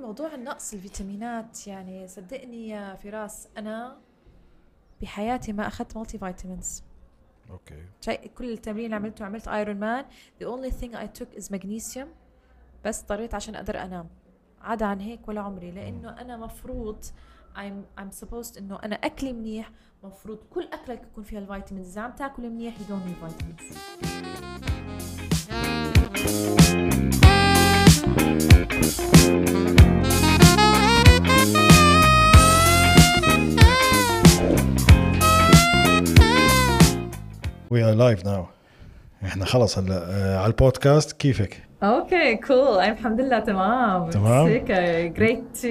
موضوع 0.00 0.34
النقص 0.34 0.72
الفيتامينات 0.72 1.66
يعني 1.66 2.08
صدقني 2.08 2.68
يا 2.68 2.94
فراس 2.94 3.48
أنا 3.58 3.98
بحياتي 5.02 5.52
ما 5.52 5.66
أخذت 5.66 5.96
multivitamins 5.96 6.82
okay. 7.50 7.84
شيء 8.00 8.26
كل 8.26 8.52
التمرين 8.52 8.84
اللي 8.84 8.96
عملته 8.96 9.24
عملت 9.24 9.48
Ironman 9.48 10.04
the 10.42 10.46
only 10.46 10.70
thing 10.70 10.94
I 10.94 11.06
took 11.20 11.40
is 11.40 11.44
magnesium 11.56 12.06
بس 12.84 13.00
اضطريت 13.00 13.34
عشان 13.34 13.54
أقدر 13.54 13.82
أنام. 13.82 14.08
عدا 14.60 14.86
عن 14.86 15.00
هيك 15.00 15.28
ولا 15.28 15.40
عمري 15.40 15.70
لأنه 15.70 16.20
أنا 16.20 16.36
مفروض 16.36 17.04
I'm 17.56 18.00
I'm 18.00 18.10
supposed 18.24 18.58
إنه 18.58 18.78
أنا 18.84 18.96
أكلي 18.96 19.32
منيح 19.32 19.70
مفروض 20.04 20.38
كل 20.50 20.68
أكلك 20.72 21.02
يكون 21.02 21.24
فيها 21.24 21.38
الفيتامينز. 21.38 21.88
إذا 21.88 22.00
عم 22.00 22.12
تاكل 22.12 22.50
منيح 22.50 22.74
you 22.78 22.82
don't 22.82 23.04
need 23.06 23.18
vitamins. 23.24 23.76
we 37.70 37.84
are 37.84 37.94
live 37.94 38.24
now 38.24 38.46
إحنا 39.24 39.44
خلص 39.44 39.78
هلا 39.78 40.10
آه، 40.10 40.38
على 40.38 40.46
البودكاست. 40.46 41.12
كيفك؟ 41.12 41.62
okay 41.82 42.36
cool 42.36 42.78
الحمد 42.78 43.20
لله 43.20 43.38
تمام. 43.38 44.10
تمام. 44.10 44.46
هيك 44.46 44.66
great 45.16 45.60
to 45.62 45.68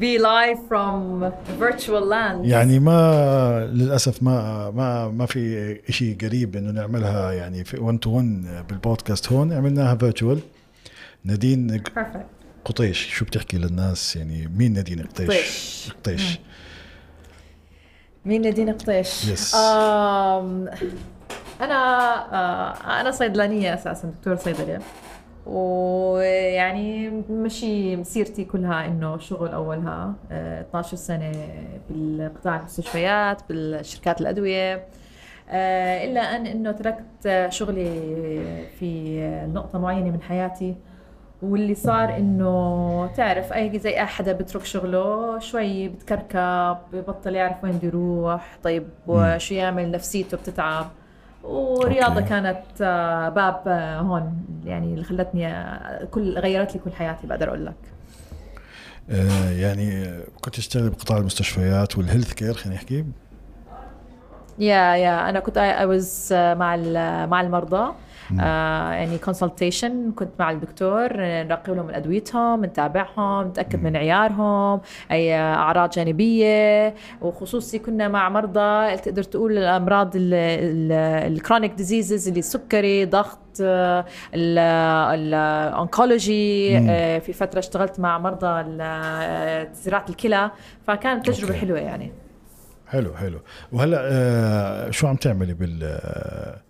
be 0.00 0.18
live 0.22 0.58
from 0.70 1.24
virtual 1.60 2.04
land. 2.10 2.44
يعني 2.46 2.78
ما 2.78 3.70
للأسف 3.72 4.22
ما 4.22 4.70
ما 4.70 5.08
ما 5.08 5.26
في 5.26 5.80
شيء 5.88 6.16
قريب 6.20 6.56
إنه 6.56 6.70
نعملها 6.70 7.32
يعني 7.32 7.64
في 7.64 7.80
1 7.80 7.98
to 7.98 8.10
1 8.10 8.64
بالبودكاست 8.68 9.32
هون. 9.32 9.52
عملناها 9.52 9.94
virtual 9.94 10.38
نادين 11.24 11.82
perfect. 11.98 12.18
قطيش. 12.64 13.14
شو 13.14 13.24
بتحكي 13.24 13.58
للناس؟ 13.58 14.16
يعني 14.16 14.48
مين 14.56 14.72
نادين 14.72 15.02
قطيش؟ 15.02 15.88
قطيش. 16.02 16.38
مين 18.24 18.42
نادين 18.42 18.72
قطيش؟ 18.72 19.30
Yes. 19.32 19.54
آم، 19.56 20.68
أنا 21.60 21.74
آه، 22.34 23.00
أنا 23.00 23.10
صيدلانية 23.10 23.74
أساسا 23.74 24.08
دكتور 24.18 24.36
صيدله 24.36 24.78
ويعني 25.46 27.08
مشي 27.30 27.96
مسيرتي 27.96 28.44
كلها 28.44 28.86
إنه 28.86 29.18
شغل 29.18 29.48
أولها 29.48 30.14
آه، 30.32 30.60
12 30.60 30.96
سنة 30.96 31.32
بالقطاع 31.90 32.56
المستشفيات 32.56 33.42
بالشركات 33.48 34.20
الأدوية 34.20 34.84
آه، 35.50 36.04
إلا 36.04 36.36
أن 36.36 36.46
إنه 36.46 36.72
تركت 36.72 37.04
آه، 37.26 37.48
شغلي 37.48 37.90
في 38.78 39.20
نقطة 39.54 39.78
معينة 39.78 40.10
من 40.10 40.22
حياتي 40.22 40.74
واللي 41.42 41.74
صار 41.74 42.16
إنه 42.16 43.10
تعرف 43.16 43.52
أي 43.52 43.78
زي 43.78 43.90
اي 43.90 44.06
حدا 44.06 44.32
بترك 44.32 44.64
شغله 44.64 45.38
شوي 45.38 45.88
بتكركب 45.88 46.76
ببطل 46.92 47.34
يعرف 47.34 47.64
وين 47.64 47.72
بده 47.72 47.88
يروح 47.88 48.58
طيب 48.62 48.88
وشو 49.06 49.54
يعمل 49.54 49.90
نفسيته 49.90 50.36
بتتعب. 50.36 50.86
ورياضة 51.44 52.14
okay. 52.14 52.28
كانت 52.28 52.62
آه، 52.80 53.28
باب 53.28 53.62
آه، 53.66 53.98
هون 54.00 54.44
يعني 54.64 54.94
اللي 54.94 55.04
خلتني 55.04 55.46
آه، 55.46 56.04
كل 56.04 56.38
غيرت 56.38 56.74
لي 56.74 56.80
كل 56.80 56.92
حياتي 56.92 57.26
بقدر 57.26 57.48
أقول 57.48 57.66
لك. 57.66 57.74
آه 59.10 59.50
يعني 59.50 60.14
كنت 60.40 60.54
تشتغل 60.56 60.90
بقطاع 60.90 61.18
المستشفيات 61.18 61.98
وال 61.98 62.06
health 62.06 62.32
care 62.32 62.54
خلينا 62.54 62.76
نحكي؟ 62.76 63.04
yeah 64.58 64.96
yeah 64.96 65.28
أنا 65.28 65.40
كنت 65.40 65.58
I 65.58 65.84
was 65.84 66.28
مع 66.32 66.76
مع 67.26 67.40
المرضى. 67.40 67.92
يعني 68.36 69.18
consultation 69.18 70.12
كنت 70.12 70.30
مع 70.38 70.50
الدكتور 70.50 71.08
آه، 71.20 71.42
نراقب 71.42 71.74
لهم 71.74 71.90
ادويتهم 71.90 72.64
نتابعهم 72.64 73.48
نتأكد 73.48 73.82
من 73.82 73.96
عيارهم 73.96 74.80
أي 75.10 75.34
أعراض 75.38 75.90
جانبية. 75.90 76.94
وخصوصي 77.20 77.78
كنا 77.78 78.08
مع 78.08 78.28
مرضى 78.28 78.96
تقدر 78.96 79.22
تقول 79.22 79.58
الأمراض 79.58 80.10
ال 80.16 80.35
chronic 80.35 81.72
diseases 81.72 82.28
اللي 82.28 82.40
السكري 82.40 83.04
ضغط 83.04 83.38
ال 85.18 85.36
oncology 85.36 86.78
في 87.20 87.32
فترة 87.32 87.58
اشتغلت 87.58 88.00
مع 88.00 88.18
مرضى 88.18 88.62
زراعة 89.74 90.04
الكلى. 90.08 90.50
فكانت 90.86 91.26
تجربة 91.26 91.48
okay. 91.52 91.60
حلوة 91.60 91.78
يعني. 91.78 92.12
حلو 92.88 93.14
حلو. 93.14 93.38
وهلأ 93.72 93.98
آه 94.02 94.90
شو 94.90 95.06
عم 95.06 95.16
تعملي 95.16 95.54
بال 95.54 95.80
آه 95.82 96.60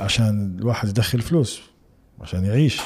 عشان 0.00 0.56
الواحد 0.58 0.88
يدخل 0.88 1.20
فلوس 1.20 1.62
عشان 2.20 2.44
يعيش 2.44 2.80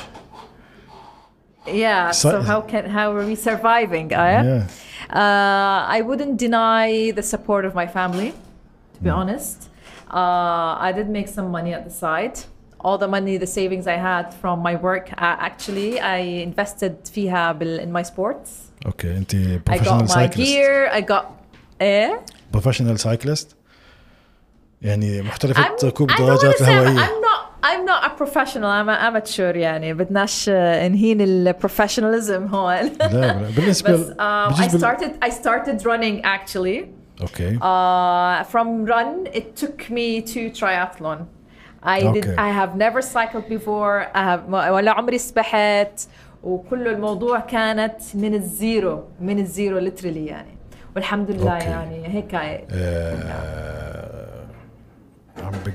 Yeah. 1.67 2.11
So- 2.11 2.43
how 2.43 2.61
can 2.61 2.85
how 2.97 3.09
are 3.17 3.27
we 3.33 3.37
surviving? 3.51 4.07
Aya? 4.25 4.41
Yeah. 4.45 4.63
Uh, 5.23 5.97
I 5.97 5.99
wouldn't 6.09 6.37
deny 6.47 7.11
the 7.19 7.23
support 7.23 7.63
of 7.69 7.73
my 7.75 7.87
family. 7.99 8.31
To 8.95 9.01
be 9.07 9.11
honest, 9.21 9.59
uh, 10.21 10.89
I 10.89 10.93
did 10.99 11.09
make 11.19 11.29
some 11.37 11.49
money 11.59 11.73
at 11.79 11.83
the 11.89 11.95
side. 12.05 12.37
All 12.85 12.99
the 13.05 13.09
money, 13.17 13.35
the 13.39 13.51
savings 13.61 13.87
I 13.97 13.99
had 14.11 14.27
from 14.43 14.57
my 14.69 14.75
work, 14.89 15.07
uh, 15.13 15.49
actually, 15.49 15.91
I 16.01 16.19
invested 16.49 16.93
فيها 17.15 17.53
بال 17.53 17.81
in 17.81 17.93
my 17.93 18.03
sports. 18.11 18.49
أوكي 18.87 19.17
انت 19.17 19.35
I 19.71 19.79
got 19.79 20.03
my 20.03 20.05
سايكلست 20.05 20.55
gear. 20.57 20.93
I 20.93 21.01
got. 21.01 21.25
Eh? 21.83 22.33
بروفيشنال 22.53 22.99
سايكلست 23.01 23.57
يعني 24.85 25.23
محترفة 25.23 25.63
I'm, 25.63 25.85
ركوب 25.85 26.11
الدراجات 26.11 26.55
say 26.55 26.59
I'm, 26.59 26.69
الهوائية 26.69 26.99
I'm 26.99 27.21
not 27.25 27.45
I'm 27.65 27.85
not 27.87 28.05
a 28.05 28.11
professional. 28.23 28.71
I'm 28.79 28.89
an 28.89 29.01
amateur 29.09 29.57
يعني 29.57 29.95
بدناش 29.95 30.51
uh, 30.51 30.53
نهين 30.53 31.21
ال 31.21 31.29
professionalism 31.29 32.47
هون. 32.47 32.91
لا 33.01 33.33
بالنسبة 33.57 33.93
بس 33.93 34.11
um, 34.11 34.61
I 34.61 34.69
started 34.69 35.11
I 35.25 35.31
started 35.31 35.87
running 35.87 36.25
actually. 36.25 36.85
okay 37.21 37.59
Uh, 37.59 38.45
from 38.53 38.85
run, 38.85 39.27
it 39.33 39.57
took 39.57 39.91
me 39.91 40.21
to 40.21 40.51
triathlon. 40.61 41.19
I 41.83 42.01
did. 42.01 42.25
Okay. 42.25 42.37
I 42.37 42.51
have 42.61 42.77
never 42.77 43.01
cycled 43.03 43.49
before. 43.49 44.07
I 44.15 44.23
have 44.23 44.41
ولا 44.49 44.91
عمري 44.91 45.19
سبحت 45.19 46.01
وكل 46.43 46.89
الموضوع 46.89 47.41
كانت 47.41 48.01
من 48.15 48.35
الزيرو 48.35 49.05
من 49.21 49.39
الزيرو 49.39 49.81
literally 49.91 50.05
يعني 50.17 50.57
والحمد 50.97 51.31
لله 51.31 51.59
Okay. 51.59 51.63
يعني 51.63 52.09
هيك 52.09 52.35
آه 52.35 53.94
عم 55.45 55.53
بق... 55.67 55.73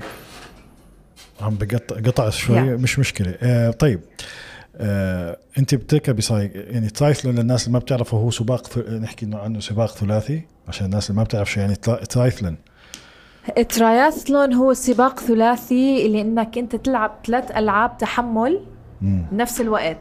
عم 1.41 1.55
بقطع 1.55 1.95
قطع 1.95 2.29
شوي 2.29 2.57
Yeah. 2.57 2.79
مش 2.81 2.99
مشكلة. 2.99 3.35
آه 3.41 3.71
طيب. 3.71 3.99
آه 4.77 5.37
انت 5.57 5.75
بتركبي 5.75 6.21
سايق 6.21 6.51
يعني 6.73 6.89
ترايثلون 6.89 7.35
للناس 7.35 7.63
اللي 7.67 7.73
ما 7.73 7.79
بتعرفوا 7.79 8.19
هو 8.19 8.31
سباق 8.31 8.67
ث... 8.67 8.77
نحكي 8.77 9.25
إنه 9.25 9.37
عنه 9.37 9.59
سباق 9.59 9.95
ثلاثي 9.95 10.41
عشان 10.67 10.85
الناس 10.85 11.09
اللي 11.09 11.17
ما 11.17 11.23
بتعرف 11.23 11.51
شو 11.51 11.59
يعني 11.59 11.75
tri- 11.75 12.03
triathlon 12.05 12.55
التراياثلون 13.57 14.53
هو 14.53 14.73
سباق 14.73 15.19
ثلاثي 15.19 16.05
اللي 16.05 16.21
انك 16.21 16.57
أنت 16.57 16.75
تلعب 16.75 17.11
ثلاث 17.27 17.51
ألعاب 17.51 17.97
تحمل 17.97 18.61
مم. 19.01 19.25
بنفس 19.31 19.61
الوقت. 19.61 19.97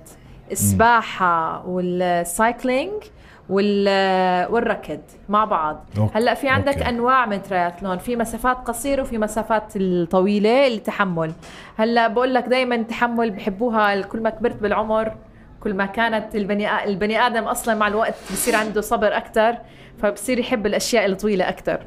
السباحة 0.52 1.66
وال 1.66 1.94
cycling 1.94 2.90
وال 2.92 3.00
والركض 3.48 5.00
مع 5.28 5.44
بعض 5.44 5.84
okay. 5.98 6.18
هلأ 6.18 6.34
في 6.34 6.48
عندك 6.48 6.78
okay. 6.78 6.88
أنواع 6.88 7.26
من 7.26 7.42
ترايثلون 7.42 7.98
في 7.98 8.16
مسافات 8.16 8.56
قصيرة 8.56 9.02
وفي 9.02 9.18
مسافات 9.18 9.72
الطويلة 9.76 10.66
اللي 10.66 10.78
تحمل 10.80 11.32
هلأ 11.76 12.08
بقول 12.08 12.34
لك 12.34 12.44
دائما 12.44 12.82
تحمل 12.82 13.30
بحبوها 13.30 14.00
كل 14.00 14.22
ما 14.22 14.30
كبرت 14.30 14.56
بالعمر 14.62 15.16
كل 15.60 15.74
ما 15.74 15.86
كانت 15.86 16.36
البني 16.36 16.84
البني 16.84 17.26
آدم 17.26 17.44
أصلا 17.44 17.74
مع 17.74 17.88
الوقت 17.88 18.14
بصير 18.32 18.56
عنده 18.56 18.80
صبر 18.80 19.16
أكثر 19.16 19.56
فبصير 20.02 20.38
يحب 20.38 20.66
الأشياء 20.66 21.06
الطويلة 21.06 21.48
أكثر 21.48 21.80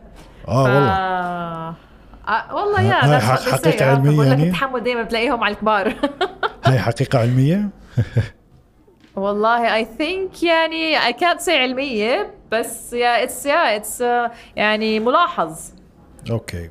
آه 0.48 0.64
والله 0.64 0.90
آه 2.28 2.56
والله 2.56 2.82
يا 2.82 3.06
هاي. 3.06 3.82
آه، 3.82 3.92
علمية 3.92 4.12
بقول 4.16 4.26
لك 4.26 4.38
يعني؟ 4.38 4.44
التحمل 4.44 4.84
دائما 4.84 5.02
بتلاقيهم 5.02 5.44
على 5.44 5.54
الكبار 5.54 5.94
هاي 6.66 6.80
حقيقة 6.80 7.20
علمية 7.20 7.70
والله 9.16 9.84
I 9.84 9.86
think 9.86 10.44
يعني 10.44 11.00
I 11.00 11.14
can't 11.14 11.40
say 11.46 11.50
علمية 11.50 12.34
بس 12.52 12.94
yeah 12.94 13.26
it's 13.26 13.44
yeah 13.46 13.82
it's 13.84 14.02
uh, 14.02 14.32
يعني 14.56 15.00
ملاحظ 15.00 15.60
okay 16.32 16.70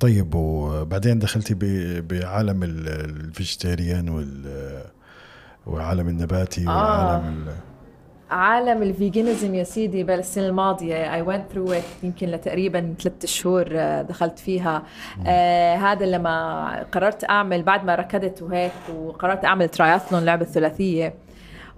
طيب 0.00 0.34
وبعدين 0.34 1.18
دخلتي 1.18 1.54
بعالم 2.00 2.62
ال- 2.62 2.88
ال 2.88 2.99
vegetarian 2.99 4.08
وال 4.08 4.82
وعالم 5.66 6.08
النباتي 6.08 6.66
آه. 6.68 6.70
وعالم 6.70 7.26
ال... 7.48 7.54
عالم 8.32 8.82
ال 8.82 8.90
veganism 8.90 9.54
يا 9.54 9.64
سيدي 9.64 10.04
الماضية. 10.38 11.22
I 11.22 11.26
went 11.26 11.54
through 11.54 11.70
it 11.72 12.04
يمكن 12.04 12.26
لتقريبا 12.28 12.94
ثلاثة 13.02 13.26
شهور 13.26 13.66
آه، 13.72 14.02
دخلت 14.02 14.38
فيها. 14.38 14.82
آه 15.26 15.76
هذا 15.76 16.06
لما 16.06 16.86
قررت 16.92 17.30
أعمل 17.30 17.62
بعد 17.62 17.84
ما 17.84 17.94
ركضت 17.94 18.42
وهيك 18.42 18.72
وقررت 18.96 19.44
أعمل 19.44 19.68
تراياثلون 19.68 20.24
لعبة 20.24 20.44
ثلاثية. 20.44 21.14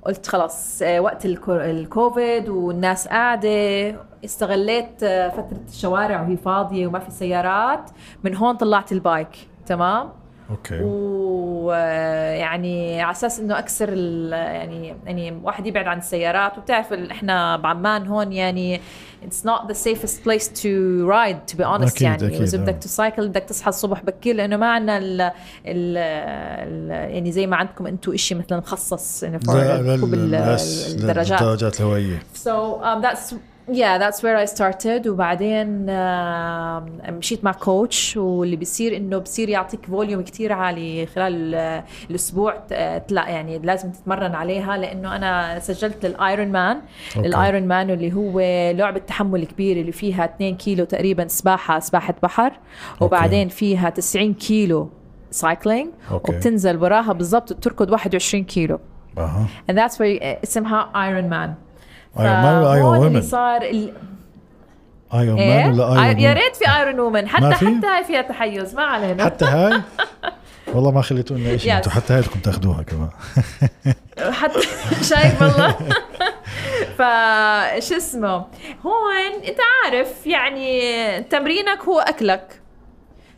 قلت 0.04 0.26
خلاص 0.26 0.82
آه، 0.82 1.00
وقت 1.00 1.26
الكو- 1.26 1.48
الكوفيد 1.50 2.48
والناس 2.48 3.08
قاعدة. 3.08 3.94
استغليت 4.24 5.02
آه، 5.02 5.28
فترة 5.28 5.60
الشوارع 5.68 6.20
وهي 6.22 6.36
فاضية 6.36 6.86
وما 6.86 6.98
في 6.98 7.10
سيارات. 7.10 7.90
من 8.24 8.36
هون 8.36 8.56
طلعت 8.56 8.92
ال 8.92 9.00
bike 9.00 9.28
تمام؟ 9.66 10.08
okay. 10.50 10.80
ويعني 11.64 13.02
على 13.02 13.10
أساس 13.10 13.40
إنه 13.40 13.58
أكسر 13.58 13.88
يعني 14.32 14.96
يعني 15.06 15.40
واحد 15.42 15.66
يبعد 15.66 15.86
عن 15.86 15.98
السيارات. 15.98 16.58
وبتعرف 16.58 16.92
إحنا 16.92 17.56
بعمان 17.56 18.06
هون 18.06 18.32
يعني 18.32 18.80
it's 19.24 19.44
not 19.46 19.68
the 19.68 19.74
safest 19.74 20.22
place 20.24 20.48
to 20.62 20.68
ride 21.06 21.52
to 21.52 21.56
be 21.56 21.64
honest. 21.64 21.96
أكيد، 21.96 22.02
يعني 22.02 22.42
إذا 22.42 22.58
آه. 22.58 22.62
بدك 22.62 22.74
cycle 22.74 23.28
بدك 23.28 23.42
تصحى 23.42 23.68
الصبح 23.68 24.02
بكير 24.02 24.34
لأنه 24.36 24.56
ما 24.56 24.72
عندنا 24.72 24.98
ال 24.98 25.20
ال 25.20 25.32
ال 25.66 26.90
يعني 26.90 27.32
زي 27.32 27.46
ما 27.46 27.56
عندكم 27.56 27.86
أنتم 27.86 28.16
شيء 28.16 28.38
مثلا 28.38 28.58
مخصص 28.58 29.22
يعني 29.22 29.36
ركوب 29.36 30.10
بس 30.10 30.94
الدراجات. 30.94 31.42
الدراجات 31.42 31.80
الهوائية. 31.80 32.18
So 32.34 32.82
um, 32.82 33.02
that's 33.02 33.34
yeah 33.68 33.98
that's 33.98 34.18
where 34.22 34.36
I 34.36 34.44
started. 34.44 35.06
وبعدين 35.06 35.86
um, 35.86 37.10
مشيت 37.10 37.44
مع 37.44 37.52
coach 37.52 38.16
واللي 38.16 38.56
بيصير 38.56 38.96
إنه 38.96 39.18
بصير 39.18 39.48
يعطيك 39.48 39.86
volume 39.86 40.22
كتير 40.22 40.52
عالي 40.52 41.06
خلال 41.06 41.54
ال- 41.54 41.82
الأسبوع. 42.10 42.56
ت- 42.56 43.12
لا 43.12 43.28
يعني 43.28 43.58
لازم 43.58 43.90
تتمرن 43.92 44.34
عليها 44.34 44.76
لأنه 44.76 45.16
أنا 45.16 45.58
سجلت 45.58 46.06
لل 46.06 46.48
Ironman 46.48 46.80
okay. 47.16 47.28
ال 47.28 47.62
Ironman 47.62 47.90
اللي 47.90 48.12
هو 48.12 48.40
لعبة 48.78 48.98
تحمل 48.98 49.46
كبيره 49.46 49.80
اللي 49.80 49.92
فيها 49.92 50.24
2 50.24 50.56
كيلو 50.56 50.84
تقريبا 50.84 51.28
سباحة 51.28 51.78
سباحة 51.80 52.14
بحر. 52.22 52.52
وبعدين 53.00 53.48
فيها 53.48 53.90
90 53.90 54.34
كيلو 54.34 54.90
cycling 55.30 55.88
okay. 56.10 56.32
وبتنزل 56.34 56.76
وراها 56.82 57.12
بالضبط 57.12 57.52
تركض 57.52 57.90
21 57.90 58.44
كيلو. 58.44 58.78
أها. 59.18 59.46
And 59.70 59.74
that's 59.74 59.94
where 59.94 60.22
اسمها 60.42 60.90
Ironman 60.96 61.54
Ironman 62.16 62.84
ولا؟ 62.84 63.20
صار 63.20 63.62
ال... 63.62 63.92
Iron 65.14 65.36
Man 65.36 65.72
ولا 65.72 65.84
Iron 66.04 66.18
يا 66.20 66.28
Woman؟ 66.30 66.42
ريت 66.42 66.56
في 66.56 66.76
Iron 66.76 67.00
Woman 67.00 67.28
حتى؟ 67.28 67.54
حتى 67.54 67.86
هاي 67.86 68.04
فيها 68.04 68.22
تحيز 68.22 68.74
ما 68.74 68.82
علينا. 68.82 69.24
حتى 69.24 69.44
هاي؟ 69.44 69.82
والله 70.74 70.90
ما 70.90 71.02
خليتونا 71.02 71.56
شيء 71.56 71.72
Yes. 71.72 71.76
أنتم 71.76 71.90
حتى 71.90 72.12
هاي 72.12 72.20
بدكم 72.20 72.40
تاخذوها 72.40 72.82
كمان. 72.82 73.08
حتى 74.40 74.60
شايف 75.10 75.42
والله. 75.42 75.74
فش 76.98 77.92
اسمه؟ 77.92 78.34
هون 78.86 79.42
أنت 79.48 79.58
عارف 79.84 80.26
يعني 80.26 81.22
تمرينك 81.22 81.80
هو 81.88 81.98
أكلك. 82.00 82.60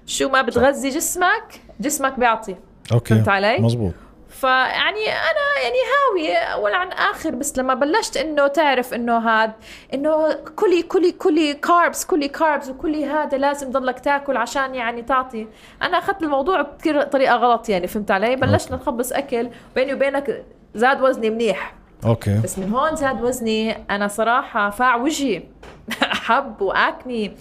شو 0.06 0.28
ما 0.28 0.42
بتغذي 0.42 0.88
جسمك 0.88 1.60
جسمك 1.80 2.18
بيعطي. 2.18 2.56
okay 2.92 3.14
فهمت 3.14 3.28
علي؟ 3.28 3.58
مزبوط 3.58 3.92
فيعني 4.40 5.08
أنا 5.08 5.62
يعني 5.62 5.76
هاوية 5.92 6.36
أول 6.38 6.74
عن 6.74 6.88
آخر 6.88 7.30
بس 7.30 7.58
لما 7.58 7.74
بلشت 7.74 8.16
إنه 8.16 8.46
تعرف 8.46 8.94
إنه 8.94 9.18
هاد 9.18 9.52
إنه 9.94 10.32
كلي 10.32 10.82
كلي 10.82 11.12
كلي 11.12 11.54
carbs 11.54 12.04
كلي 12.04 12.28
carbs 12.28 12.68
وكلي 12.68 13.06
هذا 13.06 13.38
لازم 13.38 13.70
ضلك 13.70 14.00
تاكل 14.00 14.36
عشان 14.36 14.74
يعني 14.74 15.02
تعطي. 15.02 15.48
أنا 15.82 15.98
أخذت 15.98 16.22
الموضوع 16.22 16.62
بكثير 16.62 17.02
طريقة 17.02 17.36
غلط 17.36 17.68
يعني 17.68 17.86
فهمت 17.86 18.10
علي؟ 18.10 18.36
بلشنا 18.36 18.76
نخبص 18.76 19.12
أكل 19.12 19.50
بيني 19.74 19.94
وبينك 19.94 20.44
زاد 20.74 21.02
وزني 21.02 21.30
منيح. 21.30 21.74
okay. 22.06 22.40
بس 22.44 22.58
من 22.58 22.72
هون 22.72 22.96
زاد 22.96 23.22
وزني. 23.22 23.86
أنا 23.90 24.08
صراحة 24.08 24.70
فاع 24.70 24.96
وجهي 24.96 25.42
حب 26.26 26.62
أكني 26.62 27.36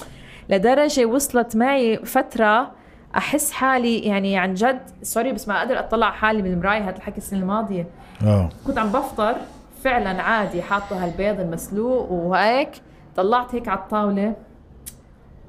لدرجة 0.49 1.05
وصلت 1.05 1.55
معي 1.55 1.97
فترة 1.97 2.71
أحس 3.17 3.51
حالي 3.51 3.99
يعني 3.99 4.37
عن 4.37 4.53
جد 4.53 4.81
sorry 5.03 5.33
بس 5.33 5.47
ما 5.47 5.57
أقدر 5.57 5.79
أطلع 5.79 6.11
حالي 6.11 6.41
من 6.41 6.53
المرايه 6.53 6.89
هذا 6.89 6.97
الحكي 6.97 7.17
السنة 7.17 7.39
الماضية. 7.39 7.87
آه. 8.23 8.49
كنت 8.67 8.77
عم 8.77 8.89
بفطر 8.89 9.35
فعلا 9.83 10.21
عادي 10.21 10.61
حاطه 10.61 11.03
هالبيض 11.05 11.39
المسلوق 11.39 12.11
وهيك 12.11 12.69
طلعت 13.15 13.55
هيك 13.55 13.67
على 13.67 13.79
الطاولة. 13.79 14.33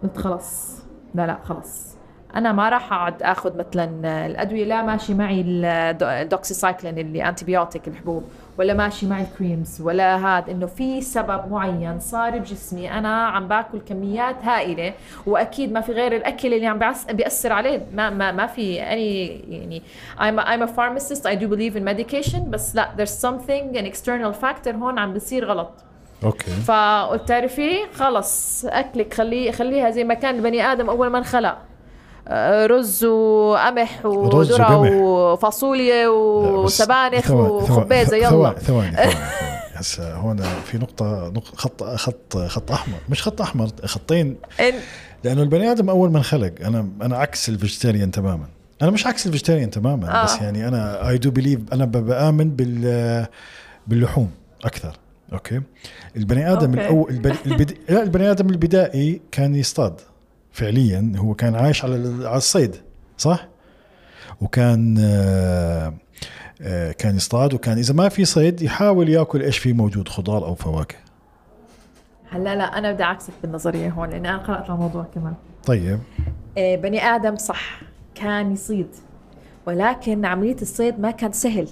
قلت 0.02 0.18
خلص. 0.18 0.78
لا 1.14 1.26
لا 1.26 1.38
خلص. 1.44 1.96
أنا 2.36 2.52
ما 2.52 2.68
راح 2.68 2.92
أقعد 2.92 3.22
آخذ 3.22 3.58
مثلا 3.58 4.26
الأدوية 4.26 4.64
لا 4.64 4.82
ماشي 4.82 5.14
معي 5.14 5.40
الدو- 5.40 6.06
الدوكسيسايكلين 6.06 6.98
اللي 6.98 7.28
antibiotic 7.28 7.88
الحبوب. 7.88 8.24
ولا 8.58 8.74
ماشي 8.74 9.06
معي 9.06 9.22
ال 9.22 9.30
creams 9.30 9.80
ولا 9.80 10.16
هذا 10.16 10.50
إنه 10.50 10.66
في 10.66 11.00
سبب 11.00 11.50
معين 11.50 12.00
صار 12.00 12.38
بجسمي 12.38 12.92
أنا 12.92 13.26
عم 13.26 13.48
باكل 13.48 13.80
كميات 13.80 14.44
هائلة 14.44 14.94
وأكيد 15.26 15.72
ما 15.72 15.80
في 15.80 15.92
غير 15.92 16.16
الأكل 16.16 16.54
اللي 16.54 16.66
عم 16.66 16.78
بيأثر 17.10 17.52
عليه. 17.52 17.86
ما 17.94 18.10
ما 18.10 18.32
ما 18.32 18.46
في 18.46 18.82
اني 18.82 19.26
يعني 19.48 19.82
I'm 20.18 20.38
a, 20.40 20.44
I'm 20.44 20.68
a 20.68 20.72
pharmacist 20.76 21.22
I 21.26 21.34
do 21.42 21.48
believe 21.48 21.76
in 21.76 21.84
medication 21.84 22.38
بس 22.48 22.76
لا 22.76 22.90
there's 22.98 23.22
something 23.26 23.76
an 23.76 23.92
external 23.92 24.42
factor 24.44 24.74
هون 24.74 24.98
عم 24.98 25.14
بصير 25.14 25.44
غلط. 25.44 25.70
okay. 26.24 26.50
فقلت 26.50 27.28
تعرفي 27.28 27.72
خلص 27.94 28.64
أكلك 28.64 29.14
خليه 29.14 29.50
خليها 29.50 29.90
زي 29.90 30.04
ما 30.04 30.14
كان 30.14 30.34
البني 30.34 30.72
آدم 30.72 30.88
أول 30.88 31.08
ما 31.08 31.18
انخلق 31.18 31.58
رز 32.66 33.04
وقمح 33.04 34.06
وذرة. 34.06 34.78
وفاصوليا 35.02 36.08
وسبانخ 36.08 37.26
ثواني- 37.26 38.12
يلا. 38.12 38.26
ثواني 38.26 38.60
ثواني 38.60 38.60
ثواني. 38.60 38.90
هسه 39.74 40.14
هون 40.14 40.42
في 40.64 40.78
نقطة 40.78 41.32
نق- 41.36 41.54
خط 41.56 41.82
خط 41.84 42.36
خط 42.38 42.72
أحمر. 42.72 42.98
مش 43.08 43.22
خط 43.22 43.40
أحمر 43.40 43.68
خطين. 43.84 44.36
لأنه 45.24 45.42
البني 45.42 45.70
آدم 45.72 45.90
أول 45.90 46.10
ما 46.10 46.18
انخلق 46.18 46.52
أنا 46.64 46.88
أنا 47.02 47.16
عكس 47.16 47.48
ال 47.48 47.54
vegetarian 47.54 48.10
تماما. 48.10 48.46
أنا 48.82 48.90
مش 48.90 49.06
عكس 49.06 49.26
ال 49.26 49.30
vegetarian 49.30 49.70
تماما 49.70 50.20
آه. 50.20 50.24
بس 50.24 50.36
يعني 50.40 50.68
أنا 50.68 51.08
I 51.08 51.18
do 51.18 51.30
believe 51.30 51.60
أنا 51.72 51.84
بآمن 51.84 52.50
بال 52.50 53.26
باللحوم 53.86 54.30
أكثر. 54.64 54.96
okay؟ 55.32 55.60
البني 56.16 56.52
آدم 56.52 56.70
okay. 56.70 56.80
الأول 56.80 57.10
البني, 57.10 57.34
البد... 57.46 57.76
لا 57.88 58.02
البني 58.02 58.30
آدم 58.30 58.48
البدائي 58.50 59.20
كان 59.32 59.54
يصطاد. 59.54 60.00
فعليا 60.56 61.12
هو 61.16 61.34
كان 61.34 61.54
عايش 61.54 61.84
على 61.84 62.26
على 62.26 62.36
الصيد 62.36 62.76
صح؟ 63.18 63.48
وكان 64.40 64.96
آه، 65.00 65.94
آه، 66.62 66.92
كان 66.92 67.16
يصطاد 67.16 67.54
وكان 67.54 67.78
إذا 67.78 67.94
ما 67.94 68.08
في 68.08 68.24
صيد 68.24 68.62
يحاول 68.62 69.08
يأكل 69.08 69.42
إيش 69.42 69.58
في 69.58 69.72
موجود 69.72 70.08
خضار 70.08 70.44
أو 70.44 70.54
فواكه. 70.54 70.96
هلا 72.30 72.56
لا 72.56 72.78
أنا 72.78 72.92
بدي 72.92 73.02
عكسك 73.02 73.32
بالنظرية 73.42 73.90
هون 73.90 74.10
لأني 74.10 74.30
أنا 74.30 74.38
قرأت 74.38 74.70
الموضوع 74.70 75.06
كمان. 75.14 75.34
طيب. 75.66 75.98
آه، 76.58 76.76
بني 76.76 77.02
آدم 77.04 77.36
صح 77.36 77.80
كان 78.14 78.52
يصيد 78.52 78.88
ولكن 79.66 80.24
عملية 80.24 80.56
الصيد 80.62 81.00
ما 81.00 81.10
كان 81.10 81.32
سهل. 81.32 81.68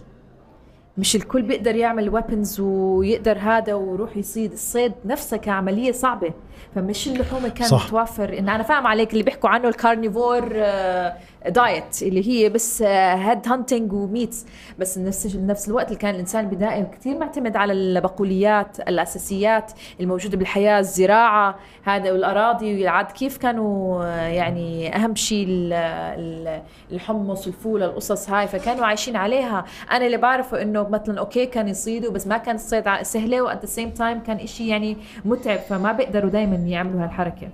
مش 0.99 1.17
الكل 1.17 1.43
بيقدر 1.43 1.75
يعمل 1.75 2.09
ويبنز 2.09 2.61
ويقدر 2.61 3.39
هذا 3.39 3.75
ويروح 3.75 4.17
يصيد. 4.17 4.53
الصيد 4.53 4.93
نفسها 5.05 5.37
كعملية 5.37 5.93
صعبة. 5.93 6.33
فمش 6.75 7.09
اللحوم 7.09 7.39
اللي 7.39 7.51
كان 7.51 7.69
صح. 7.69 7.87
متوفر 7.87 8.39
إن 8.39 8.49
أنا 8.49 8.63
فاهم 8.63 8.87
عليك 8.87 9.13
اللي 9.13 9.23
بيحكوا 9.23 9.51
عنه 9.51 9.69
ال 9.69 9.77
carnivore 9.77 10.51
آه، 10.55 11.17
diet 11.49 12.03
اللي 12.03 12.29
هي 12.29 12.49
بس 12.49 12.83
head 12.83 13.49
hunting 13.49 13.93
و 13.93 14.02
meats 14.02 14.47
بس 14.79 14.99
نفس 14.99 15.37
نفس 15.37 15.69
الوقت 15.69 15.87
اللي 15.89 15.99
كان 15.99 16.15
الإنسان 16.15 16.45
البدائي 16.45 16.85
كثير 16.85 17.19
معتمد 17.19 17.57
على 17.57 17.73
البقوليات 17.73 18.81
الأساسيات 18.81 19.73
الموجودة 20.01 20.37
بالحياة 20.37 20.79
الزراعة 20.79 21.57
هذا 21.85 22.13
والأراضي 22.13 22.89
عاد 22.89 23.07
كيف 23.13 23.37
كانوا 23.37 24.05
آه، 24.05 24.27
يعني 24.29 24.97
أهم 24.97 25.15
شيء 25.15 25.47
ال- 25.49 25.73
ال- 25.73 26.63
الحمص 26.93 27.47
الفول 27.47 27.83
القصص 27.83 28.31
هاي 28.31 28.49
فكانوا 28.49 28.87
عايشين 28.87 29.17
عليها. 29.17 29.65
أنا 29.91 30.07
اللي 30.07 30.17
بعرفه 30.17 30.63
إنه 30.63 30.89
مثلا 30.89 31.19
okay 31.19 31.47
كان 31.47 31.69
يصيدوا 31.69 32.13
بس 32.13 32.27
ما 32.27 32.37
كان 32.39 32.55
الصيد 32.55 32.85
سهلة 33.03 33.43
و 33.43 33.49
at 33.49 33.61
the 33.61 33.67
same 33.67 33.91
time 33.91 34.19
كان 34.23 34.37
إشي 34.37 34.69
يعني 34.69 34.97
متعب 35.25 35.59
فما 35.59 35.93
بيقدروا 35.93 36.31
دائما 36.31 36.57
يعملوا 36.57 37.05
هالحركة. 37.05 37.49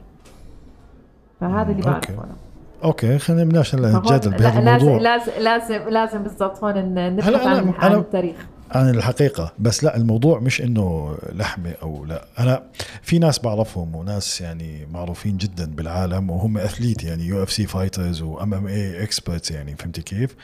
فهذا 1.41 1.71
اللي. 1.73 1.83
بعرفه 1.83 2.15
أنا. 2.15 2.50
okay 2.85 3.19
خلينا 3.19 3.45
بدناش 3.45 3.75
هلا 3.75 3.99
نتجادل 3.99 4.31
بهذا 4.31 4.59
الموضوع. 4.77 4.99
لازم 4.99 5.33
لازم 5.39 5.89
لازم 5.89 6.23
بالضبط 6.23 6.65
هون 6.65 6.95
نبحث 6.95 7.47
عن, 7.47 7.75
عن 7.79 7.95
التاريخ. 7.95 8.37
عن 8.71 8.91
الحقيقة. 8.91 9.53
بس 9.59 9.85
لا 9.85 9.97
الموضوع 9.97 10.39
مش 10.39 10.63
إنه 10.63 11.17
لحمة 11.33 11.73
أو 11.83 12.05
لا. 12.05 12.25
أنا 12.39 12.63
في 13.03 13.19
ناس 13.19 13.39
بعرفهم 13.39 13.95
وناس 13.95 14.41
يعني 14.41 14.87
معروفين 14.93 15.37
جدا 15.37 15.67
بالعالم 15.67 16.31
وهم 16.31 16.59
athlete 16.59 17.05
يعني 17.05 17.27
UFC 17.27 17.67
fighters 17.67 18.16
و 18.16 18.23
MMA 18.23 18.67
experts 18.67 19.51
يعني 19.51 19.77
فهمتي 19.77 20.03
كيف؟ 20.03 20.37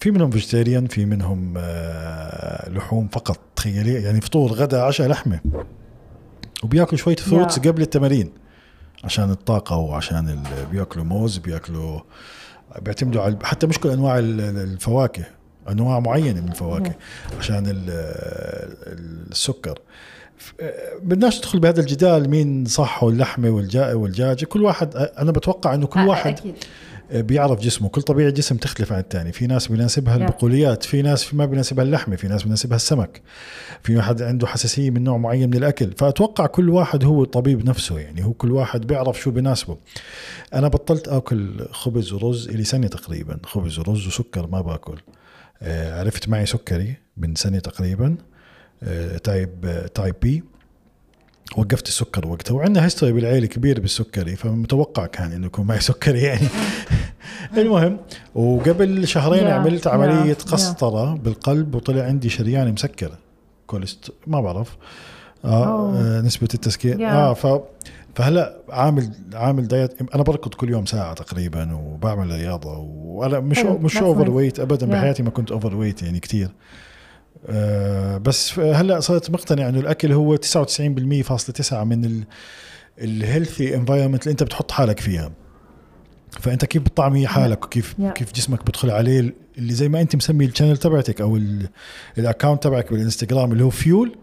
في 0.00 0.10
منهم 0.10 0.30
vegetarian 0.30 0.86
في 0.86 1.04
منهم 1.04 1.54
آه، 1.58 2.70
لحوم 2.70 3.08
فقط. 3.08 3.38
تخيلي 3.56 4.02
يعني 4.02 4.20
فطور 4.20 4.52
غدا 4.52 4.82
عشاء 4.82 5.08
لحمة. 5.08 5.40
وبياكلوا 6.64 6.98
شوية 6.98 7.16
fruits. 7.16 7.58
قبل 7.58 7.82
التمارين. 7.82 8.30
عشان 9.04 9.30
الطاقة 9.30 9.76
وعشان 9.76 10.42
بياكلوا 10.72 11.04
موز 11.04 11.38
بياكلوا 11.38 12.00
بيعتمدوا 12.82 13.22
على 13.22 13.38
حتى 13.42 13.66
مش 13.66 13.78
كل 13.78 13.88
أنواع 13.90 14.18
ال- 14.18 14.40
ال- 14.40 14.56
الفواكه 14.72 15.24
أنواع 15.70 16.00
معينة 16.00 16.40
من 16.40 16.48
الفواكه 16.48 16.92
عشان 17.38 17.66
ال- 17.66 17.90
ال- 18.86 19.30
السكر. 19.30 19.78
بدناش 21.02 21.38
ندخل 21.38 21.58
بهذا 21.60 21.80
الجدال 21.80 22.30
مين 22.30 22.64
صح 22.64 23.04
واللحمة 23.04 23.50
والجا 23.50 23.92
والدجاجه 23.92 24.44
كل 24.44 24.62
واحد 24.62 24.96
أنا 24.96 25.32
بتوقع 25.32 25.74
إنه 25.74 25.86
كل 25.86 26.00
واحد 26.00 26.32
أكيد. 26.38 26.54
بيعرف 27.12 27.60
جسمه. 27.60 27.88
كل 27.88 28.02
طبيعه 28.02 28.30
جسم 28.30 28.56
تختلف 28.56 28.92
عن 28.92 29.00
الثاني 29.00 29.32
في 29.32 29.46
ناس 29.46 29.68
بيناسبها 29.68 30.18
Yeah. 30.18 30.20
البقوليات 30.20 30.82
في 30.82 31.02
ناس 31.02 31.34
ما 31.34 31.46
بيناسبها 31.46 31.84
اللحمة 31.84 32.16
في 32.16 32.28
ناس 32.28 32.42
بيناسبها 32.42 32.76
السمك. 32.76 33.22
في 33.82 33.96
واحد 33.96 34.22
عنده 34.22 34.46
حساسية 34.46 34.90
من 34.90 35.04
نوع 35.04 35.16
معين 35.16 35.48
من 35.50 35.56
الأكل. 35.56 35.92
فأتوقع 35.96 36.46
كل 36.46 36.70
واحد 36.70 37.04
هو 37.04 37.24
طبيب 37.24 37.64
نفسه 37.68 37.98
يعني 37.98 38.24
هو 38.24 38.32
كل 38.32 38.52
واحد 38.52 38.86
بيعرف 38.86 39.20
شو 39.20 39.30
بيناسبه. 39.30 39.76
أنا 40.54 40.68
بطلت 40.68 41.08
آكل 41.08 41.66
خبز 41.70 42.12
ورز 42.12 42.48
لي 42.50 42.64
سنة 42.64 42.86
تقريبا. 42.88 43.38
خبز 43.44 43.78
ورز 43.78 44.06
وسكر 44.06 44.46
ما 44.46 44.60
باكل. 44.60 44.98
آه، 45.62 46.00
عرفت 46.00 46.28
معي 46.28 46.46
سكري 46.46 46.94
من 47.16 47.34
سنة 47.34 47.58
تقريبا. 47.58 48.16
آه، 48.82 49.16
type 49.18 49.50
آه، 49.64 49.86
type 49.86 50.14
B. 50.22 50.42
وقفت 51.56 51.88
السكر 51.88 52.26
وقتها 52.28 52.54
وعندنا 52.54 52.84
history 52.84 53.12
بالعيلة 53.12 53.46
كبير 53.46 53.80
بالسكري 53.80 54.36
فمتوقع 54.36 55.06
كان 55.06 55.32
إنه 55.32 55.46
يكون 55.46 55.66
معي 55.66 55.80
سكري 55.80 56.20
يعني 56.22 56.46
المهم 57.58 57.96
وقبل 58.34 59.08
شهرين 59.08 59.40
Yeah, 59.48 59.52
عملت 59.52 59.84
yeah, 59.88 59.90
عملية 59.90 60.34
yeah. 60.34 60.36
قسطرة 60.52 61.14
بالقلب 61.14 61.74
وطلع 61.74 62.02
عندي 62.04 62.28
شريان 62.28 62.72
مسكر 62.72 63.10
closed 63.66 64.12
ما 64.26 64.40
بعرف 64.40 64.76
آه, 65.44 65.64
Oh. 65.64 65.96
آه 65.96 66.20
نسبة 66.20 66.48
التسكير 66.54 66.96
Yeah. 66.98 67.02
آه 67.02 67.34
ف 67.34 67.60
فهلا 68.14 68.56
عامل 68.70 69.10
عامل 69.34 69.68
diet 69.68 70.14
أنا 70.14 70.22
بركض 70.22 70.54
كل 70.54 70.68
يوم 70.70 70.86
ساعة 70.86 71.14
تقريبا 71.14 71.74
وبعمل 71.74 72.30
رياضة 72.30 72.78
وأنا 72.78 73.40
مش. 73.40 73.58
مش 73.58 73.96
over. 73.96 74.30
weight 74.30 74.60
ابدا 74.60 74.86
Yeah. 74.86 74.90
بحياتي 74.90 75.22
ما 75.22 75.30
كنت 75.30 75.52
overweight 75.52 76.02
يعني 76.02 76.20
كثير 76.20 76.48
آه 77.46 78.16
بس 78.18 78.58
هلا 78.58 79.00
صرت 79.00 79.30
مقتنع 79.30 79.68
انه 79.68 79.80
الاكل 79.80 80.12
هو 80.12 80.36
99% 80.36 80.40
فاصلة 81.24 81.54
تسعة 81.54 81.84
من 81.84 82.04
ال 82.04 82.24
ال 83.00 83.09
healthy 83.09 83.74
environment 83.76 84.22
اللي 84.22 84.32
انت 84.32 84.42
بتحط 84.42 84.70
حالك 84.70 85.00
فيها. 85.00 85.32
فانت 86.40 86.64
كيف 86.64 86.82
بتطعمي 86.82 87.26
حالك 87.26 87.64
وكيف 87.64 87.94
Yeah. 88.00 88.12
كيف 88.12 88.32
جسمك 88.32 88.66
بدخل 88.66 88.90
عليه 88.90 89.34
اللي 89.58 89.74
زي 89.74 89.88
ما 89.88 90.00
انت 90.00 90.16
مسمي 90.16 90.44
ال 90.44 90.48
channel 90.48 90.76
تبعتك 90.76 91.20
أو 91.20 91.40
ال 92.18 92.23
account 92.23 92.62
تبعك 92.62 92.92
بالانستغرام 92.92 93.52
اللي 93.52 93.64
هو 93.64 93.70
fuel 93.70 94.16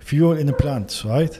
fueling 0.00 0.38
on 0.38 0.50
plants 0.50 1.06
right 1.06 1.34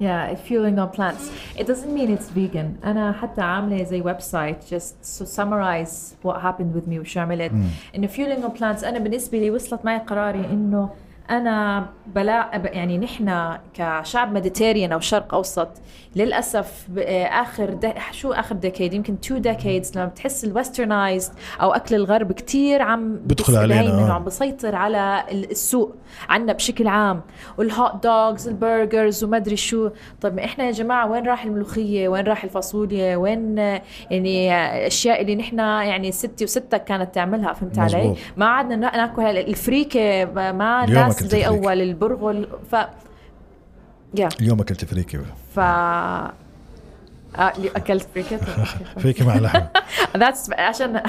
Yeah, 0.00 0.34
fueling 0.36 0.78
on 0.78 0.90
plants. 0.90 1.24
It 1.60 1.66
doesn't 1.66 1.92
mean 1.92 2.16
it's 2.16 2.28
vegan. 2.30 2.84
أنا 2.84 3.12
حتى 3.12 3.40
عاملة 3.40 3.84
زي 3.84 4.00
ويب 4.00 4.20
سايت 4.20 4.56
just 4.64 5.18
to 5.18 5.26
summarize 5.26 6.14
what 6.22 6.40
happened 6.40 6.74
with 6.74 6.88
me 6.88 6.98
وشو 6.98 7.20
عملت. 7.20 7.52
إنه 7.94 8.08
fueling 8.08 8.44
on 8.44 8.58
plants 8.58 8.84
أنا 8.84 8.98
بالنسبة 8.98 9.38
لي 9.38 9.50
وصلت 9.50 9.84
معي 9.84 9.98
قراري 9.98 10.44
إنه 10.44 10.90
أنا 11.29 11.85
بلا 12.07 12.49
يعني 12.53 12.97
نحن 12.97 13.57
كشعب 13.73 14.33
Mediterranean 14.33 14.91
أو 14.91 14.99
شرق 14.99 15.33
أوسط 15.33 15.69
للأسف 16.15 16.85
ب- 16.89 16.99
آخر 17.31 17.69
د... 17.69 17.93
شو 18.11 18.31
آخر 18.31 18.55
decade 18.55 18.93
يمكن 18.93 19.19
two 19.21 19.37
decades 19.37 19.91
لما 19.97 20.05
بتحس 20.05 20.43
ال 20.43 20.50
westernized 20.50 21.31
أو 21.61 21.73
أكل 21.73 21.95
الغرب 21.95 22.31
كتير 22.31 22.81
عم 22.81 23.15
بدخل 23.15 23.55
علينا، 23.57 23.99
آه. 24.05 24.09
وعم 24.09 24.23
بسيطر 24.23 24.75
على 24.75 25.23
ال- 25.31 25.51
السوق 25.51 25.95
عنا 26.29 26.53
بشكل 26.53 26.87
عام. 26.87 27.21
وال 27.57 27.75
hot 27.75 28.03
dogs 28.03 28.47
ال 28.47 28.57
burgers 28.57 29.23
وما 29.23 29.37
أدري 29.37 29.55
شو. 29.57 29.89
طيب 30.21 30.39
إحنا 30.39 30.63
يا 30.63 30.71
جماعة 30.71 31.11
وين 31.11 31.25
راح 31.25 31.43
الملوخية؟ 31.45 32.07
وين 32.09 32.25
راح 32.25 32.43
الفاصوليا؟ 32.43 33.15
وين 33.15 33.57
يعني 34.11 34.53
آه، 34.53 34.87
اشياء 34.87 35.21
اللي 35.21 35.35
نحن 35.35 35.59
يعني 35.59 36.11
ستي 36.11 36.43
وستك 36.43 36.83
كانت 36.83 37.15
تعملها؟ 37.15 37.53
فهمت 37.53 37.79
علي؟ 37.79 37.97
مزبوط. 37.97 38.17
ما 38.37 38.45
عدنا 38.45 38.75
نا- 38.75 38.97
ناكل 38.97 39.23
الفريكة 39.23 40.25
ما- 40.25 40.85
ناس 40.85 41.12
أكلت 41.17 41.31
زي. 41.31 41.47
أول 41.47 41.81
البرغل. 41.81 42.47
ف 42.71 42.75
Yeah. 44.19 44.29
اليوم 44.41 44.59
أكلت 44.61 44.85
فريكه 44.85 45.19
ف 45.55 45.59
آه 45.59 46.33
أكلت 47.75 48.07
فريكه 48.13 48.37
فريكه 49.01 49.25
مع 49.25 49.35
لحم. 49.35 49.61
That's 50.17 50.51
عشان 50.53 51.01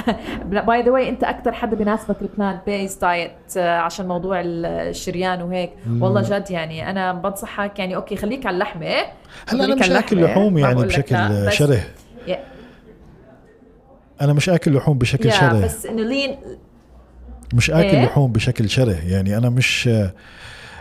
by 0.47 0.83
the 0.83 0.91
way 0.91 1.09
أنت 1.09 1.25
أكثر 1.25 1.53
حدا 1.53 1.77
بيناسبك 1.77 2.17
ال 2.23 2.29
plant 2.29 2.61
based 2.67 2.95
diet 2.97 3.57
عشان 3.57 4.09
موضوع 4.09 4.41
الشريان 4.45 5.43
وهيك. 5.43 5.71
والله 6.01 6.23
جد 6.23 6.51
يعني 6.51 6.91
أنا 6.91 7.13
بنصحك 7.13 7.79
يعني 7.79 7.97
okay 7.97 8.17
خليك 8.17 8.47
على 8.47 8.55
اللحمة. 8.55 8.87
هلا 9.49 9.65
أنا 9.65 9.75
مش 9.75 9.91
آكل 9.91 10.25
لحوم 10.25 10.59
يعني 10.59 10.83
بشكل 10.83 11.53
شره 11.53 11.81
أنا 14.21 14.33
مش 14.33 14.49
آكل 14.49 14.75
لحوم 14.75 14.99
بشكل 14.99 15.33
شره 15.33 15.65
بس 15.65 15.87
إنه 15.87 16.03
lean 16.03 16.37
مش 17.55 17.71
آكل 17.71 17.97
إيه؟ 17.97 18.05
لحوم 18.05 18.33
بشكل 18.33 18.71
شره 18.71 18.93
يعني 18.93 19.37
أنا 19.37 19.49
مش 19.51 19.89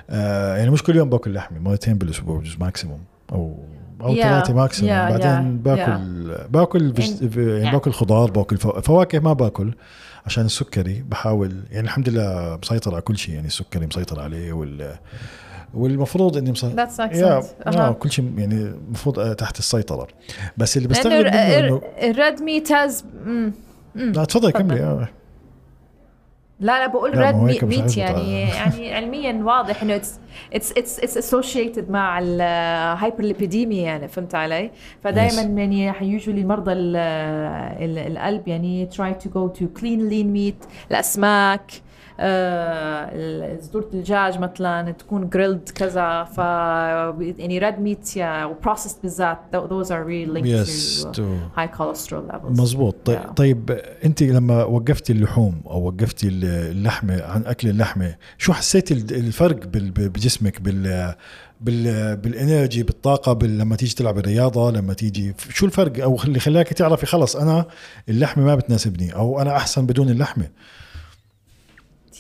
آه 0.10 0.58
يعني 0.58 0.70
مش 0.72 0.84
كل 0.84 0.96
يوم 0.96 1.10
باكل 1.10 1.34
لحمه 1.34 1.60
مرتين 1.60 1.94
بالأسبوع 1.94 2.38
بجوز 2.39 2.56
maximum 2.60 3.00
أو 3.32 3.58
أو 4.01 4.15
Yeah, 4.15 4.22
ثلاثة 4.22 4.53
maximum 4.53 4.92
yeah, 4.92 5.12
بعدين 5.12 5.58
yeah, 5.60 5.63
باكل 5.65 6.36
باكل 6.50 6.94
veg- 6.96 7.38
يعني 7.38 7.70
yeah. 7.70 7.74
باكل 7.74 7.92
خضار 7.92 8.32
باكل 8.32 8.58
فوا- 8.58 8.80
فواكه 8.82 9.20
ما 9.20 9.34
باكل 9.34 9.74
عشان 10.25 10.46
السكري 10.46 11.03
بحاول 11.10 11.56
يعني 11.72 11.86
الحمد 11.88 12.10
لله 12.10 12.60
مسيطر 12.63 12.92
على 12.94 13.01
كل 13.01 13.18
شيء 13.18 13.36
يعني 13.36 13.48
السكري 13.48 13.86
مسيطر 13.86 14.20
عليه 14.20 14.53
وال 14.53 14.96
والمفروض 15.74 16.38
إني 16.38 16.51
مسيطر 16.51 16.88
sense. 16.88 17.00
آه 17.24 17.44
أها. 17.68 17.92
كل 17.92 18.12
شيء 18.12 18.34
يعني 18.38 18.56
المفروض 18.62 19.36
تحت 19.36 19.60
السيطرة 19.60 20.08
بس 20.58 20.77
اللي 20.77 20.88
بستغرب 20.88 21.25
منه 21.25 21.60
انه 21.60 21.82
ال 22.03 22.13
red 22.13 22.42
meat 22.42 22.72
has 22.72 23.06
لا 23.96 24.25
تفضل 24.25 24.51
كملي 24.51 24.80
آه. 24.84 25.10
لا 26.63 26.79
لا 26.79 26.88
بقول 26.88 27.17
red 27.18 27.36
meat, 27.36 27.63
meat. 27.63 27.98
يعني 27.98 28.41
يعني 28.41 28.93
علميا 28.93 29.43
واضح 29.43 29.82
إنه 29.82 29.96
it's 29.96 30.20
it's 30.53 30.72
it's 30.72 31.00
it's 31.00 31.18
associated 31.18 31.92
مع 31.91 32.20
ال 32.20 32.30
hyperlipidemia 32.30 33.84
يعني 33.84 34.08
فهمت 34.08 34.36
علي؟ 34.36 34.72
فدائما 35.03 35.41
Yes. 35.43 35.60
يعني 35.60 36.08
يوجولي 36.10 36.43
مرضى 36.43 36.72
ال- 36.72 36.96
ال- 37.89 38.12
القلب 38.17 38.48
يعني 38.48 38.89
try 38.93 39.13
to 39.24 39.27
go 39.27 39.60
to 39.60 39.63
clean 39.82 40.00
lean 40.12 40.38
meat 40.38 40.67
الأسماك 40.91 41.72
آه، 42.25 43.60
صدور 43.62 43.84
الدجاج 43.94 44.39
مثلا 44.39 44.92
تكون 44.92 45.30
grilled 45.30 45.70
كذا 45.70 46.24
ف 46.24 46.38
يعني 46.38 47.60
red 47.60 47.80
meat 47.80 48.10
و 48.18 48.25
processed 48.25 48.98
بالذات. 49.03 49.38
Those 49.56 49.88
are 49.88 50.03
really 50.08 50.36
linked 50.38 50.48
Yes, 50.48 51.03
to 51.03 51.18
to- 51.18 51.58
high 51.60 51.77
cholesterol 51.77 52.32
levels. 52.32 52.60
مزبوط. 52.60 52.96
طيب, 53.06 53.20
Yeah. 53.22 53.32
طيب 53.34 53.72
أنت 54.06 54.24
لما 54.24 54.63
وقفتي 54.63 55.13
اللحوم 55.13 55.62
أو 55.65 55.88
وقفتي 55.88 56.27
اللحمة 56.27 57.24
عن 57.24 57.46
أكل 57.46 57.70
اللحمة 57.70 58.15
شو 58.38 58.53
حسيتي 58.53 58.94
ال- 58.94 59.15
الفرق 59.15 59.60
بجسمك 59.68 60.62
بال 60.62 61.13
بال 61.62 62.15
بال 62.18 62.34
energy 62.34 62.84
بالطاقة 62.84 63.34
بال 63.34 63.58
لما 63.58 63.75
تيجي 63.75 63.96
تلعب 63.96 64.18
الرياضة 64.18 64.72
لما 64.72 64.94
تيجي 64.94 65.34
شو 65.50 65.65
الفرق؟ 65.65 66.03
أو 66.03 66.18
اللي 66.24 66.39
خلاك 66.39 66.68
تعرفي 66.74 67.06
خلص 67.06 67.36
أنا 67.36 67.65
اللحمة 68.10 68.44
ما 68.44 68.56
بتناسبني 68.56 69.15
أو 69.15 69.42
أنا 69.42 69.56
أحسن 69.58 69.86
بدون 69.86 70.10
اللحمة. 70.10 70.48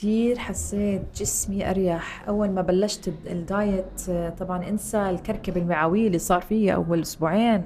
كثير 0.03 0.37
حسيت 0.39 1.01
جسمي 1.15 1.69
أريح. 1.69 2.23
أول 2.27 2.49
ما 2.49 2.61
بلشت 2.61 3.07
الد- 3.07 3.27
ال 3.27 3.44
diet 3.44 4.09
آه، 4.09 4.29
طبعا 4.29 4.69
انسى 4.69 4.97
الكركبه 5.09 5.61
المعويه 5.61 6.07
اللي 6.07 6.19
صار 6.19 6.41
فيها 6.41 6.73
أول 6.73 7.01
أسبوعين. 7.01 7.63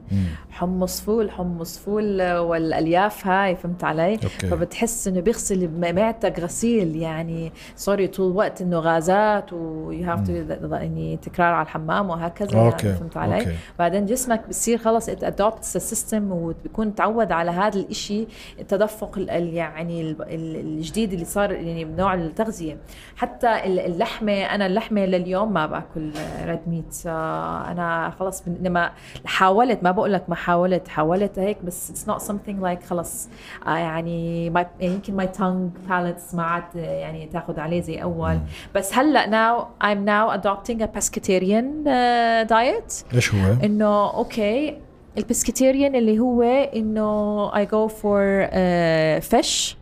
حمص 0.49 1.01
فول 1.01 1.31
حمص 1.31 1.77
فول 1.79 2.21
آه، 2.21 2.41
والألياف 2.41 3.27
هاي 3.27 3.55
فهمت 3.55 3.83
علي؟ 3.83 4.13
okay. 4.13 4.47
فبتحس 4.47 5.07
إنه 5.07 5.19
بيغسل 5.19 5.69
معدتك 5.79 6.39
غسيل. 6.39 6.95
يعني 6.95 7.51
sorry 7.75 8.07
طول 8.07 8.31
الوقت 8.31 8.61
إنه 8.61 8.79
غازات 8.79 9.53
و 9.53 10.03
you 10.11 10.18
have 10.18 10.27
to 10.27 10.33
يعني 10.75 11.17
تكرار 11.17 11.53
على 11.53 11.63
الحمام 11.65 12.09
وهكذا 12.09 12.59
okay، 12.59 12.87
يعني 12.87 12.99
فهمت 12.99 13.17
علي؟ 13.17 13.39
okay. 13.39 13.55
بعدين 13.79 14.05
جسمك 14.05 14.47
بصير 14.49 14.77
خلص 14.77 15.09
it 15.09 15.23
adopts 15.23 15.75
ال 15.75 15.83
system 15.83 16.31
وبيكون 16.31 16.95
تعود 16.95 17.31
على 17.31 17.51
هذا 17.51 17.79
الإشي 17.79 18.27
التدفق 18.59 19.17
ال- 19.17 19.29
ال- 19.29 19.53
يعني 19.53 20.01
ال- 20.01 20.21
ال- 20.21 20.55
الجديد 20.59 21.13
اللي 21.13 21.25
صار 21.25 21.51
يعني 21.51 21.85
بنوع 21.85 22.26
التغذية. 22.27 22.77
حتى 23.15 23.47
ال- 23.65 23.79
اللحمة 23.79 24.33
أنا 24.33 24.65
اللحمة 24.65 25.05
لليوم 25.05 25.53
ما 25.53 25.65
بأكل 25.65 26.11
red 26.45 26.59
meat 26.67 26.95
أنا 27.05 28.13
خلص 28.19 28.43
لما 28.61 28.91
حاولت 29.25 29.83
ما 29.83 29.91
بقول 29.91 30.13
لك 30.13 30.23
ما 30.29 30.35
حاولت 30.35 30.87
حاولت 30.87 31.39
هيك 31.39 31.57
بس 31.63 31.89
it's 31.89 32.07
not 32.07 32.21
something 32.21 32.61
like 32.63 32.83
خلص 32.83 33.29
آه، 33.67 33.75
يعني 33.77 34.49
my- 34.53 34.83
يمكن 34.83 35.15
my 35.15 35.27
tongue 35.27 35.71
balance 35.89 36.35
ما 36.35 36.43
عاد 36.43 36.63
آه، 36.77 36.79
يعني 36.81 37.25
تاخذ 37.25 37.59
عليه 37.59 37.81
زي 37.81 38.03
أول. 38.03 38.39
بس 38.75 38.93
هلأ 38.93 39.25
now 39.25 39.63
I'm 39.83 40.05
now 40.07 40.37
adopting 40.39 40.81
a 40.81 40.87
pescatarian 40.99 41.65
uh, 41.85 42.49
diet. 42.49 43.13
إيش 43.15 43.33
هو؟ 43.35 43.53
إنه 43.63 44.13
okay 44.13 44.77
ال 45.17 45.24
pescatarian 45.24 45.95
اللي 45.95 46.19
هو 46.19 46.41
إنه 46.75 47.49
go 47.65 47.89
for 47.89 48.47
uh, 48.51 49.35
fish. 49.35 49.76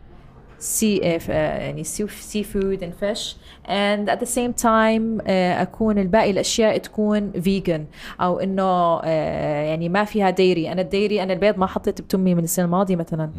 Sea 0.58 1.00
uh, 1.00 1.30
يعني 1.30 1.84
sea 1.84 2.42
food 2.42 2.82
and 2.82 2.94
fish. 2.94 3.36
And 3.68 4.08
at 4.08 4.20
the 4.20 4.26
same 4.26 4.52
time 4.52 5.20
uh, 5.20 5.28
أكون 5.30 5.98
الباقي 5.98 6.30
الأشياء 6.30 6.78
تكون 6.78 7.32
vegan. 7.32 7.80
أو 8.20 8.40
إنه 8.40 9.00
uh, 9.00 9.06
يعني 9.06 9.88
ما 9.88 10.04
فيها 10.04 10.30
ديري 10.30 10.72
أنا 10.72 10.82
الديري 10.82 11.22
أنا 11.22 11.32
البيض 11.32 11.58
ما 11.58 11.66
حطيت 11.66 12.00
بتمي 12.00 12.34
من 12.34 12.44
السنة 12.44 12.64
الماضية 12.64 12.96
مثلا. 12.96 13.30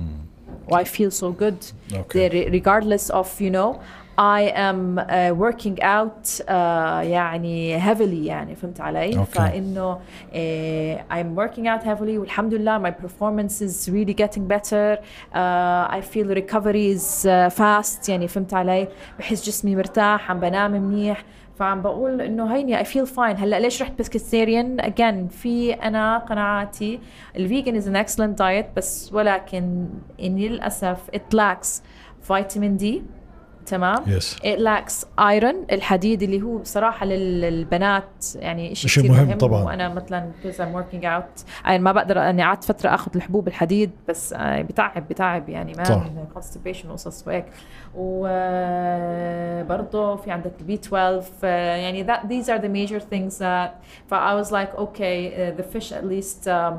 و 0.71 0.77
I 0.77 0.83
feel 0.83 1.11
so 1.11 1.31
good. 1.31 1.59
Regardless 2.57 3.09
of 3.09 3.27
you 3.41 3.49
know 3.49 3.79
I 4.18 4.52
am 4.54 4.98
uh, 4.98 5.32
working 5.34 5.80
out 5.82 6.40
uh, 6.40 6.52
يعني 7.02 7.80
heavily 7.80 8.26
يعني 8.26 8.54
فهمت 8.54 8.80
علي؟ 8.80 9.24
Okay. 9.24 9.38
فإنه 9.38 9.98
uh, 10.32 11.12
I'm 11.12 11.34
working 11.34 11.66
out 11.66 11.82
heavily 11.84 12.18
والحمد 12.18 12.54
لله 12.54 12.78
my 12.78 12.90
performance 12.90 13.62
is 13.62 13.88
really 13.88 14.14
getting 14.14 14.46
better 14.46 14.98
uh, 15.34 15.88
I 15.88 16.00
feel 16.00 16.26
recovery 16.34 16.90
is 16.96 17.26
uh, 17.26 17.50
fast 17.50 18.08
يعني 18.08 18.28
فهمت 18.28 18.54
علي؟ 18.54 18.88
بحس 19.18 19.46
جسمي 19.46 19.76
مرتاح 19.76 20.30
عم 20.30 20.40
بنام 20.40 20.70
منيح 20.70 21.24
فعم 21.58 21.82
بقول 21.82 22.20
انه 22.20 22.54
هيني 22.54 22.84
I 22.84 22.86
feel 22.86 23.06
fine 23.16 23.40
هلا 23.40 23.60
ليش 23.60 23.82
رحت 23.82 24.02
pescatarian 24.02 24.84
again 24.84 25.28
في 25.30 25.72
انا 25.72 26.18
قناعاتي 26.18 27.00
الفيجن 27.36 27.80
is 27.82 27.84
an 27.84 28.06
excellent 28.06 28.38
diet 28.38 28.76
بس 28.76 29.12
ولكن 29.12 29.88
اني 30.20 30.48
للاسف 30.48 30.98
it 31.16 31.36
lacks 31.36 31.68
vitamin 32.32 32.82
D 32.82 32.84
تمام؟ 33.67 34.03
yes 34.07 34.35
it 34.35 34.57
lacks 34.59 35.05
iron 35.19 35.55
الحديد 35.71 36.23
اللي 36.23 36.41
هو 36.41 36.57
بصراحة 36.57 37.05
لل- 37.05 37.41
للبنات 37.41 38.25
يعني 38.35 38.75
شيء 38.75 38.89
شيء 38.89 39.11
مهم 39.11 39.27
مهم 39.27 39.37
طبعاً. 39.37 39.63
وأنا 39.63 39.89
مثلا 39.89 40.31
because 40.43 40.55
I'm 40.57 40.75
working 40.77 41.03
out 41.03 41.45
يعني 41.65 41.79
ما 41.79 41.91
بقدر 41.91 42.29
إني 42.29 42.43
قعدت 42.43 42.63
فترة 42.63 42.89
آخذ 42.93 43.11
الحبوب 43.15 43.47
الحديد 43.47 43.91
بس 44.09 44.33
آه، 44.33 44.61
بتعب 44.61 45.07
بتعب 45.07 45.49
يعني 45.49 45.73
ما 45.73 45.83
constipation 46.35 46.85
وقصص 46.85 47.27
وهيك. 47.27 47.45
وبرضه 49.61 50.15
في 50.15 50.31
عندك 50.31 50.51
ال 50.59 50.66
B 50.66 50.73
12 50.73 51.23
آه، 51.43 51.75
يعني 51.75 52.07
that 52.07 52.19
these 52.19 52.45
are 52.47 52.59
the 52.61 52.69
major 52.69 52.99
things 53.13 53.33
that 53.39 53.71
I 54.11 54.33
was 54.43 54.51
like 54.51 54.79
okay 54.79 55.31
uh, 55.31 55.59
the 55.59 55.65
fish 55.75 55.91
at 55.91 56.03
least 56.05 56.47
um, 56.47 56.73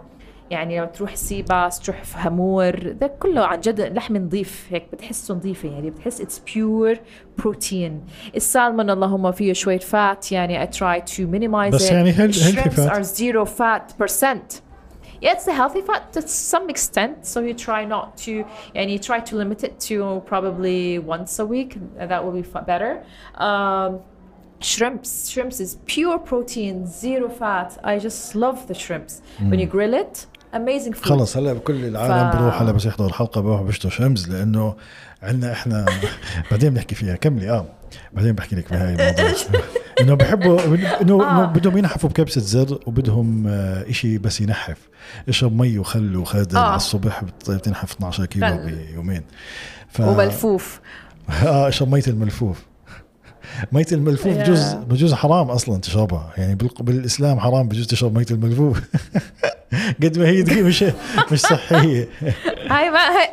يعني 0.51 0.79
لو 0.79 0.85
تروح 0.85 1.15
سي 1.15 1.41
باس 1.41 1.79
تروح 1.79 2.03
في 2.03 2.17
هامور 2.17 2.75
ده 2.91 3.07
كله 3.07 3.45
عن 3.45 3.59
جد 3.59 3.81
لحم 3.81 4.17
نظيف 4.17 4.67
هيك 4.71 4.85
بتحسه 4.93 5.33
نظيفة 5.35 5.69
يعني 5.69 5.89
بتحس 5.89 6.21
it's 6.21 6.49
pure 6.51 6.97
protein 7.43 7.91
السالمون 8.35 8.89
اللهم 8.89 9.31
فيه 9.31 9.53
شوية 9.53 9.79
فات 9.79 10.31
يعني 10.31 10.65
I 10.67 10.69
try 10.69 10.99
to 11.15 11.19
minimize 11.19 11.73
بس 11.73 11.89
it 11.89 11.91
يعني 11.91 12.13
health- 12.13 12.17
healthy 12.17 12.55
shrimps 12.55 12.75
fat. 12.75 12.91
are 12.91 13.03
zero 13.03 13.45
fat 13.45 14.03
percent 14.03 14.61
Yeah, 15.25 15.35
it's 15.37 15.47
a 15.47 15.53
healthy 15.61 15.83
fat 15.89 16.03
to 16.15 16.21
some 16.51 16.65
extent. 16.75 17.15
So 17.31 17.37
you 17.47 17.53
try 17.67 17.81
not 17.95 18.07
to, 18.25 18.33
and 18.77 18.85
you 18.93 18.99
try 19.09 19.19
to 19.29 19.33
limit 19.41 19.59
it 19.67 19.75
to 19.89 19.95
probably 20.31 20.81
once 21.15 21.33
a 21.43 21.45
week. 21.55 21.71
That 22.11 22.19
will 22.25 22.35
be 22.41 22.45
fa- 22.53 22.65
better. 22.73 22.91
Um, 23.47 23.91
shrimps, 24.71 25.29
shrimps 25.31 25.57
is 25.65 25.71
pure 25.85 26.17
protein, 26.19 26.75
zero 26.87 27.29
fat. 27.29 27.69
I 27.91 27.99
just 27.99 28.35
love 28.35 28.67
the 28.67 28.73
shrimps. 28.83 29.13
When 29.49 29.59
you 29.63 29.67
grill 29.75 29.93
it, 29.93 30.15
amazing 30.54 30.94
food. 30.94 31.04
خلص 31.04 31.36
هلا 31.36 31.52
بكل 31.52 31.84
العالم 31.84 32.30
ف- 32.30 32.36
بروح 32.36 32.62
هلا 32.62 32.72
بس 32.72 32.84
يحضر 32.86 33.06
الحلقة 33.06 33.40
بروح 33.40 33.62
بيشتوا 33.62 33.90
شمس 33.90 34.28
لأنه 34.28 34.74
عندنا 35.22 35.52
إحنا 35.52 35.86
بعدين 36.50 36.70
بنحكي 36.74 36.94
فيها 36.94 37.16
كملي 37.16 37.50
آه 37.50 37.66
بعدين 38.12 38.32
بحكي 38.32 38.56
لك 38.56 38.70
بهاي 38.70 38.94
الموضوع 38.94 39.34
إنه 40.00 40.14
بحبوا 40.14 40.60
إنه 41.02 41.22
آه. 41.24 41.44
بدهم 41.46 41.78
ينحفوا 41.78 42.10
بكبسة 42.10 42.40
زر 42.40 42.78
وبدهم 42.86 43.46
آه 43.46 43.90
إشي 43.90 44.18
بس 44.18 44.40
ينحف 44.40 44.76
اشرب 45.28 45.56
مي 45.56 45.78
وخل 45.78 46.16
وخردل 46.16 46.56
آه. 46.56 46.60
على 46.60 46.76
الصبح 46.76 47.24
بت- 47.24 47.50
بتنحف 47.50 47.92
12 47.92 48.26
كيلو. 48.26 48.58
بيومين 48.66 49.22
ف... 49.90 50.00
وملفوف. 50.00 50.80
آه 51.46 51.68
اشرب 51.68 51.88
مية 51.90 52.02
الملفوف 52.08 52.62
مية 53.72 53.86
الملفوف. 53.92 54.36
بجوز 54.36 54.72
بجوز 54.72 55.14
حرام 55.14 55.50
أصلا 55.50 55.80
تشربها. 55.80 56.32
يعني 56.36 56.54
بال- 56.54 56.70
بالإسلام 56.80 57.40
حرام 57.40 57.68
بجوز 57.68 57.86
تشرب 57.86 58.18
مية 58.18 58.26
الملفوف. 58.30 58.80
قد 60.02 60.18
ما 60.18 60.26
هي 60.26 60.42
دقيقة 60.42 60.62
مش 60.66 60.84
مش 61.32 61.40
صحية. 61.40 62.08
هاي 62.70 62.90
ما 62.90 62.98
هاي 62.98 63.28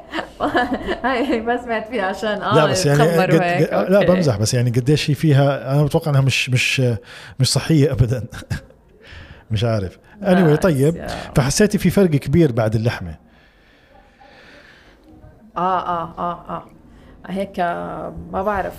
هاي 1.04 1.42
ما 1.42 1.64
سمعت 1.64 1.88
فيها 1.88 2.04
عشان 2.06 2.42
آه 2.42 2.56
لا 2.56 2.66
بس 2.66 2.86
يعني 2.86 3.02
قد 3.04 3.32
لا. 3.92 4.06
بمزح 4.06 4.38
بس 4.38 4.54
يعني 4.54 4.70
قديش 4.70 5.10
هي 5.12 5.16
فيها 5.16 5.74
أنا 5.76 5.84
بتوقع 5.84 6.12
إنها 6.12 6.22
مش 6.22 6.50
مش 6.50 6.82
مش 7.40 7.52
صحية 7.52 7.92
ابدا. 7.92 8.26
مش 9.52 9.64
عارف. 9.64 9.98
Anyway 10.22 10.58
Nice, 10.58 10.62
طيب. 10.62 11.08
فحسيتي 11.36 11.78
في 11.78 11.90
فرق 11.90 12.10
كبير 12.10 12.52
بعد 12.52 12.76
اللحمة. 12.76 13.16
آه 15.58 15.80
آه 15.80 16.14
آه 16.18 16.46
آه. 16.50 16.64
هيك 17.28 17.60
ما 18.34 18.44
بعرف. 18.46 18.74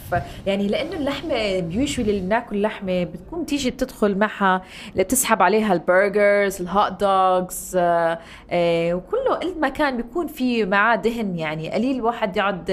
يعني 0.47 0.69
لأنه 0.69 0.93
اللحمة 0.97 1.61
بيوجولي 1.61 2.11
اللي 2.11 2.21
بناكل 2.21 2.63
لحمة 2.63 3.05
بتكون 3.05 3.47
تيجي 3.47 3.71
بتدخل 3.71 4.19
معها 4.19 4.63
بتسحب 4.97 5.43
عليها 5.43 5.73
ال 5.73 5.84
burgers 5.84 6.61
ال 6.63 6.70
hot 6.70 6.93
dogs 7.01 7.73
آه 7.77 8.19
آه 8.51 8.95
وكله 8.95 9.35
قد 9.35 9.59
ما 9.61 9.69
كان 9.69 9.97
بيكون 9.97 10.27
في 10.27 10.65
معاه 10.65 10.97
دهن. 10.97 11.39
يعني 11.39 11.71
قليل 11.71 11.97
الواحد 11.97 12.37
يقعد 12.37 12.69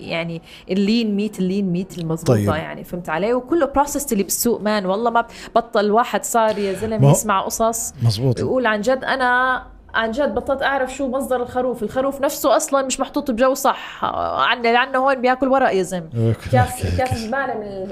يعني 0.00 0.42
ال 0.70 0.79
lean 0.79 1.16
meat 1.16 1.38
ال 1.38 1.45
lean 1.45 1.72
meat 1.72 1.98
المضبوطه 1.98 2.34
طيب. 2.34 2.48
يعني 2.48 2.84
فهمت 2.84 3.08
علي؟ 3.08 3.34
وكله 3.34 3.66
processed 3.66 4.12
اللي 4.12 4.22
بالسوق 4.24 4.60
man 4.60 4.86
والله 4.86 5.10
ما 5.10 5.26
بطل 5.54 5.80
الواحد 5.84 6.24
صار 6.24 6.58
يا 6.58 6.72
زلمة 6.72 7.10
يسمع 7.10 7.40
قصص 7.40 7.94
مزبوط 8.02 8.40
يقول 8.40 8.66
عن 8.66 8.80
جد 8.80 9.04
أنا 9.04 9.62
عن 9.96 10.10
جد 10.10 10.34
بطلت 10.34 10.62
أعرف 10.62 10.94
شو 10.94 11.08
مصدر 11.08 11.42
الخروف. 11.42 11.82
الخروف 11.82 12.20
نفسه 12.20 12.56
أصلا 12.56 12.82
مش 12.86 13.00
محطوط 13.00 13.30
بجو 13.30 13.54
صح. 13.54 14.04
عنا 14.04 14.68
لأنه 14.68 14.98
هون 14.98 15.20
بياكل 15.20 15.48
ورق 15.48 15.70
يا 15.74 15.82
زلمة. 15.82 16.34
كاس 16.52 16.96
كاس 16.98 17.18
زباله 17.18 17.54
من 17.54 17.90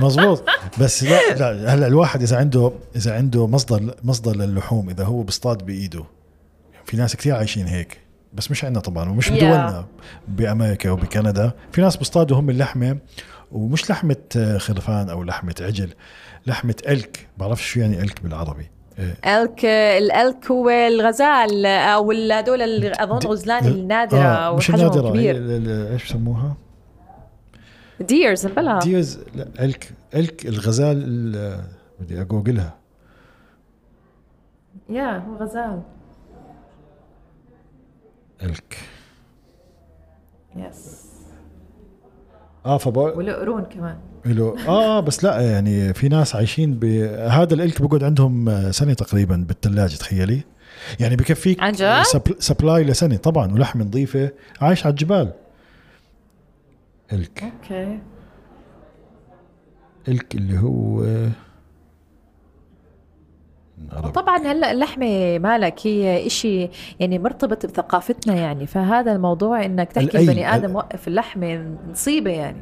مزبوط. 0.06 0.44
بس 0.80 1.02
لا 1.04 1.34
لا 1.34 1.74
هلا 1.74 1.86
الواحد 1.86 2.22
إذا 2.22 2.36
عنده 2.36 2.72
إذا 2.96 3.14
عنده 3.16 3.46
مصدر 3.46 3.94
مصدر 4.04 4.36
للحوم 4.36 4.90
إذا 4.90 5.04
هو 5.04 5.22
بيصطاد 5.22 5.66
بإيده 5.66 6.04
في 6.84 6.96
ناس 6.96 7.16
كثير 7.16 7.34
عايشين 7.36 7.66
هيك. 7.66 8.00
بس 8.34 8.50
مش 8.50 8.64
عندنا 8.64 8.80
طبعا 8.80 9.10
ومش 9.10 9.28
Yeah. 9.28 9.32
بدولنا 9.32 9.84
بأمريكا 10.28 10.90
وبكندا. 10.90 11.50
في 11.72 11.80
ناس 11.80 11.96
بيصطادوا 11.96 12.36
هم 12.40 12.50
اللحمة 12.50 12.98
ومش 13.52 13.90
لحمة 13.90 14.56
خرفان 14.58 15.10
أو 15.10 15.22
لحمة 15.24 15.54
عجل 15.60 15.90
لحمة 16.46 16.74
elk. 16.88 17.26
بعرفش 17.38 17.72
شو 17.72 17.80
يعني 17.80 18.02
elk 18.02 18.22
بالعربي. 18.22 18.70
elk 19.26 19.64
ال 19.64 19.86
elk 19.86 20.50
هو 20.50 20.70
الغزال 20.70 21.66
أو 21.66 22.12
اللي 22.12 22.92
أظن 23.02 23.28
غزلان 23.30 23.66
النادرة 23.66 24.56
مش 24.56 24.70
وحجمهم 24.70 24.90
النادرة 24.90 25.10
كبير. 25.10 25.36
إيش 25.92 26.04
بسموها؟ 26.04 26.54
deers 28.00 28.46
بلا 28.46 28.78
deers 28.78 29.18
لا 29.34 29.48
elk 29.60 29.92
elk 30.14 30.46
الغزال 30.46 31.02
ال- 31.06 31.64
بدي 32.00 32.20
أجوجلها. 32.20 32.74
yeah 34.88 35.18
هو 35.18 35.34
غزال. 35.36 35.80
elk. 38.42 38.76
yes 40.56 41.02
آه 42.66 42.78
فبقول 42.78 43.10
وله 43.16 43.32
قرون 43.32 43.64
كمان. 43.64 43.98
له 44.26 44.68
آه 44.68 45.00
بس 45.00 45.24
لا 45.24 45.40
يعني 45.40 45.94
في 45.94 46.08
ناس 46.08 46.36
عايشين 46.36 46.74
بهذا 46.74 47.54
ال 47.54 47.61
elk 47.61 47.82
بقعد 47.82 48.04
عندهم 48.04 48.48
آه، 48.48 48.70
سنة 48.70 48.92
تقريبا 48.92 49.44
بالثلاجه 49.48 49.96
تخيلي. 49.96 50.40
يعني 51.00 51.16
بكفيك؟ 51.16 51.60
supply 52.38 52.84
لسنة 52.84 53.16
طبعا 53.16 53.52
ولحم 53.52 53.82
نظيفة. 53.82 54.30
عايش 54.60 54.86
على 54.86 54.90
الجبال. 54.90 55.32
إلك. 57.12 57.42
أوكي. 57.44 57.98
إلك 60.08 60.34
اللي 60.34 60.58
هو. 60.58 61.06
طبعا 64.14 64.38
هلأ 64.38 64.70
اللحمة 64.72 65.38
مالك 65.38 65.86
هي 65.86 66.26
إشي 66.26 66.68
يعني 67.00 67.18
مرتبط 67.18 67.66
بثقافتنا 67.66 68.34
يعني. 68.34 68.66
فهذا 68.66 69.12
الموضوع 69.12 69.64
إنك 69.64 69.92
تحكي 69.92 70.10
الأي- 70.10 70.16
البني 70.16 70.54
آدم 70.54 70.76
وقف 70.76 71.08
اللحمة 71.08 71.76
مصيبه 71.90 72.30
يعني. 72.30 72.60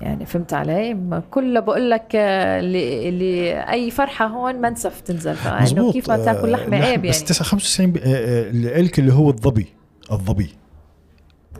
يعني 0.00 0.26
فهمت 0.26 0.52
علي؟ 0.54 0.98
كله 1.30 1.60
بقول 1.60 1.90
لك 1.90 2.16
آه، 2.16 2.60
اللي 2.60 3.08
اللي 3.08 3.52
أي 3.70 3.90
فرحة 3.90 4.26
هون 4.26 4.54
منسف 4.54 5.00
تنزل 5.00 5.34
فأنه 5.34 5.92
كيف 5.92 6.10
ما 6.10 6.16
تاكل 6.24 6.38
آه، 6.54 6.56
لحمه 6.56 6.76
لحم- 6.78 6.82
عيب 6.84 7.06
بس 7.06 7.14
يعني. 7.16 7.26
9 7.28 7.44
95 7.46 7.92
ب- 7.92 7.96
آه، 7.96 8.00
آه، 8.06 8.50
الألك 8.50 8.98
اللي 8.98 9.12
هو 9.12 9.30
الظبي 9.30 9.66
الظبي. 10.12 10.54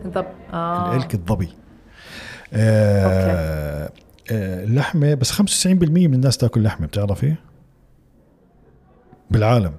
ضب 0.07 0.25
آه. 0.53 0.91
ال 0.95 0.99
elk 0.99 1.13
الظبي. 1.13 1.49
آه 2.53 3.89
آه 4.31 4.63
اللحمه 4.63 5.13
بس 5.13 5.31
95% 5.31 6.07
من 6.07 6.13
الناس 6.13 6.37
تاكل 6.37 6.63
لحمة 6.63 6.87
بتعرفي؟ 6.87 7.35
بالعالم. 9.31 9.73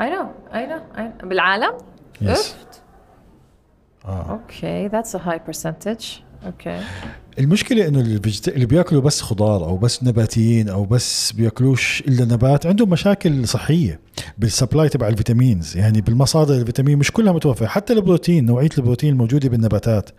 I 0.00 0.10
know 0.10 0.26
I 0.54 0.66
know 0.66 0.80
بالعالم؟ 1.28 1.72
yes 2.20 2.28
of. 2.30 2.54
آه. 4.04 4.30
okay 4.30 4.86
that's 4.88 5.16
a 5.16 5.20
high 5.24 5.40
percentage 5.46 6.04
okay. 6.46 6.80
المشكلة 7.38 7.88
إنه 7.88 8.00
اللي, 8.00 8.66
بياكلوا 8.66 9.02
بس 9.02 9.20
خضار 9.20 9.64
أو 9.64 9.76
بس 9.76 10.02
نباتيين 10.02 10.68
أو 10.68 10.84
بس 10.84 11.32
بياكلوش 11.32 12.02
إلا 12.08 12.24
نبات 12.24 12.66
عندهم 12.66 12.90
مشاكل 12.90 13.48
صحية 13.48 14.00
بال 14.38 14.51
supply 14.51 14.88
تبع 14.88 15.08
ال 15.08 15.15
vitamins. 15.15 15.76
يعني 15.76 16.00
بالمصادر 16.00 16.54
الفيتامين 16.54 16.98
مش 16.98 17.10
كلها 17.12 17.32
متوفرة. 17.32 17.66
حتى 17.66 17.92
البروتين 17.92 18.46
نوعية 18.46 18.68
البروتين 18.78 19.12
الموجودة 19.12 19.48
بالنباتات 19.48 20.10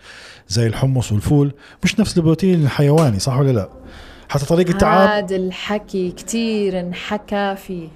زي 0.47 0.67
الحمص 0.67 1.11
والفول 1.11 1.53
مش 1.83 1.99
نفس 1.99 2.17
البروتين 2.17 2.63
الحيواني 2.63 3.19
صح 3.19 3.38
ولا 3.38 3.51
لا؟ 3.51 3.69
حتى 4.29 4.45
طريقة 4.45 4.71
التعامل 4.71 5.23
هذا 5.23 5.35
الحكي 5.35 6.11
كتير 6.11 6.79
انحكى 6.79 7.55
فيه. 7.55 7.88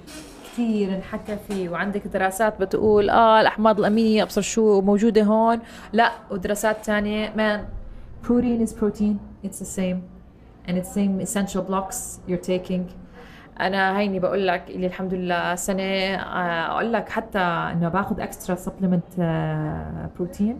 كثير 0.52 0.94
انحكى 0.96 1.36
فيه. 1.48 1.68
وعندك 1.68 2.02
دراسات 2.06 2.60
بتقول 2.60 3.10
آه 3.10 3.40
الأحماض 3.40 3.78
الأمينية 3.78 4.22
أبصر 4.22 4.40
شو 4.40 4.80
موجودة 4.80 5.22
هون. 5.22 5.58
لا 5.92 6.12
ودراسات 6.30 6.86
تانية 6.86 7.32
man 7.36 7.64
protein 8.22 8.60
is 8.60 8.72
protein. 8.72 9.18
It's 9.42 9.58
the 9.58 9.70
same. 9.80 9.98
And 10.66 10.78
it's 10.78 10.92
same 11.00 11.20
essential 11.20 11.62
blocks 11.62 12.20
you're 12.28 12.44
taking. 12.52 12.84
أنا 13.60 13.98
هيني 13.98 14.18
بقول 14.18 14.46
لك 14.46 14.70
اللي 14.70 14.86
الحمد 14.86 15.14
لله 15.14 15.54
سنة 15.54 15.82
آه، 15.82 16.72
أقول 16.72 16.92
لك 16.92 17.08
حتى 17.08 17.38
إنه 17.38 17.88
باخذ 17.88 18.20
extra 18.20 18.54
supplement 18.54 19.02
protein 20.16 20.56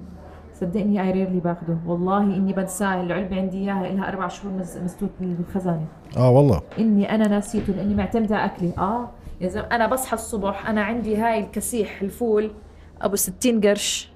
صدقني 0.55 1.03
I 1.02 1.11
rarely 1.11 1.40
باخده. 1.40 1.77
والله 1.87 2.23
إني 2.23 2.53
بنساه 2.53 3.01
العلبة 3.01 3.37
عندي 3.37 3.59
إياها 3.59 3.88
لها 3.88 4.09
أربع 4.09 4.29
شهور 4.29 4.53
مسدود 4.85 5.11
بالخزانه 5.20 5.87
آه 6.16 6.31
والله. 6.31 6.61
إني 6.79 7.14
أنا 7.14 7.29
ناسيته 7.29 7.73
لإني 7.73 7.94
معتمدة 7.94 8.44
أكلي. 8.44 8.73
آه 8.79 9.09
يا 9.40 9.49
زلمة 9.49 9.66
أنا 9.66 9.87
بصحى 9.87 10.14
الصبح 10.14 10.68
أنا 10.68 10.83
عندي 10.83 11.16
هاي 11.16 11.40
الكسيح 11.40 12.03
الفول 12.03 12.51
أبو 13.03 13.16
60 13.16 13.61
قرش. 13.61 14.11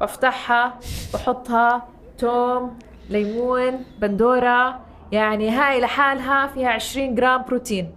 بفتحها 0.00 0.74
بحطها 1.14 1.82
توم 2.18 2.70
ليمون 3.08 3.84
بندورة 4.00 4.80
يعني 5.12 5.50
هاي 5.50 5.80
لحالها 5.80 6.46
فيها 6.46 6.68
20 6.68 7.14
جرام 7.14 7.42
بروتين 7.42 7.90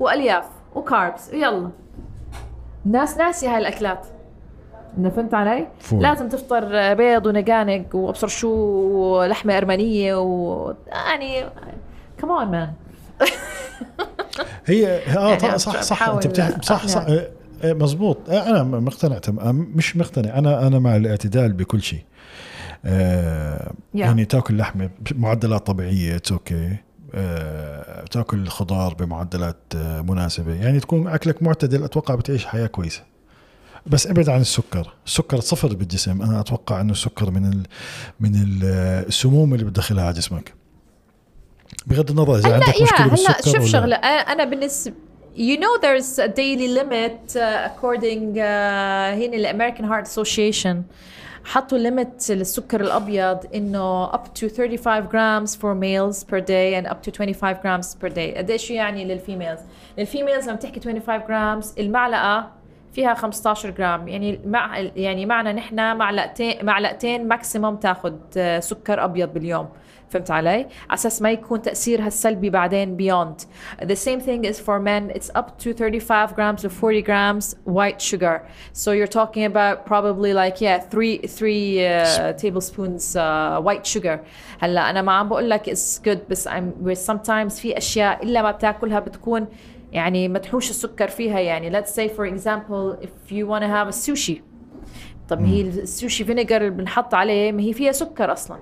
وألياف 0.00 0.44
و 0.74 0.82
carbs. 0.82 1.30
ويلا. 1.32 1.70
الناس 2.86 3.18
ناسية 3.18 3.48
هاي 3.48 3.58
الأكلات. 3.58 4.06
إنه 4.98 5.10
فهمت 5.10 5.34
علي؟ 5.34 5.68
فول. 5.80 6.02
لازم 6.02 6.28
تفطر 6.28 6.94
بيض 6.94 7.26
ونقانق 7.26 7.96
وأبصر 7.96 8.28
شو 8.28 8.48
ولحمة 8.48 9.56
أرمنية 9.56 10.14
و 10.14 10.74
يعني 10.86 11.44
كمان 12.18 12.48
man 12.48 12.72
هي 14.66 14.96
آه 15.18 15.28
يعني 15.28 15.58
صح 15.58 15.80
صح 15.82 16.08
أنت 16.08 16.26
بتح... 16.26 16.62
صح 16.62 16.86
صح. 16.86 17.00
آه، 17.08 17.28
آه، 17.64 17.72
مزبوط 17.72 18.30
آه، 18.30 18.50
أنا 18.50 18.62
مقتنع 18.62 19.18
تمام 19.18 19.72
مش 19.74 19.96
مقتنع. 19.96 20.38
أنا 20.38 20.66
أنا 20.66 20.78
مع 20.78 20.96
الاعتدال 20.96 21.52
بكل 21.52 21.82
شيء. 21.82 22.02
آه 22.84 23.72
Yeah. 23.94 23.98
يعني 23.98 24.24
تاكل 24.24 24.56
لحمة 24.56 24.90
بمعدلات 25.10 25.66
طبيعية 25.66 26.16
it's 26.16 26.32
okay 26.32 26.76
آه، 27.14 28.04
تاكل 28.04 28.48
خضار 28.48 28.94
بمعدلات 28.94 29.56
آه، 29.76 30.00
مناسبة. 30.00 30.54
يعني 30.54 30.80
تكون 30.80 31.08
أكلك 31.08 31.42
معتدل 31.42 31.84
أتوقع 31.84 32.14
بتعيش 32.14 32.46
حياة 32.46 32.66
كويسة. 32.66 33.02
بس 33.86 34.06
أبعد 34.06 34.28
عن 34.28 34.40
السكر. 34.40 34.92
السكر 35.06 35.40
صفر 35.40 35.74
بالجسم. 35.74 36.22
أنا 36.22 36.40
أتوقع 36.40 36.80
إنه 36.80 36.92
السكر 36.92 37.30
من 37.30 37.46
ال 37.46 37.66
من 38.20 38.34
ال 38.34 38.64
السموم 39.08 39.54
اللي 39.54 39.64
بتدخلها 39.64 40.04
على 40.04 40.14
جسمك. 40.14 40.54
بغض 41.86 42.10
النظر 42.10 42.36
إذا 42.36 42.46
هلا 42.48 42.54
عندك 42.54 42.78
يا 42.78 42.82
مشكلة 42.82 43.06
هلا 43.06 43.10
بالسكر 43.10 43.44
شوف 43.44 43.56
ولا 43.56 43.66
شغلة 43.66 43.96
أنا 43.96 44.44
بالنسبة 44.44 44.94
You 45.36 45.56
know 45.62 45.74
there's 45.84 46.18
a 46.18 46.28
daily 46.28 46.68
limit 46.78 47.36
uh, 47.36 47.68
according 47.70 48.36
uh, 48.36 48.40
هنا 49.18 49.36
ال 49.36 49.41
American 49.41 49.84
Heart 49.84 50.06
Association 50.06 50.82
حطوا 51.44 51.78
limit 51.78 52.30
للسكر 52.30 52.80
الأبيض 52.80 53.38
إنه 53.54 54.12
up 54.12 54.24
to 54.38 54.48
35 54.48 55.08
grams 55.08 55.56
for 55.56 55.74
males 55.74 56.24
per 56.24 56.40
day 56.40 56.74
and 56.74 56.86
up 56.86 57.02
to 57.02 57.10
25 57.10 57.54
grams 57.62 57.94
per 57.94 58.08
day. 58.08 58.36
قديش 58.36 58.70
يعني 58.70 59.04
لل 59.04 59.16
females 59.16 59.60
لل 59.98 60.09
females 60.09 60.48
لما 60.48 60.56
تحكي 60.56 60.80
25 60.80 61.20
grams 61.20 61.78
المعلقة 61.78 62.50
فيها 62.92 63.14
15 63.14 63.70
جرام 63.70 64.08
يعني 64.08 64.40
مع 64.46 64.78
يعني 64.78 65.26
معنا 65.26 65.52
نحن 65.52 65.96
معلقتين 65.96 66.66
معلقتين 66.66 67.28
maximum 67.28 67.76
تاخذ 67.76 68.14
آه، 68.36 68.60
سكر 68.60 69.04
أبيض 69.04 69.32
باليوم. 69.32 69.68
فهمت 70.10 70.30
علي؟ 70.30 70.50
على 70.50 70.66
أساس 70.90 71.22
ما 71.22 71.30
يكون 71.30 71.62
تاثيرها 71.62 72.06
السلبي 72.06 72.50
بعدين 72.50 72.96
beyond. 72.96 73.44
The 73.82 73.96
same 73.96 74.20
thing 74.20 74.44
is 74.44 74.58
for 74.60 74.78
men. 74.78 75.10
It's 75.14 75.30
up 75.34 75.58
to 75.58 75.72
35 75.72 76.34
grams 76.34 76.62
to 76.62 76.70
40 76.70 77.02
grams 77.02 77.54
white 77.64 78.00
sugar. 78.00 78.42
So 78.72 78.92
you're 78.92 79.14
talking 79.20 79.44
about 79.44 79.86
probably 79.86 80.32
like 80.32 80.60
yeah 80.60 80.78
three 80.78 81.18
three 81.18 81.86
uh, 81.86 82.32
tablespoons 82.32 83.16
uh, 83.16 83.60
white 83.60 83.86
sugar. 83.86 84.20
هلا 84.60 84.90
أنا 84.90 85.02
ما 85.02 85.12
عم 85.12 85.28
بقول 85.28 85.50
لك 85.50 85.70
it's 85.70 85.98
good 86.08 86.18
بس 86.30 86.48
I'm 86.48 86.94
sometimes 86.94 87.60
في 87.60 87.78
اشياء 87.78 88.22
الا 88.22 88.42
ما 88.42 88.50
بتاكلها 88.50 89.00
بتكون 89.00 89.46
يعني 89.92 90.28
مدحوش 90.28 90.70
السكر 90.70 91.08
فيها 91.08 91.40
يعني 91.40 91.80
let's 91.80 91.88
say 91.88 92.08
for 92.08 92.26
example 92.26 93.04
if 93.04 93.32
you 93.32 93.46
want 93.46 93.62
to 93.62 93.68
have 93.68 93.88
a 93.88 93.96
sushi 94.06 94.40
طب 95.28 95.44
هي 95.44 95.60
السوشي 95.60 96.24
فينيجر 96.24 96.56
اللي 96.56 96.70
بنحط 96.70 97.14
عليه 97.14 97.52
ما 97.52 97.62
هي 97.62 97.72
فيها 97.72 97.92
سكر 97.92 98.32
أصلا 98.32 98.58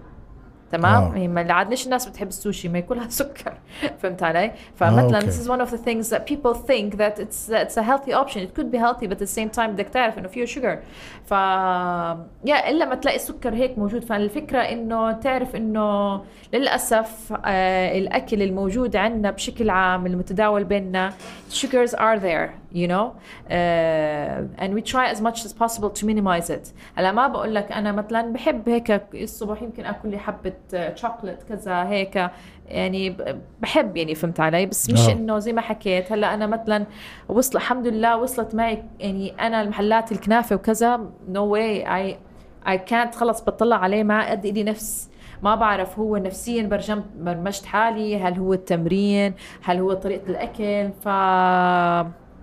تمام 0.72 1.02
آه. 1.16 1.26
ما 1.26 1.52
عاد 1.52 1.70
ليش 1.70 1.84
الناس 1.84 2.08
بتحب 2.08 2.28
السوشي 2.28 2.68
ما 2.68 2.78
يكونها 2.78 3.08
سكر 3.08 3.54
فهمت 4.02 4.22
علي 4.22 4.52
فمثلا 4.76 5.20
this 5.20 5.34
is 5.34 5.48
one 5.48 5.66
of 5.66 5.70
the 5.70 5.78
things 5.78 6.10
that 6.10 6.26
people 6.26 6.54
think 6.54 6.96
that 6.96 7.18
it's 7.18 7.50
it's 7.50 7.76
a 7.76 7.82
healthy 7.82 8.12
option 8.12 8.40
it 8.42 8.54
could 8.54 8.70
be 8.70 8.78
healthy 8.78 9.06
but 9.06 9.12
at 9.12 9.28
the 9.28 9.38
same 9.38 9.50
time 9.58 9.70
بدك 9.70 9.88
تعرف 9.88 10.18
انه 10.18 10.28
فيه 10.28 10.46
sugar 10.46 10.78
ف 11.28 11.32
يا 12.44 12.70
إلا 12.70 12.84
ما 12.84 12.94
تلاقي 12.94 13.16
السكر 13.16 13.54
هيك 13.54 13.78
موجود. 13.78 14.04
فالفكرة 14.04 14.58
إنه 14.58 15.12
تعرف 15.12 15.56
إنه 15.56 16.20
للأسف 16.54 17.32
آه 17.44 17.98
الأكل 17.98 18.42
الموجود 18.42 18.96
عندنا 18.96 19.30
بشكل 19.30 19.70
عام 19.70 20.06
المتداول 20.06 20.64
بيننا 20.64 21.12
sugars 21.50 21.90
are 21.94 22.18
there 22.18 22.50
you 22.74 22.86
know 22.88 23.06
uh, 23.50 24.62
and 24.62 24.70
we 24.74 24.82
try 24.82 25.06
as 25.14 25.20
much 25.20 25.44
as 25.46 25.52
possible 25.52 25.90
to 25.90 26.06
minimize 26.06 26.50
it. 26.50 26.72
هلا 26.96 27.12
ما 27.12 27.26
بقول 27.26 27.54
لك 27.54 27.72
أنا 27.72 27.92
مثلا 27.92 28.32
بحب 28.32 28.68
هيك 28.68 29.02
الصبح 29.14 29.62
يمكن 29.62 29.84
آكل 29.84 30.08
لي 30.08 30.18
حبة 30.18 30.52
شوكليت 30.94 31.42
كذا 31.42 31.88
هيك. 31.88 32.30
يعني 32.68 33.16
بحب 33.60 33.96
يعني 33.96 34.14
فهمت 34.14 34.40
علي؟ 34.40 34.66
بس 34.66 34.90
مش 34.90 35.08
آه. 35.08 35.12
إنه 35.12 35.38
زي 35.38 35.52
ما 35.52 35.60
حكيت 35.60 36.12
هلأ 36.12 36.34
أنا 36.34 36.46
مثلا 36.46 36.86
وصل 37.28 37.56
الحمد 37.58 37.86
لله 37.86 38.16
وصلت 38.16 38.54
معي 38.54 38.84
يعني 39.00 39.32
أنا 39.40 39.62
المحلات 39.62 40.12
الكنافة 40.12 40.56
وكذا 40.56 41.00
نو 41.28 41.46
واي 41.46 41.96
اي 41.96 42.18
اي 42.68 42.78
كانت 42.78 43.14
خلص 43.14 43.40
بطلع 43.44 43.76
عليه 43.76 44.02
ما 44.02 44.30
قد 44.30 44.46
لي 44.46 44.62
نفس. 44.64 45.10
ما 45.42 45.54
بعرف 45.54 45.98
هو 45.98 46.16
نفسيا 46.16 46.62
برجمت 46.62 47.04
برمجت 47.16 47.64
حالي 47.64 48.16
هل 48.18 48.34
هو 48.34 48.52
التمرين 48.52 49.34
هل 49.62 49.78
هو 49.78 49.92
طريقة 49.92 50.30
الأكل 50.30 50.90
ف 51.04 51.08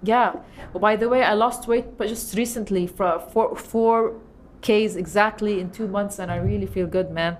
yeah. 0.09 0.38
و 0.75 0.82
by 0.82 0.95
the 0.95 1.08
way 1.08 1.25
I 1.25 1.51
lost 1.51 1.61
weight 1.67 1.97
but 1.99 2.07
just 2.07 2.35
recently 2.38 2.88
for 2.88 3.19
four, 3.33 3.55
four 3.55 4.11
K's 4.65 4.95
exactly 4.95 5.60
in 5.62 5.67
two 5.78 5.88
months 5.88 6.19
and 6.19 6.30
I 6.32 6.38
really 6.38 6.67
feel 6.75 6.88
good 6.88 7.12
man. 7.15 7.34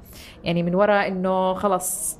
يعني 0.44 0.64
من 0.64 0.76
وراء 0.76 1.08
إنه 1.08 1.54
خلص 1.54 2.18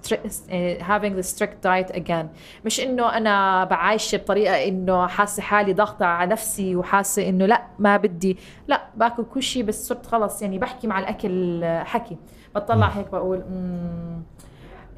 having 0.80 1.14
the 1.20 1.24
strict 1.24 1.62
diet 1.66 1.96
again. 1.96 2.26
مش 2.66 2.80
إنه 2.80 3.18
أنا 3.18 3.64
بعايشة 3.64 4.18
بطريقة 4.18 4.68
إنه 4.68 5.08
حاسة 5.08 5.44
حالي 5.44 5.74
ضاغطة 5.74 6.06
على 6.06 6.32
نفسي 6.32 6.76
وحاسة 6.76 7.30
إنه 7.30 7.46
لأ 7.46 7.62
ما 7.80 7.98
بدي. 7.98 8.38
لأ 8.68 8.82
باكل 8.96 9.26
كل 9.34 9.44
شيء 9.44 9.64
بس 9.64 9.88
صرت 9.88 10.06
خلص 10.06 10.42
يعني 10.42 10.60
بحكي 10.60 10.88
مع 10.88 11.00
الأكل 11.00 11.66
حكي. 11.66 12.18
بطلع 12.56 12.88
هيك 12.88 13.12
بقول 13.12 13.44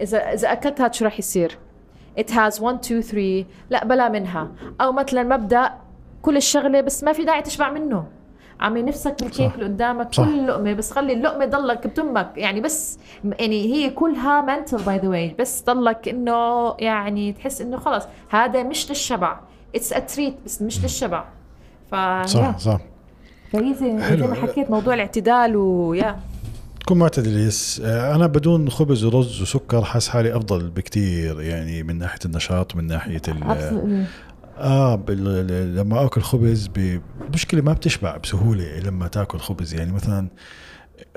اذا 0.01 0.33
إذا 0.33 0.51
اكلت 0.51 0.81
هاد 0.81 0.93
شو 0.93 1.05
رح 1.05 1.19
يصير؟ 1.19 1.57
It 2.19 2.29
has 2.29 2.61
1 2.61 2.79
2 2.85 3.01
3 3.01 3.45
لأ 3.69 3.85
بلا 3.85 4.09
منها. 4.09 4.51
أو 4.81 4.91
مثلا 4.91 5.23
مبدأ 5.23 5.73
كل 6.21 6.37
الشغلة 6.37 6.81
بس 6.81 7.03
ما 7.03 7.13
في 7.13 7.23
داعي 7.25 7.41
تشبع 7.41 7.69
منه. 7.69 8.16
عمي 8.59 8.81
نفسك 8.81 9.23
بالكيك 9.23 9.55
اللي 9.55 9.65
قدامك 9.65 10.13
صح. 10.13 10.23
كل 10.23 10.47
لقمة 10.47 10.73
بس 10.73 10.91
خلي 10.91 11.13
اللقمة 11.13 11.45
ضلك 11.45 11.87
بتمك. 11.87 12.31
يعني 12.35 12.61
بس 12.61 12.99
يعني 13.39 13.73
هي 13.73 13.89
كلها 13.89 14.45
mental 14.45 14.81
by 14.81 14.97
the 14.97 15.07
way 15.07 15.35
بس 15.39 15.63
ضلك 15.63 16.07
إنه 16.07 16.73
يعني 16.79 17.33
تحس 17.33 17.61
إنه 17.61 17.77
خلص 17.77 18.03
هذا 18.29 18.63
مش 18.63 18.89
للشبع. 18.89 19.39
it's 19.75 19.93
a 19.93 19.99
treat 19.99 20.35
بس 20.45 20.61
مش 20.61 20.83
للشبع. 20.83 21.23
ف 21.91 21.95
صح 22.25 22.57
صح. 22.57 22.79
فهي 23.53 23.73
زي, 23.73 23.91
ما 24.27 24.35
حكيت 24.35 24.71
موضوع 24.71 24.93
الاعتدال 24.93 25.55
ويا 25.55 26.19
تكون 26.79 26.97
معتدل 26.97 27.47
yes. 27.47 27.81
آه، 27.85 28.15
أنا 28.15 28.27
بدون 28.27 28.69
خبز 28.69 29.03
ورز 29.03 29.41
وسكر 29.41 29.83
حاس 29.83 30.09
حالي 30.09 30.35
أفضل 30.35 30.69
بكتير 30.69 31.41
يعني 31.41 31.83
من 31.83 31.97
ناحية 31.97 32.19
النشاط 32.25 32.75
ومن 32.75 32.87
ناحية 32.87 33.21
آه 34.59 35.03
لما 35.75 36.05
آكل 36.05 36.21
خبز 36.21 36.69
المشكلة 37.25 37.61
ما 37.61 37.73
بتشبع 37.73 38.17
بسهولة 38.17 38.79
لما 38.79 39.07
تاكل 39.07 39.39
خبز. 39.39 39.73
يعني 39.73 39.91
مثلا 39.91 40.27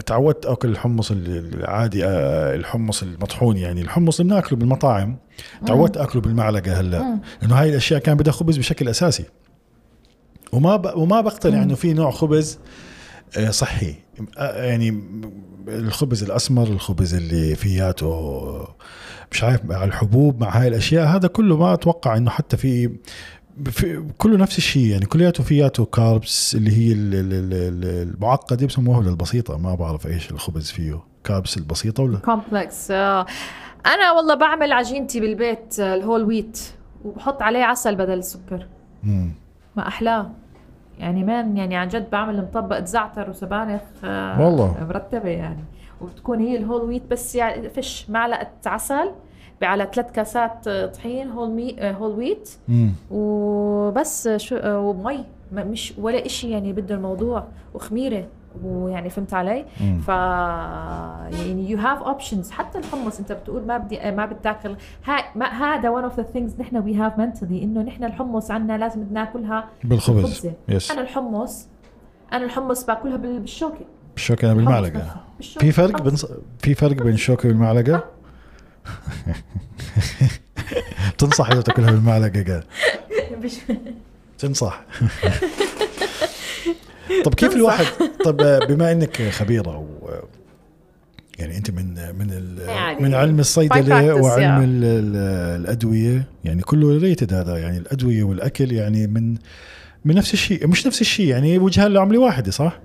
تعودت 0.06 0.46
آكل 0.46 0.68
الحمص 0.68 1.10
ال- 1.10 1.54
العادي 1.54 2.04
آه، 2.04 2.54
الحمص 2.54 3.02
المطحون. 3.02 3.56
يعني 3.56 3.82
الحمص 3.82 4.20
اللي 4.20 4.32
بناكله 4.32 4.58
بالمطاعم 4.58 5.16
تعودت 5.66 5.96
آكله 5.96 6.22
بالمعلقة 6.22 6.80
هلأ. 6.80 7.20
لأنه 7.42 7.54
هاي 7.54 7.70
الأشياء 7.70 8.00
كان 8.00 8.16
بدها 8.16 8.32
خبز 8.32 8.58
بشكل 8.58 8.88
أساسي. 8.88 9.24
وما 10.52 10.76
ب... 10.76 10.92
وما 10.96 11.20
بقتنع 11.20 11.62
إنه 11.62 11.74
في 11.74 11.92
نوع 11.92 12.10
خبز 12.10 12.58
آه، 13.36 13.50
صحي. 13.50 13.94
آه، 14.38 14.64
يعني 14.64 15.02
الخبز 15.68 16.22
الأسمر 16.22 16.66
الخبز 16.66 17.14
اللي 17.14 17.54
فياته 17.56 18.68
مش 19.32 19.44
عارف 19.44 19.64
مع 19.64 19.84
الحبوب 19.84 20.40
مع 20.40 20.60
هاي 20.60 20.68
الأشياء 20.68 21.06
هذا 21.06 21.28
كله 21.28 21.56
ما 21.56 21.74
أتوقع 21.74 22.16
إنه 22.16 22.30
حتى 22.30 22.56
في 22.56 22.90
في 23.64 24.04
كله 24.18 24.36
نفس 24.36 24.58
الشيء. 24.58 24.86
يعني 24.86 25.06
كلياته 25.06 25.44
فياته 25.44 25.84
كاربس 25.84 26.54
اللي 26.54 26.70
هي 26.72 26.92
ال- 26.92 27.14
ال- 27.14 27.32
ال- 27.32 27.54
ال- 27.84 28.08
المعقدة 28.14 28.66
بسموها 28.66 29.00
البسيطة؟ 29.00 29.58
ما 29.58 29.74
بعرف 29.74 30.06
إيش 30.06 30.30
الخبز 30.30 30.70
فيه. 30.70 31.00
carbs 31.24 31.56
البسيطة 31.56 32.02
ولا؟ 32.02 32.18
complex 32.18 32.90
أنا 32.90 34.12
والله 34.16 34.34
بعمل 34.34 34.72
عجينتي 34.72 35.20
بالبيت 35.20 35.80
آه، 35.80 35.94
ال 35.94 35.99
whole 35.99 36.22
wheat 36.24 36.60
وبحط 37.04 37.42
عليه 37.42 37.64
عسل 37.64 37.94
بدل 37.96 38.18
السكر. 38.18 38.66
مم. 39.02 39.30
ما 39.76 39.88
أحلاه. 39.88 40.30
يعني 40.98 41.24
man 41.24 41.56
يعني 41.56 41.76
عن 41.76 41.88
جد 41.88 42.10
بعمل 42.10 42.36
مطبقة 42.42 42.84
زعتر 42.84 43.30
وسبانخ 43.30 43.80
آه، 44.04 44.40
والله. 44.40 44.86
مرتبة 44.88 45.28
يعني. 45.28 45.64
وبتكون 46.02 46.40
هي 46.40 46.56
ال 46.56 46.60
whole 46.60 46.82
wheat 46.82 47.02
بس 47.10 47.34
يعني 47.34 47.68
فش 47.70 48.10
معلقة 48.10 48.48
عسل 48.66 49.10
على 49.62 49.88
ثلاث 49.94 50.12
كاسات 50.12 50.68
طحين 50.68 51.30
whole 51.30 51.50
مي 51.50 51.76
whole 51.80 52.10
wheat. 52.18 52.50
مم. 52.68 52.92
وبس 53.10 54.28
شو 54.28 54.56
ومي. 54.64 55.24
ما- 55.52 55.64
مش 55.64 55.94
ولا 55.98 56.26
إشي 56.26 56.50
يعني 56.50 56.72
بده 56.72 56.94
الموضوع. 56.94 57.44
وخميرة. 57.74 58.26
ويعني 58.64 59.10
فهمت 59.10 59.34
علي؟ 59.34 59.64
مم. 59.80 59.98
ف 60.00 60.08
يعني 60.08 61.70
you 61.70 61.78
have 61.78 62.02
options 62.02 62.50
حتى 62.50 62.78
الحمص 62.78 63.18
انت 63.18 63.32
بتقول 63.32 63.62
ما 63.66 63.78
بدي 63.78 64.10
ما 64.10 64.26
بتاكل. 64.26 64.76
هذا 65.60 65.88
one 65.90 66.04
of 66.04 66.16
the 66.16 66.22
things 66.22 66.60
نحن 66.60 66.76
we 66.76 66.94
have 66.94 67.18
mentally 67.18 67.62
إنه 67.62 67.82
نحن 67.82 68.04
الحمص 68.04 68.50
عنا 68.50 68.78
لازم 68.78 69.04
ناكلها 69.12 69.68
بالخبز. 69.84 70.48
yes 70.68 70.90
أنا 70.90 71.00
الحمص 71.00 71.68
أنا 72.32 72.44
الحمص 72.44 72.84
باكلها 72.86 73.16
بال- 73.16 73.40
بالشوكة. 73.40 73.84
بالشوكة 74.14 74.54
في 75.40 75.72
فرق. 75.72 76.02
بين 76.02 76.14
في 76.58 76.74
فرق 76.74 77.02
بين 77.02 77.14
الشوكة 77.14 77.48
والمعلقة 77.48 78.04
تنصح 81.18 81.50
إذا 81.50 81.60
تأكلها 81.60 81.90
بالمعلقة 81.90 82.42
قال 82.42 82.62
تنصح 84.38 84.84
طب 87.24 87.34
كيف. 87.34 87.56
الواحد 87.56 87.84
طب 88.24 88.36
بما 88.68 88.92
إنك 88.92 89.22
خبيرة 89.22 89.78
و 89.78 90.10
يعني 91.38 91.56
أنت 91.56 91.70
من 91.70 91.94
من 92.18 92.56
يعني 92.66 93.00
من 93.00 93.14
علم 93.14 93.40
الصيدلة 93.40 94.14
وعلم 94.14 94.70
الأدوية 94.74 96.24
يعني 96.44 96.62
كله 96.62 96.98
related 96.98 97.34
هذا 97.34 97.58
يعني 97.58 97.78
الأدوية 97.78 98.22
والأكل 98.22 98.72
يعني 98.72 99.06
من 99.06 99.34
من 100.04 100.14
نفس 100.14 100.34
الشيء 100.34 100.66
مش 100.66 100.86
نفس 100.86 101.00
الشيء 101.00 101.26
يعني 101.26 101.58
وجهان 101.58 101.92
لعملة 101.92 102.20
واحدة 102.20 102.50
صح؟ 102.50 102.78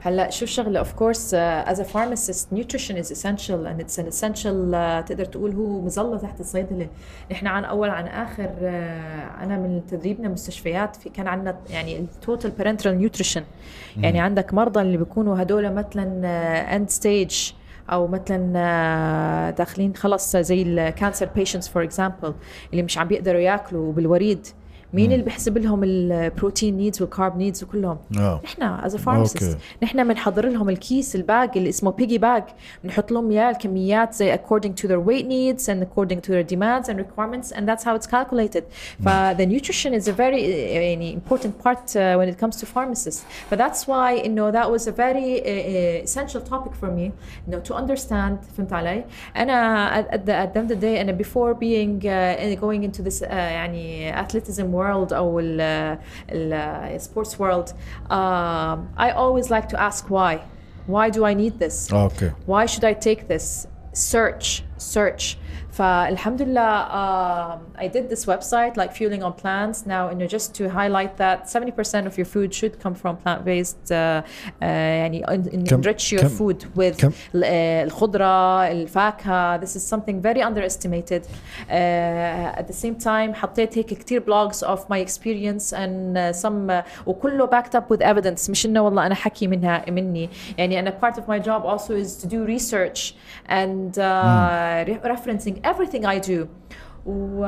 هلا 0.00 0.30
شو 0.30 0.44
الشغله 0.44 0.78
of 0.78 0.92
course 0.92 1.34
as 1.34 1.80
a 1.80 1.84
pharmacist 1.84 2.56
nutrition 2.56 2.94
is 2.94 3.10
essential 3.10 3.66
and 3.66 3.80
it's 3.80 3.98
an 3.98 4.06
essential 4.06 4.74
uh, 4.74 5.06
تقدر 5.06 5.24
تقول 5.24 5.54
هو 5.54 5.80
مظلة 5.80 6.18
تحت 6.18 6.40
الصيدلة. 6.40 6.88
نحن 7.32 7.46
عن 7.46 7.64
أول 7.64 7.88
عن 7.90 8.06
آخر 8.06 8.44
uh, 8.44 9.42
أنا 9.42 9.58
من 9.58 9.82
تدريبنا 9.90 10.28
مستشفيات 10.28 10.96
في 10.96 11.08
كان 11.08 11.28
عندنا 11.28 11.56
يعني 11.70 11.98
ال 11.98 12.07
total 12.07 12.52
parenteral 12.58 13.04
nutrition. 13.04 13.42
يعني 13.96 14.20
عندك 14.20 14.54
مرضى 14.54 14.80
اللي 14.80 14.96
بيكونوا 14.96 15.42
هدول 15.42 15.72
مثلا 15.72 16.76
end 16.76 16.90
stage 16.90 17.52
أو 17.92 18.06
مثلا 18.06 18.52
آه، 18.56 19.50
داخلين 19.50 19.94
خلص 19.96 20.36
زي 20.36 20.62
ال 20.62 20.71
cancer 20.71 21.28
patients 21.34 21.68
for 21.68 21.82
example 21.82 22.34
اللي 22.72 22.82
مش 22.82 22.98
عم 22.98 23.08
بيقدروا 23.08 23.40
ياكلوا 23.40 23.92
بالوريد. 23.92 24.46
مين 24.93 25.11
اللي 25.11 25.23
بيحسب 25.23 25.57
لهم 25.57 25.83
البروتين 25.83 26.77
نيدز 26.77 27.01
والكارب 27.01 27.37
نيدز 27.37 27.63
وكلهم 27.63 27.97
اه 28.17 28.41
نحن 28.43 28.63
از 28.63 28.91
أوكي. 28.91 29.05
فارماسيست 29.05 29.57
نحن 29.83 30.07
بنحضر 30.07 30.45
لهم 30.49 30.69
الكيس 30.69 31.15
الباج 31.15 31.49
اللي 31.55 31.69
اسمه 31.69 31.91
بيجي 31.91 32.17
باج 32.17 32.43
بنحط 32.83 33.11
لهم 33.11 33.31
اياه 33.31 33.49
الكميات 33.49 34.13
زي 34.13 34.37
according 34.37 34.71
to 34.81 34.87
their 34.87 35.01
weight 35.07 35.25
needs 35.25 35.63
and 35.63 35.83
according 35.83 36.19
to 36.21 36.29
their 36.29 36.55
demands 36.55 36.89
and 36.89 36.97
requirements 36.97 37.51
and 37.51 37.67
that's 37.67 37.83
how 37.83 37.95
it's 37.99 38.07
calculated 38.07 38.63
ف 39.03 39.09
the 39.37 39.45
nutrition 39.45 39.93
is 39.93 40.07
a 40.07 40.13
very 40.13 40.41
uh, 40.43 40.71
يعني 40.71 41.19
important 41.19 41.65
part 41.65 41.77
uh, 41.77 41.95
when 42.19 42.29
it 42.29 42.45
comes 42.45 42.55
to 42.61 42.65
pharmacists 42.65 43.23
but 43.51 43.57
that's 43.57 43.81
why 43.87 44.25
انه 44.25 44.51
that 44.51 44.69
was 44.77 44.87
a 44.87 44.91
very 44.91 45.41
uh, 45.41 45.45
uh, 45.45 46.07
essential 46.07 46.41
topic 46.51 46.73
for 46.81 46.87
me 46.87 47.11
انه 47.47 47.63
to 47.69 47.73
understand 47.73 48.57
فهمت 48.57 48.73
علي 48.73 49.05
انا 49.35 50.01
at, 50.01 50.05
at, 50.05 50.17
the, 50.17 50.31
at 50.31 50.55
the 50.55 50.59
end 50.59 50.71
of 50.71 50.77
the 50.77 50.81
day 50.81 51.01
انا 51.01 51.17
before 51.17 51.53
being 51.53 52.01
uh, 52.05 52.61
going 52.61 52.89
into 52.89 53.03
this 53.07 53.21
uh, 53.21 53.31
يعني 53.31 54.13
athleticism 54.25 54.75
world 54.79 55.13
او 55.13 55.39
ال, 55.39 55.61
ال 56.29 57.01
sports 57.01 57.39
world 57.39 57.73
um, 58.09 58.87
I 58.97 59.11
always 59.11 59.49
like 59.49 59.67
to 59.69 59.79
ask 59.79 60.09
why 60.09 60.39
why 60.87 61.09
do 61.09 61.25
I 61.25 61.33
need 61.33 61.59
this 61.59 61.93
اه 61.93 62.03
اوكي 62.03 62.31
why 62.47 62.65
should 62.65 62.83
I 62.83 62.93
take 62.93 63.27
this 63.27 63.67
search 63.93 64.63
search 64.77 65.37
فالحمد 65.79 66.41
لله 66.41 66.85
um, 66.85 67.59
I 67.77 67.87
did 67.87 68.09
this 68.09 68.25
website 68.25 68.77
like 68.77 68.91
fueling 68.93 69.23
on 69.23 69.33
plants 69.43 69.77
now 69.85 70.09
you 70.11 70.15
know 70.19 70.27
just 70.35 70.53
to 70.57 70.63
highlight 70.69 71.17
that 71.17 71.39
70% 71.47 72.05
of 72.09 72.17
your 72.17 72.25
food 72.35 72.53
should 72.53 72.73
come 72.83 72.95
from 72.95 73.13
plant-based 73.23 73.91
uh, 73.91 73.95
uh, 73.95 74.65
يعني 74.65 75.23
en- 75.27 75.49
en- 75.53 75.63
كم- 75.65 75.81
enrich 75.81 76.11
your 76.13 76.21
كم- 76.21 76.37
food 76.37 76.63
with 76.79 76.97
كم- 77.01 77.11
ال- 77.35 77.43
آه، 77.45 77.83
الخضرة 77.83 78.67
الفاكهة 78.71 79.57
this 79.59 79.69
is 79.75 79.93
something 79.95 80.21
very 80.21 80.41
underestimated 80.41 81.21
uh, 81.69 82.59
at 82.59 82.67
the 82.67 82.73
same 82.85 82.95
time 83.03 83.33
حطيت 83.33 83.77
هيك 83.77 83.85
كتير 83.85 84.21
blogs 84.23 84.57
of 84.67 84.79
my 84.89 84.97
experience 85.07 85.73
and 85.73 86.17
uh, 86.17 86.33
some 86.45 86.69
uh, 86.69 86.83
وكله 87.07 87.47
backed 87.47 87.75
up 87.75 87.89
with 87.95 88.01
evidence 88.01 88.49
مش 88.49 88.65
انه 88.65 88.81
والله 88.81 89.05
انا 89.05 89.15
حكي 89.15 89.47
منها 89.47 89.85
مني 89.91 90.29
يعني 90.57 90.79
انا 90.79 90.93
part 91.03 91.13
of 91.15 91.21
my 91.29 91.39
job 91.45 91.63
also 91.65 91.91
is 91.91 92.23
to 92.23 92.27
do 92.27 92.45
research 92.55 93.13
and 93.49 93.97
uh, 93.97 94.87
re- 94.87 94.99
referencing 95.13 95.55
everything 95.69 96.05
I 96.05 96.19
do 96.19 96.47
و 97.07 97.43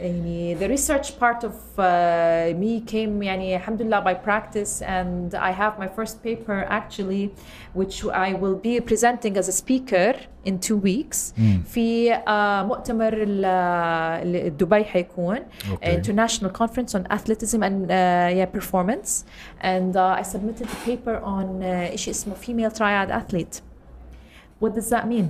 يعني 0.00 0.56
the 0.58 0.68
research 0.68 1.08
part 1.20 1.44
of 1.44 1.52
uh, 1.78 2.54
me 2.62 2.80
came 2.92 3.22
يعني 3.22 3.56
الحمد 3.56 3.82
لله 3.82 4.00
by 4.04 4.14
practice 4.14 4.82
and 4.82 5.34
I 5.34 5.50
have 5.50 5.78
my 5.78 5.88
first 5.88 6.22
paper 6.22 6.66
actually 6.68 7.30
which 7.74 8.04
I 8.04 8.32
will 8.32 8.56
be 8.56 8.80
presenting 8.80 9.36
as 9.36 9.48
a 9.48 9.52
speaker 9.52 10.14
in 10.46 10.58
two 10.58 10.76
weeks 10.78 11.34
في 11.64 12.14
uh, 12.14 12.66
مؤتمر 12.66 13.12
ال- 13.12 13.44
ال- 13.44 14.56
دبي 14.56 14.84
حيكون 14.84 15.36
Okay. 15.72 15.94
international 15.96 16.50
conference 16.50 16.94
on 16.94 17.06
athleticism 17.10 17.62
and 17.62 17.90
uh, 17.90 18.38
yeah 18.38 18.46
performance 18.58 19.24
and 19.60 19.96
uh, 19.96 20.20
I 20.20 20.22
submitted 20.22 20.66
the 20.68 20.80
paper 20.90 21.16
on 21.24 21.62
uh, 21.62 21.96
شيء 21.96 22.10
اسمه 22.14 22.34
female 22.34 22.70
triad 22.74 23.10
athlete 23.10 23.60
what 24.62 24.72
does 24.74 24.88
that 24.90 25.06
mean 25.08 25.28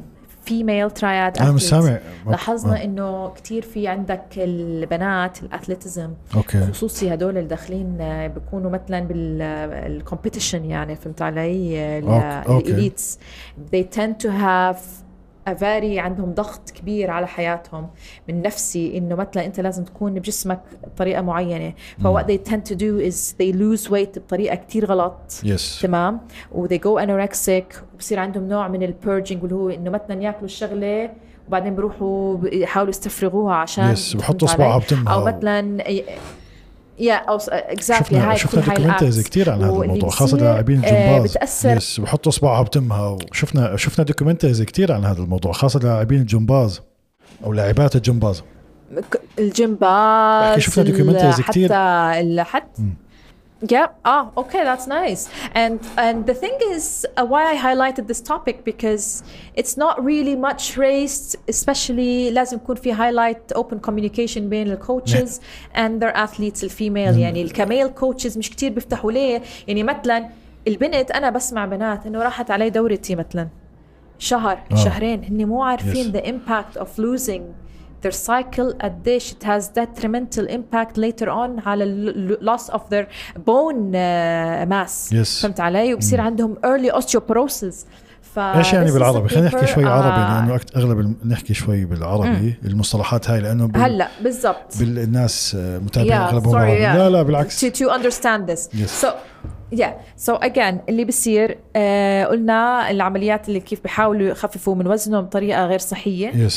Female 0.50 1.00
triad 1.00 1.42
أنا 1.42 1.52
مش 1.52 1.62
سامع 1.62 2.00
لاحظنا 2.28 2.82
آه. 2.82 2.84
إنه 2.84 3.30
كثير 3.30 3.62
في 3.62 3.88
عندك 3.88 4.26
البنات 4.38 5.44
ال 5.44 5.50
athleticism 5.50 6.14
أوكي 6.36 6.68
خصوصي 6.72 7.14
هدول 7.14 7.38
اللي 7.38 7.50
داخلين 7.50 8.02
آه، 8.02 8.28
بيكونوا 8.28 8.72
مثلا 8.72 9.00
بال 9.00 9.25
competition 9.25 10.66
يعني 10.66 10.96
فهمت 10.96 11.22
علي 11.22 12.00
أوكي. 12.48 12.72
ال 12.72 12.77
athletes 12.77 13.20
they 13.74 13.84
tend 13.98 14.26
to 14.26 14.30
have 14.30 14.78
very 15.48 15.98
عندهم 15.98 16.34
ضغط 16.34 16.70
كبير 16.70 17.12
على 17.12 17.28
حياتهم. 17.28 17.90
من 18.30 18.42
نفسي 18.42 18.98
إنه 18.98 19.16
مثلا 19.16 19.46
أنت 19.46 19.60
لازم 19.60 19.84
تكون 19.84 20.14
بجسمك 20.14 20.62
بطريقة 20.96 21.22
معينة. 21.22 21.74
ف 22.04 22.08
what 22.08 22.24
they 22.24 22.52
tend 22.52 22.72
to 22.72 22.76
do 22.76 23.10
is 23.10 23.34
they 23.42 23.54
lose 23.56 23.90
weight 23.90 24.20
بطريقة 24.20 24.56
كتير 24.56 24.86
غلط. 24.86 25.42
yes 25.44 25.80
تمام؟ 25.82 26.20
و 26.52 26.68
they 26.68 26.80
go 26.80 27.06
anorexic. 27.06 27.76
وبصير 27.94 28.20
عندهم 28.20 28.48
نوع 28.48 28.68
من 28.68 28.84
ال 28.84 28.91
purging 28.91 29.44
اللي 29.44 29.56
هو 29.56 29.70
إنه 29.70 29.90
مثلا 29.90 30.22
ياكلوا 30.22 30.46
الشغلة 30.46 31.12
وبعدين 31.48 31.76
بيروحوا 31.76 32.38
يحاولوا 32.44 32.90
يستفرغوها 32.90 33.56
عشان 33.56 33.92
yes 33.92 34.14
بحطوا 34.14 34.48
فهمت 34.48 34.62
علي؟ 34.62 34.70
اصبعها 34.70 34.80
بتمها 34.80 35.14
أو 35.14 35.26
مثلا 35.26 35.84
يا 37.00 37.14
أو 37.14 37.38
exactly 37.50 38.20
هاي 38.20 38.38
شفنا 38.38 38.78
ال 38.78 38.86
apps 38.86 39.20
كثير 39.20 39.50
عن 39.50 39.62
هذا 39.64 39.72
الموضوع 39.72 40.10
خاصة 40.10 40.38
لاعبين 40.38 40.86
آه، 40.86 40.90
الجمباز 40.90 41.32
بتأثر. 41.32 41.78
yes 41.78 42.00
بحطوا 42.00 42.32
اصبعها 42.32 42.64
بتمها 42.64 43.08
وشفنا 43.08 43.76
شفنا 43.78 44.06
documentaries 44.06 44.62
كثير 44.62 44.92
عن 44.92 45.06
هذا 45.06 45.22
الموضوع 45.24 45.52
خاصة 45.52 45.80
لاعبين 45.80 46.22
الجمباز 46.22 46.82
أو 47.44 47.54
لاعبات 47.54 47.96
الجمباز 47.96 48.44
الجمباز 49.40 50.60
شفنا 50.60 50.84
documentaries 50.84 51.42
كتير. 51.50 51.74
حتى 51.74 52.44
حتى 52.44 52.82
Yeah. 53.77 53.89
Ah, 54.05 54.25
okay, 54.43 54.63
that's 54.71 54.87
nice. 55.01 55.23
And 55.63 55.79
and 56.07 56.17
the 56.31 56.37
thing 56.43 56.57
is, 56.75 56.85
uh, 57.17 57.25
why 57.33 57.43
I 57.53 57.57
highlighted 57.67 58.05
this 58.13 58.21
topic 58.33 58.57
because 58.73 59.05
it's 59.61 59.75
not 59.85 59.95
really 60.11 60.37
much 60.49 60.63
raised, 60.77 61.37
especially 61.49 62.31
لازم 62.31 62.57
يكون 62.57 62.77
في 62.77 62.95
highlight 62.95 63.57
open 63.57 63.79
communication 63.81 64.39
بين 64.39 64.71
الكوتشز 64.73 65.41
and 65.75 66.01
their 66.03 66.15
athletes 66.17 66.65
الفيميل 66.65 67.19
يعني 67.19 67.43
الكميل 67.43 67.87
كوتشز 67.89 68.39
مش 68.39 68.51
كتير 68.51 68.73
بيفتحوا 68.73 69.13
ليه 69.13 69.43
يعني 69.69 69.83
مثلا 69.83 70.29
البنت 70.69 71.11
انا 71.11 71.31
بسمع 71.31 71.67
بنات 71.67 72.07
انه 72.07 72.23
راحت 72.23 72.51
علي 72.51 72.71
دورتي 72.71 73.15
مثلا 73.15 73.49
شهر 74.19 74.59
آه. 74.73 74.75
شهرين 74.75 75.25
هن 75.25 75.47
مو 75.49 75.63
عارفين 75.63 76.13
Yes. 76.13 76.17
the 76.17 76.25
impact 76.27 76.81
of 76.81 76.87
losing 76.99 77.43
their 78.08 78.12
cycle 78.28 78.76
قديش 78.82 79.32
it 79.34 79.44
has 79.46 79.64
detrimental 79.64 80.48
impact 80.50 80.98
later 80.98 81.28
on 81.28 81.68
على 81.68 81.84
ال 81.84 82.38
loss 82.42 82.72
of 82.74 82.80
their 82.80 83.06
bone 83.38 83.94
uh, 83.94 84.70
mass. 84.70 85.12
Yes. 85.14 85.42
فهمت 85.42 85.60
علي؟ 85.60 85.94
وبصير 85.94 86.22
عندهم 86.22 86.56
early 86.66 86.92
osteoporosis. 86.96 87.76
ف 88.36 88.40
إيش 88.40 88.74
يعني 88.74 88.92
بالعربي؟ 88.92 89.30
خلينا 89.30 89.48
نحكي 89.48 89.68
شوي 89.68 89.86
عربي 89.86 90.08
آه، 90.08 90.40
لأنه 90.42 90.58
أكت- 90.58 90.78
أغلب 90.78 91.16
نحكي 91.28 91.54
شوي 91.54 91.86
بالعربي 91.86 92.56
المصطلحات 92.66 93.30
هاي 93.30 93.40
لأنه 93.40 93.68
بال... 93.68 93.82
هلأ 93.82 94.08
بالضبط. 94.24 94.78
بالناس 94.80 95.56
آه، 95.60 95.78
متابعين 95.80 96.12
Yeah, 96.12 96.16
أغلبهم 96.16 96.54
sorry, 96.54 96.56
عربي. 96.56 96.78
yeah. 96.80 96.96
لا 96.96 97.10
لا 97.10 97.24
بالعكس. 97.24 97.66
To, 97.66 97.70
to 97.70 97.90
understand 97.92 98.52
this. 98.54 98.78
Yes. 98.80 99.06
so 99.06 99.08
yeah. 99.76 99.92
So 100.28 100.34
again 100.44 100.76
اللي 100.90 101.06
بصير 101.06 101.58
آه 101.76 102.26
قلنا 102.26 102.90
العمليات 102.92 103.48
اللي 103.48 103.60
كيف 103.60 103.84
بيحاولوا 103.84 104.28
يخففوا 104.28 104.76
من 104.76 104.88
وزنهم 104.88 105.22
بطريقة 105.26 105.66
غير 105.66 105.80
صحية. 105.80 106.30
آه 106.46 106.50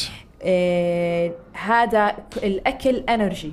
هذا 1.53 2.15
الأكل 2.43 2.97
energy 3.09 3.53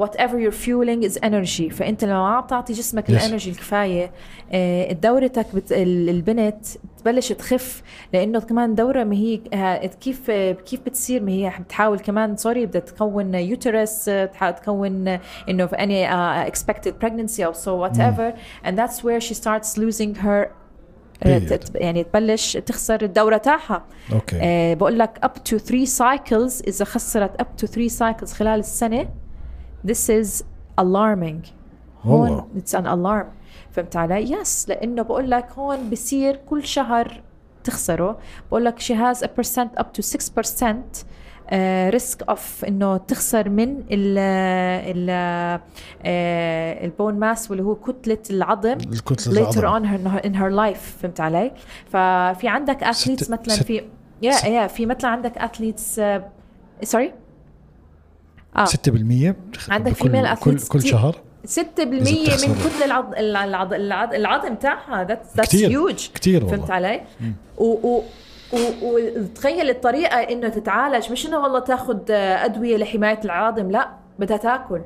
whatever 0.00 0.36
you're 0.44 0.64
fueling 0.66 1.08
is 1.08 1.18
energy 1.24 1.72
فأنت 1.72 2.04
لما 2.04 2.30
ما 2.30 2.40
بتعطي 2.40 2.72
جسمك 2.72 3.06
Yes. 3.06 3.10
ال 3.10 3.16
energy 3.16 3.50
الكفاية 3.50 4.10
آه، 4.52 4.92
دورتك 4.92 5.46
بت... 5.54 5.72
ال- 5.72 6.08
البنت 6.08 6.66
تبلش 6.98 7.32
تخف 7.32 7.82
لأنه 8.12 8.40
كمان 8.40 8.74
دورة 8.74 9.04
ما 9.04 9.14
هي 9.16 9.40
آه، 9.54 9.86
كيف 9.86 10.30
آه، 10.30 10.52
كيف 10.52 10.80
بتصير 10.86 11.22
ما 11.22 11.32
هي 11.32 11.52
بتحاول 11.60 11.98
كمان 11.98 12.36
sorry 12.36 12.66
بدها 12.66 12.80
تكون 12.80 13.34
uterus 13.34 14.10
تكون 14.50 15.08
آه، 15.08 15.20
إنه 15.48 15.66
في 15.66 15.76
uh, 16.06 16.52
expected 16.52 16.92
pregnancy 17.04 17.40
أو 17.40 17.52
and 18.64 18.74
that's 18.78 18.98
where 19.02 19.20
she 19.28 19.34
starts 19.34 19.78
losing 19.78 20.14
her 20.24 20.26
آه، 20.26 20.48
Period. 20.48 20.50
تت- 20.50 20.63
يعني 21.74 22.04
تبلش 22.04 22.56
تخسر 22.56 23.02
الدورة 23.02 23.36
تاعها. 23.36 23.84
okay. 24.12 24.38
آه 24.42 24.74
بقول 24.74 24.98
لك 24.98 25.18
up 25.24 25.52
to 25.52 25.56
3 25.56 25.84
cycles 25.84 26.68
إذا 26.68 26.84
خسرت 26.84 27.42
up 27.42 27.62
to 27.62 27.66
3 27.66 27.88
cycles 27.88 28.32
خلال 28.32 28.60
السنة 28.60 29.08
this 29.86 30.10
is 30.10 30.42
alarming. 30.80 31.48
هون 32.04 32.48
it's 32.56 32.78
an 32.78 32.84
alarm. 32.84 33.26
فهمت 33.70 33.96
علي؟ 33.96 34.32
yes 34.32 34.68
لأنه 34.68 35.02
بقول 35.02 35.30
لك 35.30 35.52
هون 35.52 35.90
بصير 35.90 36.36
كل 36.36 36.64
شهر 36.64 37.22
تخسره. 37.64 38.18
بقول 38.50 38.64
لك 38.64 38.80
she 38.80 38.94
has 38.94 39.22
a 39.22 39.28
percent 39.28 39.80
up 39.80 39.86
to 39.98 40.02
6% 40.02 40.66
risk 41.90 42.22
of 42.22 42.64
إنه 42.64 42.96
تخسر 42.96 43.48
من 43.48 43.82
ال 43.90 44.18
ال 44.96 45.60
ال 46.84 46.90
bone 46.90 47.14
mass 47.18 47.50
واللي 47.50 47.64
هو 47.64 47.74
كتلة 47.74 48.18
العظم 48.30 48.78
العظم. 49.28 49.60
on 49.60 49.84
her, 49.86 50.20
in 50.24 50.32
her 50.34 50.50
life 50.74 50.80
فهمت 51.02 51.20
علي؟ 51.20 51.52
ففي 51.86 52.48
عندك 52.48 52.82
athletes 52.82 53.30
مثلا 53.30 53.54
ست- 53.54 53.62
في 53.62 53.82
يا 54.22 54.32
ست- 54.32 54.44
yeah 54.44 54.66
في 54.66 54.86
مثلا 54.86 55.10
عندك 55.10 55.38
athletes 55.38 56.00
sorry 56.82 57.12
آه 58.56 58.64
6% 58.64 58.68
بتخ- 58.88 59.70
عندك 59.70 59.92
female 59.92 60.34
كل 60.38 60.58
athletes 60.58 60.68
كل. 60.68 60.82
شهر 60.82 61.16
6% 61.46 61.58
إذا 61.78 61.84
بتخسر. 61.84 62.48
من 62.48 62.54
كتلة 62.54 62.84
العض... 62.84 63.14
العض... 63.14 63.72
العض... 63.74 64.14
العظم 64.14 64.54
تاعها 64.54 65.02
كتير 65.42 65.70
huge 65.92 66.10
كتير 66.14 66.46
فهمت 66.46 66.70
علي؟ 66.70 67.00
و... 67.58 67.64
و... 67.64 68.02
و- 68.52 68.56
وتخيل 68.82 69.70
الطريقة 69.70 70.16
إنه 70.16 70.48
تتعالج 70.48 71.12
مش 71.12 71.26
إنه 71.26 71.38
والله 71.38 71.58
تاخذ 71.58 71.98
أدوية 72.10 72.76
لحماية 72.76 73.20
العظم 73.24 73.70
لا 73.70 73.88
بدها 74.18 74.36
تاكل. 74.36 74.80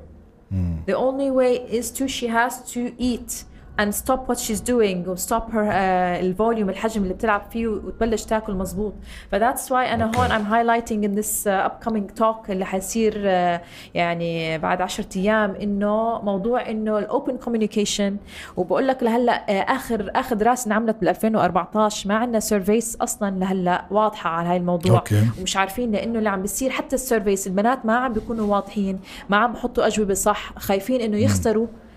The 0.91 0.95
only 0.95 1.31
way 1.31 1.73
is 1.81 1.91
to 1.99 2.05
she 2.09 2.27
has 2.29 2.55
to 2.75 2.81
eat. 2.99 3.45
And 3.81 3.91
stop 3.95 4.21
what 4.31 4.39
she's 4.39 4.61
doing 4.61 5.17
stop 5.29 5.45
her 5.53 5.67
uh, 5.71 6.21
ال 6.25 6.31
volume 6.31 6.71
الحجم 6.71 7.03
اللي 7.03 7.15
بتلعب 7.15 7.43
فيه 7.51 7.67
وتبلش 7.67 8.25
تاكل 8.25 8.55
مزبوط 8.55 8.95
ف 9.31 9.35
that's 9.35 9.69
why 9.69 9.73
أنا 9.73 10.13
Okay. 10.13 10.17
هون 10.19 10.29
I'm 10.29 10.47
highlighting 10.51 11.05
in 11.09 11.21
this 11.23 11.47
uh, 11.47 11.69
upcoming 11.71 12.21
talk 12.23 12.51
اللي 12.51 12.65
حيصير 12.65 13.13
uh, 13.13 13.61
يعني 13.95 14.59
بعد 14.59 14.81
10 14.81 15.05
أيام 15.17 15.55
إنه 15.55 16.21
موضوع 16.23 16.71
إنه 16.71 16.99
ال 16.99 17.06
open 17.06 17.37
communication 17.37 18.17
وبقول 18.57 18.89
لك 18.89 19.03
لهلأ 19.03 19.37
uh, 19.47 19.71
آخر 19.71 20.11
آخر 20.15 20.37
دراسة 20.37 20.67
انعملت 20.67 20.97
بال 21.01 21.09
2014 21.09 22.09
ما 22.09 22.15
عندنا 22.15 22.41
surveys 22.41 22.97
أصلا 22.97 23.31
لهلأ 23.39 23.85
واضحة 23.91 24.31
على 24.31 24.49
هاي 24.49 24.57
الموضوع. 24.57 24.97
okay. 24.99 25.23
ومش 25.41 25.57
عارفين 25.57 25.93
لأنه 25.93 26.19
اللي 26.19 26.29
عم 26.29 26.43
بيصير 26.43 26.71
حتى 26.71 26.95
ال 26.97 27.03
surveys 27.03 27.47
البنات 27.47 27.87
ما 27.87 27.97
عم 27.97 28.13
بيكونوا 28.13 28.47
واضحين 28.55 28.99
ما 29.29 29.37
عم 29.37 29.53
بحطوا 29.53 29.87
أجوبة 29.87 30.15
صح 30.15 30.53
خايفين 30.59 31.01
إنه 31.01 31.17
يخسروا. 31.17 31.65
ال- 31.67 31.88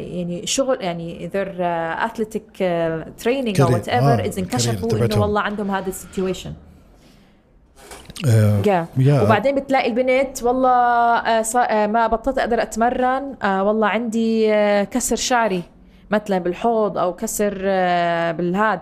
يعني 0.00 0.46
شغل 0.46 0.78
يعني 0.80 1.30
athletic 2.08 2.58
uh, 2.58 3.22
training 3.24 3.60
أو. 3.60 3.72
what 3.72 3.88
آه، 3.88 3.94
ever 3.94 4.24
اذا 4.24 4.40
انكشفوا 4.40 4.92
إنه. 4.92 5.20
والله 5.20 5.40
عندهم 5.40 5.70
هذا 5.70 5.88
ال 5.88 5.94
situation 5.94 6.52
آه، 8.26 8.62
yeah 8.66 8.86
yeah. 8.96 9.22
وبعدين 9.22 9.54
بتلاقي 9.54 9.88
البنت 9.88 10.42
والله 10.42 10.70
آه 10.70 11.44
آه 11.56 11.86
ما 11.86 12.06
بطلت 12.06 12.38
أقدر 12.38 12.62
أتمرن 12.62 13.34
آه 13.42 13.64
والله 13.64 13.86
عندي 13.86 14.54
آه 14.54 14.84
كسر 14.84 15.16
شعري 15.16 15.62
مثلا 16.10 16.38
بالحوض 16.38 16.98
أو 16.98 17.16
كسر 17.16 17.58
آه 17.64 18.32
بالهاد 18.32 18.80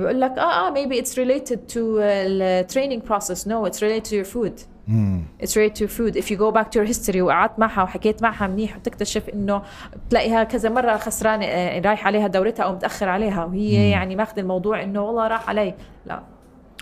بقول 0.00 0.20
لك 0.20 0.30
آه 0.38 0.68
آه 0.68 0.74
maybe 0.74 0.94
it's 1.02 1.12
related 1.12 1.58
to 1.74 2.00
the 2.40 2.74
training 2.74 3.00
process 3.10 3.46
no 3.46 3.66
it's 3.66 3.80
related 3.82 4.04
to 4.04 4.14
your 4.14 4.34
food 4.34 4.75
it's 4.88 5.56
related 5.56 5.76
to 5.76 5.88
food. 5.88 6.16
If 6.16 6.30
you 6.30 6.36
go 6.36 6.50
back 6.52 6.70
to 6.70 6.78
your 6.78 6.84
history 6.84 7.20
وقعدت 7.20 7.58
معها 7.58 7.82
وحكيت 7.82 8.22
معها 8.22 8.46
منيح 8.46 8.76
وتكتشف 8.76 9.28
إنه 9.28 9.62
بتلاقيها 10.06 10.44
كذا 10.44 10.68
مرة 10.68 10.96
خسرانه 10.96 11.44
آه، 11.44 11.80
رايح 11.80 12.06
عليها 12.06 12.26
دورتها 12.26 12.62
أو 12.62 12.74
متأخر 12.74 13.08
عليها 13.08 13.44
وهي 13.44 13.90
يعني 13.90 14.16
ماخذ 14.16 14.38
الموضوع 14.38 14.82
إنه 14.82 15.02
والله 15.02 15.28
راح 15.28 15.48
علي. 15.48 15.74
لا. 16.06 16.22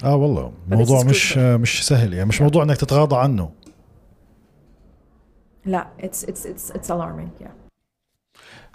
آه 0.05 0.17
والله. 0.17 0.53
موضوع 0.69 1.05
مش. 1.05 1.39
آه، 1.39 1.57
مش 1.57 1.87
سهل 1.87 2.15
يعني 2.15 2.29
مش 2.29 2.43
موضوع 2.43 2.63
إنك 2.63 2.77
تتغاضى 2.77 3.17
عنه. 3.17 3.51
لا 5.67 5.87
it's 6.03 6.27
it's 6.27 6.47
it's 6.47 6.77
it's 6.77 6.89
alarming 6.91 7.45
yeah. 7.45 7.51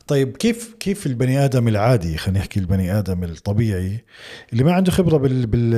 طيب 0.08 0.38
كيف 0.38 0.76
كيف 0.80 1.06
البني 1.06 1.46
آدم 1.46 1.68
العادي 1.68 2.18
خلينا 2.18 2.40
نحكي 2.40 2.60
البني 2.60 3.00
آدم 3.00 3.24
الطبيعي 3.24 4.06
اللي 4.54 4.64
ما 4.64 4.74
عنده 4.74 4.92
خبرة 4.92 5.18
بال 5.18 5.48
بال 5.48 5.72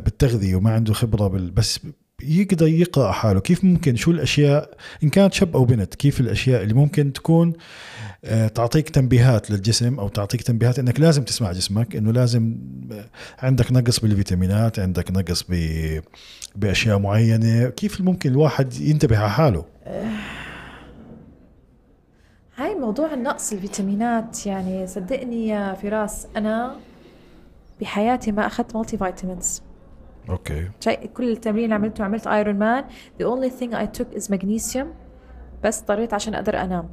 بالتغذية 0.00 0.56
وما 0.56 0.70
عنده 0.74 0.92
خبرة 0.94 1.28
بال 1.28 1.50
بس 1.50 1.80
يقدر 2.28 2.66
يقرأ 2.66 3.12
حاله. 3.12 3.40
كيف 3.40 3.64
ممكن؟ 3.64 3.96
شو 3.96 4.10
الأشياء؟ 4.10 4.70
إن 5.02 5.08
كانت 5.08 5.34
شاب 5.34 5.56
أو 5.56 5.64
بنت 5.64 5.94
كيف 5.94 6.20
الأشياء 6.20 6.62
اللي 6.62 6.74
ممكن 6.74 7.12
تكون 7.12 7.52
آه، 8.24 8.48
تعطيك 8.48 8.88
تنبيهات 8.88 9.50
للجسم 9.50 9.98
أو 9.98 10.08
تعطيك 10.08 10.42
تنبيهات 10.42 10.78
إنك 10.78 11.00
لازم 11.00 11.22
تسمع 11.22 11.52
جسمك 11.52 11.96
إنه 11.96 12.12
لازم 12.12 12.56
آه، 12.92 13.04
عندك 13.38 13.72
نقص 13.72 14.00
بالفيتامينات 14.00 14.78
عندك 14.78 15.10
نقص 15.10 15.44
ب 15.48 15.54
بأشياء 16.56 16.98
معينة. 16.98 17.68
كيف 17.68 18.00
ممكن 18.00 18.30
الواحد 18.30 18.74
ينتبه 18.74 19.18
على 19.18 19.30
حاله؟ 19.30 19.64
هاي 22.56 22.74
موضوع 22.74 23.14
النقص 23.14 23.52
الفيتامينات. 23.52 24.46
يعني 24.46 24.86
صدقني 24.86 25.48
يا 25.48 25.74
فراس 25.74 26.26
أنا 26.36 26.76
بحياتي 27.80 28.32
ما 28.32 28.46
أخذت 28.46 28.76
multivitamins 28.76 29.62
okay 30.30 30.70
شيء 30.80 31.06
كل 31.06 31.32
التمرين 31.32 31.64
اللي 31.64 31.74
عملته 31.74 32.04
عملت 32.04 32.26
Ironman 32.26 32.84
the 33.20 33.24
only 33.24 33.50
thing 33.50 33.74
I 33.74 33.86
took 33.98 34.18
is 34.18 34.28
magnesium. 34.34 34.86
بس 35.64 35.80
اضطريت 35.80 36.14
عشان 36.14 36.34
أقدر 36.34 36.60
أنام. 36.60 36.88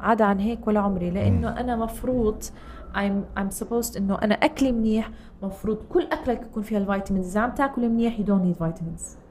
عدا 0.00 0.24
عن 0.24 0.40
هيك 0.40 0.66
ولا 0.66 0.80
عمري. 0.80 1.10
لأنه 1.10 1.60
أنا 1.60 1.76
مفروض 1.76 2.42
I'm 2.94 3.40
I'm 3.40 3.50
supposed 3.62 3.96
إنه 3.96 4.18
أنا 4.22 4.34
أكلي 4.34 4.72
منيح. 4.72 5.10
مفروض 5.42 5.76
كل 5.76 6.02
أكلك 6.12 6.42
يكون 6.42 6.62
فيها 6.62 6.78
ال 6.78 6.83
vitamins. 6.83 7.30
إذا 7.30 7.40
عم 7.40 7.50
تاكل 7.50 7.88
منيح 7.88 8.18
you 8.18 8.22
don't 8.22 8.44
need 8.44 8.58
vitamins. 8.64 9.23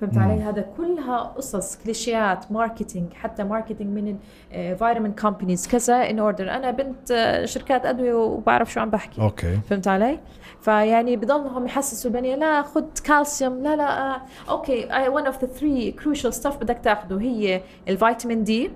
فهمت 0.00 0.18
علي؟ 0.18 0.42
هذا 0.42 0.64
كلها 0.76 1.18
قصص 1.18 1.76
كليشيات 1.84 2.52
marketing 2.52 3.12
حتى 3.12 3.44
marketing 3.44 3.98
من 3.98 4.16
vitamin 4.50 5.12
companies 5.12 5.68
كذا 5.68 6.10
in 6.10 6.18
order 6.18 6.50
أنا 6.50 6.70
بنت 6.70 7.10
آه، 7.10 7.44
شركات 7.44 7.86
أدوية 7.86 8.14
وبعرف 8.14 8.72
شو 8.72 8.80
عم 8.80 8.90
بحكي. 8.90 9.20
okay. 9.20 9.58
فهمت 9.70 9.88
علي؟ 9.88 10.18
فيعني 10.60 11.16
بضلهم 11.16 11.66
يحسسوا 11.66 12.10
البنية 12.10 12.34
لا 12.36 12.62
خذ 12.62 12.84
كالسيوم 13.04 13.62
لا 13.62 13.76
لا 13.76 14.14
آه. 14.14 14.22
okay 14.48 14.88
one 14.88 15.24
of 15.32 15.34
the 15.36 15.46
three 15.60 16.02
crucial 16.04 16.42
stuff 16.42 16.56
بدك 16.60 16.78
تاخذه 16.84 17.20
هي 17.20 17.62
ال 17.88 17.95
vitamin 17.95 18.44
D 18.44 18.70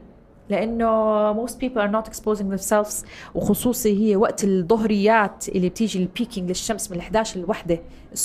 لأنه 0.50 1.46
most 1.46 1.50
people 1.52 1.78
are 1.80 1.92
not 1.92 2.10
exposing 2.12 2.56
themselves 2.56 3.04
وخصوصي 3.34 4.08
هي 4.10 4.16
وقت 4.16 4.44
الظهريات 4.44 5.48
اللي 5.48 5.68
بتيجي 5.68 5.98
ال 5.98 6.04
peaking 6.05 6.48
للشمس 6.48 6.90
من 6.92 6.98
11 6.98 7.40
لوحده 7.40 7.78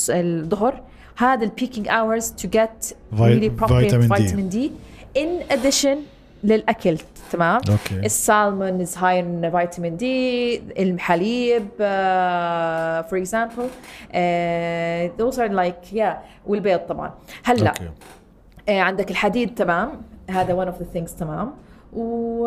الظهر. 0.09 0.83
هذا 1.17 1.43
ال 1.43 1.49
peaking 1.49 1.87
hours 1.87 2.31
to 2.31 2.49
get 2.49 2.95
really 3.19 3.49
the 3.49 3.55
vitamin 3.59 4.49
D 4.49 4.71
in 5.17 5.39
addition 5.51 5.97
للأكل 6.43 6.97
تمام؟ 7.31 7.61
okay. 7.69 8.05
السالمون 8.05 8.81
is 8.81 8.97
high 8.97 9.19
in 9.19 9.51
vitamin 9.51 9.97
D 9.97 10.57
الحليب 10.57 11.67
for 13.09 13.19
example 13.19 13.69
those 15.19 15.39
are 15.39 15.47
like 15.47 15.93
yeah 15.93 16.21
والبيض 16.45 16.79
طبعا. 16.79 17.13
هلا 17.43 17.73
okay. 17.73 17.77
uh, 17.77 18.69
آه، 18.69 18.81
عندك 18.81 19.11
الحديد 19.11 19.55
تمام؟ 19.55 19.89
هذا 20.29 20.53
one 20.53 20.67
of 20.67 20.79
the 20.79 20.85
things 20.93 21.13
تمام؟ 21.13 21.51
و 21.93 22.43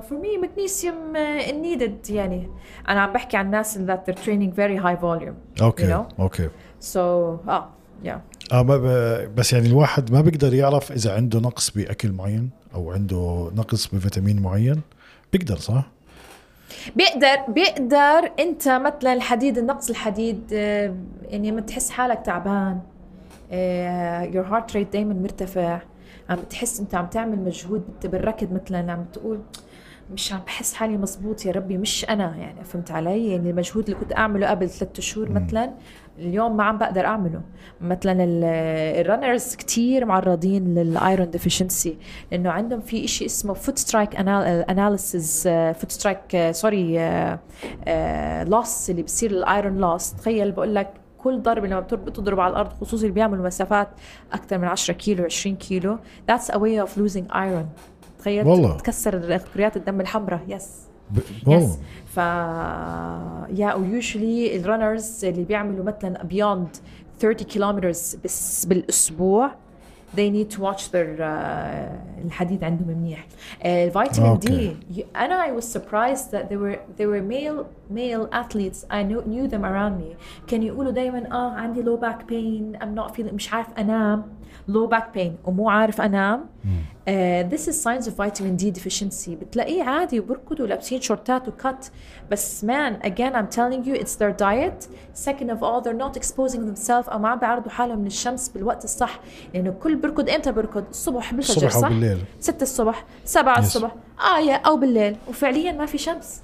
for 0.00 0.18
me 0.18 0.38
مغنيسيوم 0.38 1.16
needed 1.50 2.10
يعني. 2.10 2.48
أنا 2.88 3.00
عم 3.00 3.12
بحكي 3.12 3.36
عن 3.36 3.46
الناس 3.46 3.78
that 3.78 4.06
they're 4.06 4.16
training 4.16 4.54
very 4.54 4.78
high 4.78 4.96
volume 4.96 5.34
okay 5.62 6.04
okay. 6.18 6.48
okay 6.82 6.92
so 6.92 7.48
آه 7.48 7.68
yeah 8.04 8.52
آه 8.52 8.62
ما 8.62 8.76
ب- 8.76 9.34
بس 9.34 9.52
يعني 9.52 9.66
الواحد 9.68 10.12
ما 10.12 10.20
بيقدر 10.20 10.54
يعرف 10.54 10.92
إذا 10.92 11.14
عنده 11.14 11.40
نقص 11.40 11.70
بأكل 11.70 12.12
معين 12.12 12.50
أو 12.74 12.92
عنده 12.92 13.50
نقص 13.56 13.86
بفيتامين 13.86 14.42
معين 14.42 14.80
بيقدر 15.32 15.56
صح؟ 15.56 15.84
بيقدر 16.96 17.36
بيقدر 17.48 18.30
أنت 18.38 18.68
مثلا 18.68 19.12
الحديد 19.12 19.58
النقص 19.58 19.90
الحديد 19.90 20.40
آه، 20.52 20.94
يعني 21.28 21.50
لما 21.50 21.60
تحس 21.60 21.90
حالك 21.90 22.22
تعبان 22.26 22.80
your 24.34 24.44
heart 24.46 24.76
rate 24.76 24.92
دائما 24.92 25.14
مرتفع 25.14 25.80
عم 26.30 26.36
بتحس 26.36 26.80
أنت 26.80 26.94
عم 26.94 27.06
تعمل 27.06 27.38
مجهود 27.38 27.82
بالركض 28.04 28.52
مثلا 28.52 28.92
عم 28.92 29.04
تقول 29.12 29.40
مش 30.12 30.32
عم 30.32 30.40
بحس 30.46 30.74
حالي 30.74 30.96
مزبوط 30.96 31.46
يا 31.46 31.52
ربي 31.52 31.78
مش 31.78 32.06
أنا 32.10 32.36
يعني 32.36 32.64
فهمت 32.64 32.90
علي؟ 32.90 33.30
يعني 33.30 33.50
المجهود 33.50 33.84
اللي 33.84 34.00
كنت 34.00 34.16
أعمله 34.16 34.50
قبل 34.50 34.70
ثلاثة 34.70 35.02
شهور 35.02 35.28
مثلا 35.30 35.72
اليوم 36.18 36.56
ما 36.56 36.64
عم 36.64 36.78
بقدر 36.78 37.04
أعمله. 37.06 37.40
مثلا 37.80 38.16
ال 39.00 39.07
runners 39.07 39.56
كتير 39.56 40.04
معرضين 40.04 40.74
لل 40.74 40.93
iron 40.93 41.30
deficiency 41.30 41.98
لأنه 42.32 42.50
عندهم 42.50 42.80
في 42.80 43.04
إشي 43.04 43.26
اسمه 43.26 43.54
foot 43.54 43.78
strike 43.78 44.16
analysis 44.16 45.48
foot 45.48 45.90
strike 45.92 46.50
sorry 46.50 46.98
loss 48.44 48.90
اللي 48.90 49.02
بصير 49.02 49.30
ال 49.30 49.40
iron 49.40 49.78
loss 49.78 50.14
تخيل 50.14 50.52
بقول 50.52 50.74
لك 50.74 50.90
كل 51.18 51.42
ضربة 51.42 51.66
لما 51.68 51.80
بتضرب 51.80 52.40
على 52.40 52.50
الأرض 52.50 52.72
خصوصا 52.72 53.02
اللي 53.02 53.14
بيعملوا 53.14 53.46
مسافات 53.46 53.88
أكثر 54.32 54.58
من 54.58 54.64
10 54.68 54.94
كيلو 54.94 55.24
20 55.24 55.56
كيلو 55.56 55.98
that's 56.30 56.44
a 56.54 56.58
way 56.58 56.86
of 56.86 56.98
losing 56.98 57.34
iron. 57.34 57.91
تخيل 58.22 58.46
والله. 58.46 58.76
تكسر 58.76 59.36
كريات 59.54 59.76
الدم 59.76 60.00
الحمراء. 60.00 60.40
يس 60.48 60.80
ب... 61.10 61.18
يس 61.48 61.78
ف 62.06 62.16
yeah 63.58 63.74
usually 63.74 64.56
ال 64.56 64.65
runners 64.65 65.24
اللي 65.24 65.44
بيعملوا 65.44 65.84
مثلا 65.84 66.22
beyond 66.24 66.68
30 67.20 67.46
kilometers 67.46 68.16
بس 68.24 68.64
بالأسبوع 68.66 69.50
they 70.16 70.30
need 70.30 70.50
to 70.56 70.60
watch 70.60 70.82
their 70.92 71.18
uh, 71.18 71.24
الحديد 72.24 72.64
عندهم 72.64 72.88
منيح. 72.88 73.26
ال 73.64 73.72
vitamin. 73.72 74.38
D 74.38 75.06
أنا 75.16 75.46
I 75.46 75.60
was 75.60 75.64
surprised 75.64 76.30
that 76.32 76.48
there 76.50 76.58
were 76.58 76.78
there 76.98 77.08
were 77.08 77.22
male 77.22 77.64
male 77.90 78.28
athletes. 78.32 78.84
I 78.90 79.02
knew, 79.02 79.22
knew 79.26 79.48
them 79.48 79.64
around 79.64 79.98
me. 80.02 80.16
كانوا 80.46 80.66
يقولوا 80.66 80.92
دائما 80.92 81.32
آه 81.32 81.50
عندي 81.50 81.82
low 81.82 81.98
back 82.00 82.18
pain. 82.30 82.82
I'm 82.82 82.94
not 83.00 83.16
feeling 83.16 83.34
مش 83.34 83.52
عارف 83.52 83.66
أنام. 83.78 84.24
Low 84.70 84.88
back 84.94 85.16
pain 85.18 85.30
ومو 85.44 85.70
عارف 85.70 86.00
أنام. 86.00 86.44
uh, 86.64 87.10
this 87.54 87.66
is 87.68 87.82
signs 87.82 88.06
of 88.06 88.12
vitamin 88.16 88.56
D 88.62 88.70
deficiency. 88.78 89.28
بتلاقيه 89.30 89.82
عادي 89.82 90.20
وبركضوا 90.20 90.66
لابسين 90.66 91.00
شورتات 91.00 91.48
وكت 91.48 91.90
بس 92.30 92.64
man 92.64 93.06
again 93.06 93.32
I'm 93.34 93.56
telling 93.56 93.84
you 93.88 93.94
it's 94.02 94.14
their 94.16 94.32
diet. 94.42 94.88
Second 95.26 95.50
of 95.50 95.62
all 95.62 95.80
they're 95.84 96.02
not 96.06 96.16
exposing 96.16 96.60
themselves 96.74 97.08
أو 97.08 97.18
ما 97.18 97.28
عم 97.28 97.38
بيعرضوا 97.38 97.70
حالهم 97.70 97.98
من 97.98 98.06
الشمس 98.06 98.48
بالوقت 98.48 98.84
الصح. 98.84 99.20
لأنه 99.54 99.70
كل 99.82 99.96
بركض 99.96 100.30
إمتى 100.30 100.52
بركض؟ 100.52 100.84
الصبح 100.90 101.34
بالفجر 101.34 101.66
الصبح 101.66 101.80
صح؟ 101.82 101.88
بالليل. 101.88 102.18
6 102.40 102.62
الصبح 102.62 103.04
7 103.24 103.54
Yes. 103.54 103.58
الصبح 103.58 103.94
آه 104.20 104.38
yeah 104.40 104.54
أو 104.56 104.76
بالليل. 104.76 105.16
وفعليا 105.28 105.72
ما 105.72 105.86
في 105.86 105.98
شمس. 105.98 106.40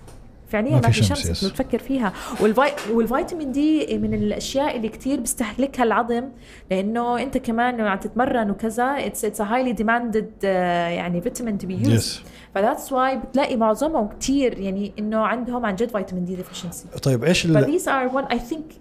فعليا 0.49 0.71
ما 0.71 0.81
ما, 0.81 0.91
في 0.91 1.03
شمس، 1.03 1.27
شمس. 1.27 1.45
لو 1.45 1.51
تفكر 1.51 1.79
فيها. 1.79 2.13
والفي... 2.41 2.71
وال 2.93 3.06
vitamin 3.06 3.53
D 3.53 3.99
من 3.99 4.15
الأشياء 4.15 4.77
اللي 4.77 4.89
كتير 4.89 5.21
بيستهلكها 5.21 5.83
العظم 5.83 6.25
لأنه 6.71 7.23
أنت 7.23 7.39
كمان 7.39 7.81
عم 7.81 7.99
تتمرن 7.99 8.51
وكذا 8.51 8.85
it's 8.85 9.25
it's 9.25 9.41
highly 9.41 9.73
demanded 9.73 10.31
يعني 10.43 11.21
vitamin 11.21 11.59
to 11.59 11.67
be 11.67 11.75
used 11.75 12.23
ف 12.55 12.60
that's 12.60 12.93
why 12.93 13.17
بتلاقي 13.17 13.57
معظمهم 13.57 14.09
كتير 14.09 14.59
يعني 14.59 14.93
إنه 14.99 15.19
عندهم 15.19 15.67
عن 15.67 15.75
جد 15.75 15.91
vitamin 15.91 16.25
D 16.25 16.37
deficiency 16.37 16.89
طيب 17.03 17.25
إيش 17.25 17.47
ال... 17.47 17.65
ف 17.65 17.68
these 17.68 17.85
are 17.85 18.15
one 18.15 18.35
I 18.35 18.39
think 18.39 18.75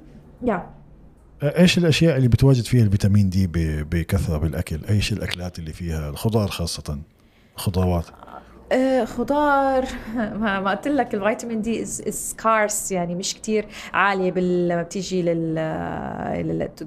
yeah. 0.48 0.60
إيش 1.44 1.78
الأشياء 1.78 2.18
اللي 2.18 2.28
بتواجد 2.28 2.64
فيها 2.64 2.84
ال 2.84 2.90
vitamin 2.90 3.30
D. 3.30 3.48
بكثرة 3.84 4.38
بالأكل؟ 4.38 4.80
إيش 4.90 5.14
الأكلات 5.14 5.60
اللي 5.60 5.74
فيها؟ 5.74 6.10
الخضار 6.10 6.48
خاصة 6.48 7.00
خضروات. 7.56 8.06
خضار 9.06 9.86
ما, 10.40 10.72
قلت 10.72 10.88
لك 10.88 11.14
ال 11.14 11.20
vitamin 11.20 11.62
D 11.62 11.86
scarce 11.86 12.92
يعني 12.92 13.16
مش 13.16 13.34
كتير 13.34 13.66
عالية 13.94 14.32
لما 14.32 14.84
بتيجي 14.84 15.22
لل. 15.22 15.58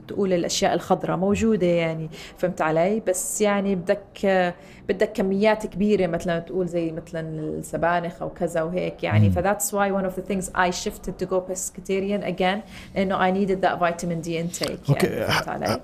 تقول 0.08 0.32
الأشياء 0.32 0.74
الخضراء 0.74 1.16
موجودة 1.16 1.66
يعني 1.66 2.10
فهمت 2.38 2.60
علي 2.60 3.00
بس 3.00 3.40
يعني 3.40 3.74
بدك 3.74 4.04
آه، 4.24 4.54
بدك 4.92 5.12
كميات 5.12 5.66
كبيرة 5.66 6.06
مثلا 6.06 6.38
تقول 6.38 6.68
زي 6.68 6.92
مثلا 6.92 7.20
السبانخ 7.40 8.22
أو 8.22 8.28
كذا 8.30 8.62
وهيك 8.62 9.04
يعني. 9.04 9.30
ف 9.30 9.37
that's 9.37 9.74
why 9.74 9.92
one 10.02 10.04
of 10.10 10.14
the 10.14 10.22
things 10.32 10.44
I 10.54 10.70
shifted 10.84 11.12
to 11.24 11.26
go 11.30 11.36
pescatarian 11.52 12.24
again 12.36 12.58
لأنه 12.94 13.18
I 13.18 13.30
needed 13.34 13.60
that 13.64 13.78
vitamin 13.80 14.26
D 14.26 14.28
intake 14.28 14.88
okay 14.90 15.06
يعني 15.06 15.80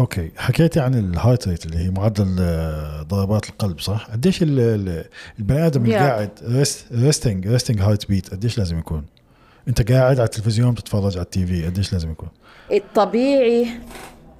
okay 0.00 0.30
حكيتي 0.36 0.80
عن 0.80 0.94
ال 0.94 1.03
heart 1.03 1.48
rate 1.48 1.66
اللي 1.66 1.78
هي 1.78 1.90
معدل 1.90 2.36
آه، 2.40 3.02
ضربات 3.02 3.48
القلب 3.48 3.80
صح؟ 3.80 4.10
قديش 4.10 4.42
ال- 4.42 4.60
ال- 4.60 5.04
البني 5.38 5.66
آدم 5.66 5.84
اللي 5.84 5.94
Yeah. 5.94 5.98
قاعد 6.02 6.30
resting 6.92 7.48
resting 7.48 7.80
heart 7.80 8.08
beat 8.08 8.30
قديش 8.30 8.58
لازم 8.58 8.78
يكون؟ 8.78 9.04
أنت 9.68 9.92
قاعد 9.92 10.16
على 10.20 10.24
التلفزيون 10.24 10.74
بتتفرج 10.74 11.12
على 11.16 11.24
ال 11.24 11.46
TV 11.46 11.64
قديش 11.66 11.92
لازم 11.92 12.10
يكون؟ 12.10 12.28
الطبيعي 12.72 13.66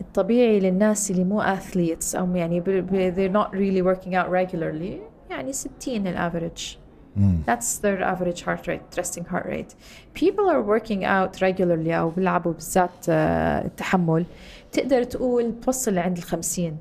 الطبيعي 0.03 0.61
للناس 0.61 1.11
اللي 1.11 1.25
مو 1.25 1.43
athletes 1.43 2.15
أو 2.17 2.37
يعني 2.37 2.61
ب- 2.61 2.65
ب- 2.71 3.15
they're 3.15 3.35
not 3.37 3.51
really 3.55 3.83
working 3.97 4.13
out 4.15 4.29
regularly 4.31 5.01
يعني 5.31 5.53
60 5.53 6.07
ال 6.07 6.15
average 6.15 6.77
مم. 7.17 7.39
That's 7.51 7.79
their 7.83 8.03
average 8.03 8.41
heart 8.43 8.67
rate, 8.69 9.01
resting 9.01 9.25
heart 9.33 9.47
rate. 9.47 9.75
People 10.21 10.47
are 10.51 10.63
working 10.63 11.03
out 11.05 11.41
regularly 11.43 11.91
أو 11.93 12.11
بيلعبوا 12.11 12.53
بالذات 12.53 12.91
آه، 13.09 13.65
التحمل 13.65 14.25
تقدر 14.73 15.03
تقول 15.03 15.51
بتوصل 15.51 15.95
لعند 15.95 16.17
الخمسين 16.19 16.77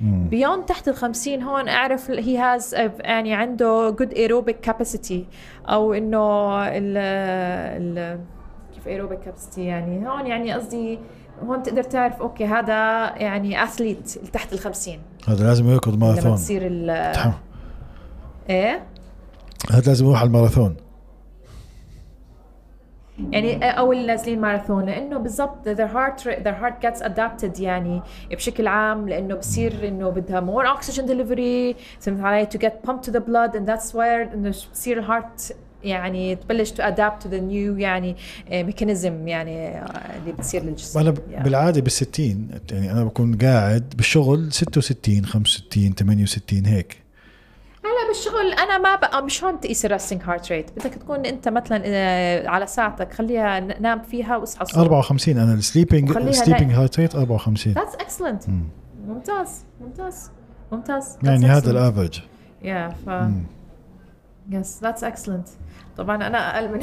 مم. 0.00 0.28
beyond 0.32 0.64
تحت 0.66 0.88
الخمسين 0.88 1.42
هون 1.42 1.68
أعرف 1.68 2.10
he 2.12 2.36
has 2.38 2.74
a, 2.74 2.80
يعني 3.00 3.34
عنده 3.34 3.96
good 3.96 4.10
aerobic 4.14 4.70
capacity 4.70 5.14
أو 5.68 5.94
إنه 5.94 6.18
ال 6.68 6.96
ال 6.96 8.20
كيف 8.74 8.84
aerobic 8.88 9.24
capacity 9.28 9.58
يعني 9.58 10.08
هون 10.08 10.26
يعني 10.26 10.52
قصدي 10.52 10.98
هون 11.42 11.62
تقدر 11.62 11.82
تعرف 11.82 12.20
أوكي 12.20 12.46
هذا 12.46 12.72
يعني 13.16 13.64
اثليت 13.64 14.08
تحت 14.32 14.52
الخمسين 14.52 15.00
هذا 15.28 15.44
لازم 15.44 15.68
يركض 15.68 15.94
لما 15.94 16.06
ماراثون. 16.06 16.34
تصير 16.34 16.62
ال 16.64 17.12
تحم- 17.14 17.32
إيه؟ 18.50 18.84
هذا 19.70 19.86
لازم 19.86 20.04
يروح 20.06 20.20
على 20.20 20.26
الماراثون. 20.26 20.76
يعني 23.30 23.70
أو 23.70 23.92
اللي 23.92 24.06
نازلين 24.06 24.40
ماراثون 24.40 24.84
لأنه 24.86 25.18
بالضبط 25.18 25.68
their 25.68 25.88
heart 25.94 26.20
their 26.24 26.62
heart 26.62 26.86
gets 26.86 27.00
adapted 27.02 27.60
يعني 27.60 28.02
بشكل 28.30 28.66
عام 28.66 29.08
لأنه 29.08 29.34
بصير 29.34 29.88
إنه 29.88 30.08
بدها 30.10 30.40
more 30.40 30.78
oxygen 30.78 31.02
delivery 31.02 31.76
فهمت 32.00 32.20
علي 32.20 32.46
to 32.46 32.58
get 32.58 32.88
pumped 32.90 33.04
to 33.08 33.12
the 33.12 33.20
blood 33.20 33.56
and 33.56 33.68
that's 33.70 33.92
where 33.94 34.32
إنه 34.34 34.48
بصير 34.72 34.98
ال 34.98 35.08
heart 35.08 35.56
يعني 35.84 36.36
تبلش 36.36 36.72
to 36.72 36.74
adapt 36.76 37.24
to 37.24 37.28
the 37.30 37.40
new 37.50 37.78
يعني 37.80 38.16
mechanism 38.52 39.28
يعني 39.28 39.68
آه، 39.68 40.16
اللي 40.20 40.32
بتصير 40.32 40.62
للجسم. 40.62 41.00
أنا. 41.00 41.10
بالعادة 41.44 41.80
بالستين 41.80 42.48
يعني 42.72 42.92
أنا 42.92 43.04
بكون 43.04 43.38
قاعد 43.38 43.94
بالشغل 43.96 44.52
66 44.52 45.24
65 45.26 45.94
68 45.94 46.66
هيك. 46.66 47.04
هلا 47.84 48.08
بالشغل 48.08 48.52
أنا 48.52 48.78
ما 48.78 48.96
بقى 48.96 49.22
مش 49.24 49.44
هون 49.44 49.60
تقيس 49.60 49.84
ال 49.84 49.89
resting 49.89 50.22
heart 50.24 50.52
rate 50.52 50.70
بدك 50.76 50.94
تكون 50.94 51.26
أنت 51.26 51.48
مثلا 51.48 51.82
آه، 51.86 52.48
على 52.48 52.66
ساعتك 52.66 53.12
خليها 53.12 53.60
نام 53.60 54.02
فيها 54.02 54.36
واصحى 54.36 54.62
الصبح. 54.62 54.78
54 54.78 55.38
أنا 55.38 55.54
ال 55.54 55.60
sleeping 55.60 56.10
وخليها 56.10 56.32
sleeping 56.32 56.70
لا- 56.72 56.78
heart 56.80 57.00
rate 57.00 57.14
54 57.14 57.74
That's 57.74 57.96
excellent. 58.04 58.48
مم. 58.48 58.62
ممتاز 59.08 59.48
ممتاز 59.80 60.30
ممتاز. 60.72 61.04
That's 61.22 61.24
يعني 61.26 61.46
هذا 61.46 61.60
excellent. 61.60 61.68
ال 61.68 61.74
average 61.74 62.20
yeah 62.62 62.88
ف. 63.06 63.10
yes 64.50 64.80
that's 64.82 65.04
excellent 65.04 65.48
طبعا 65.98 66.26
أنا 66.26 66.56
أقل 66.56 66.68
من 66.72 66.80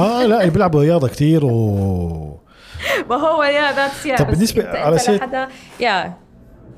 آه 0.00 0.26
لا 0.26 0.40
اللي 0.40 0.50
بيلعبوا 0.54 0.82
رياضة 0.82 1.08
كثير 1.08 1.44
و 1.44 2.40
ما 3.10 3.16
هو 3.16 3.42
yeah 3.42 3.72
that's 3.72 4.06
yeah 4.06 4.16
طب 4.16 4.28
انت 4.30 4.58
على 4.66 4.98
سيرة- 4.98 5.10
لحدا 5.10 5.48
yeah 5.80 6.14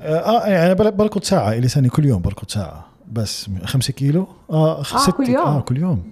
آه 0.01 0.47
يعني 0.47 0.65
أنا 0.65 0.73
بركض 0.89 1.23
ساعة 1.23 1.51
إلي 1.53 1.67
سنة 1.67 1.89
كل 1.89 2.05
يوم 2.05 2.21
بركض 2.21 2.49
ساعة 2.49 2.85
بس 3.11 3.49
5 3.65 3.93
كيلو؟ 3.93 4.27
آه 4.49 4.79
آه، 4.79 4.83
ست 4.83 5.09
كل 5.11 5.29
يوم. 5.29 5.47
آه 5.47 5.61
كل 5.61 5.77
يوم. 5.77 6.03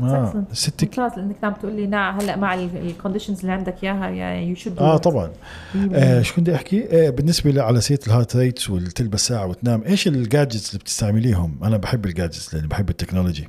Excellent. 0.00 0.54
6 0.54 0.86
ممتاز 0.86 1.18
لانك 1.18 1.36
عم 1.42 1.52
تقول 1.52 1.72
لي 1.72 1.86
نعم 1.86 2.20
هلأ 2.20 2.36
مع 2.36 2.54
ال 2.54 2.62
conditions 2.62 3.40
اللي 3.40 3.52
عندك 3.52 3.84
إياها 3.84 4.08
يعني 4.08 4.48
you 4.48 4.54
should 4.54 4.78
آه 4.78 4.96
طبعا. 4.96 5.30
آه 5.94 6.22
شو 6.22 6.34
كنت 6.34 6.48
أحكي؟ 6.48 7.06
آه 7.06 7.10
بالنسبة 7.10 7.62
على 7.62 7.80
سيرة 7.80 8.00
ال 8.06 8.11
heart 8.11 8.36
rates 8.36 8.70
والتلبس 8.70 9.26
ساعه 9.26 9.46
وتنام 9.46 9.82
إيش 9.86 10.08
ال 10.08 10.16
gadgets 10.16 10.70
اللي 10.70 10.78
بتستعمليهم؟ 10.78 11.58
أنا 11.62 11.76
بحب 11.76 12.06
ال 12.06 12.12
gadgets 12.12 12.54
لأني 12.54 12.66
بحب 12.66 12.90
ال 12.90 12.95
technology. 12.95 13.48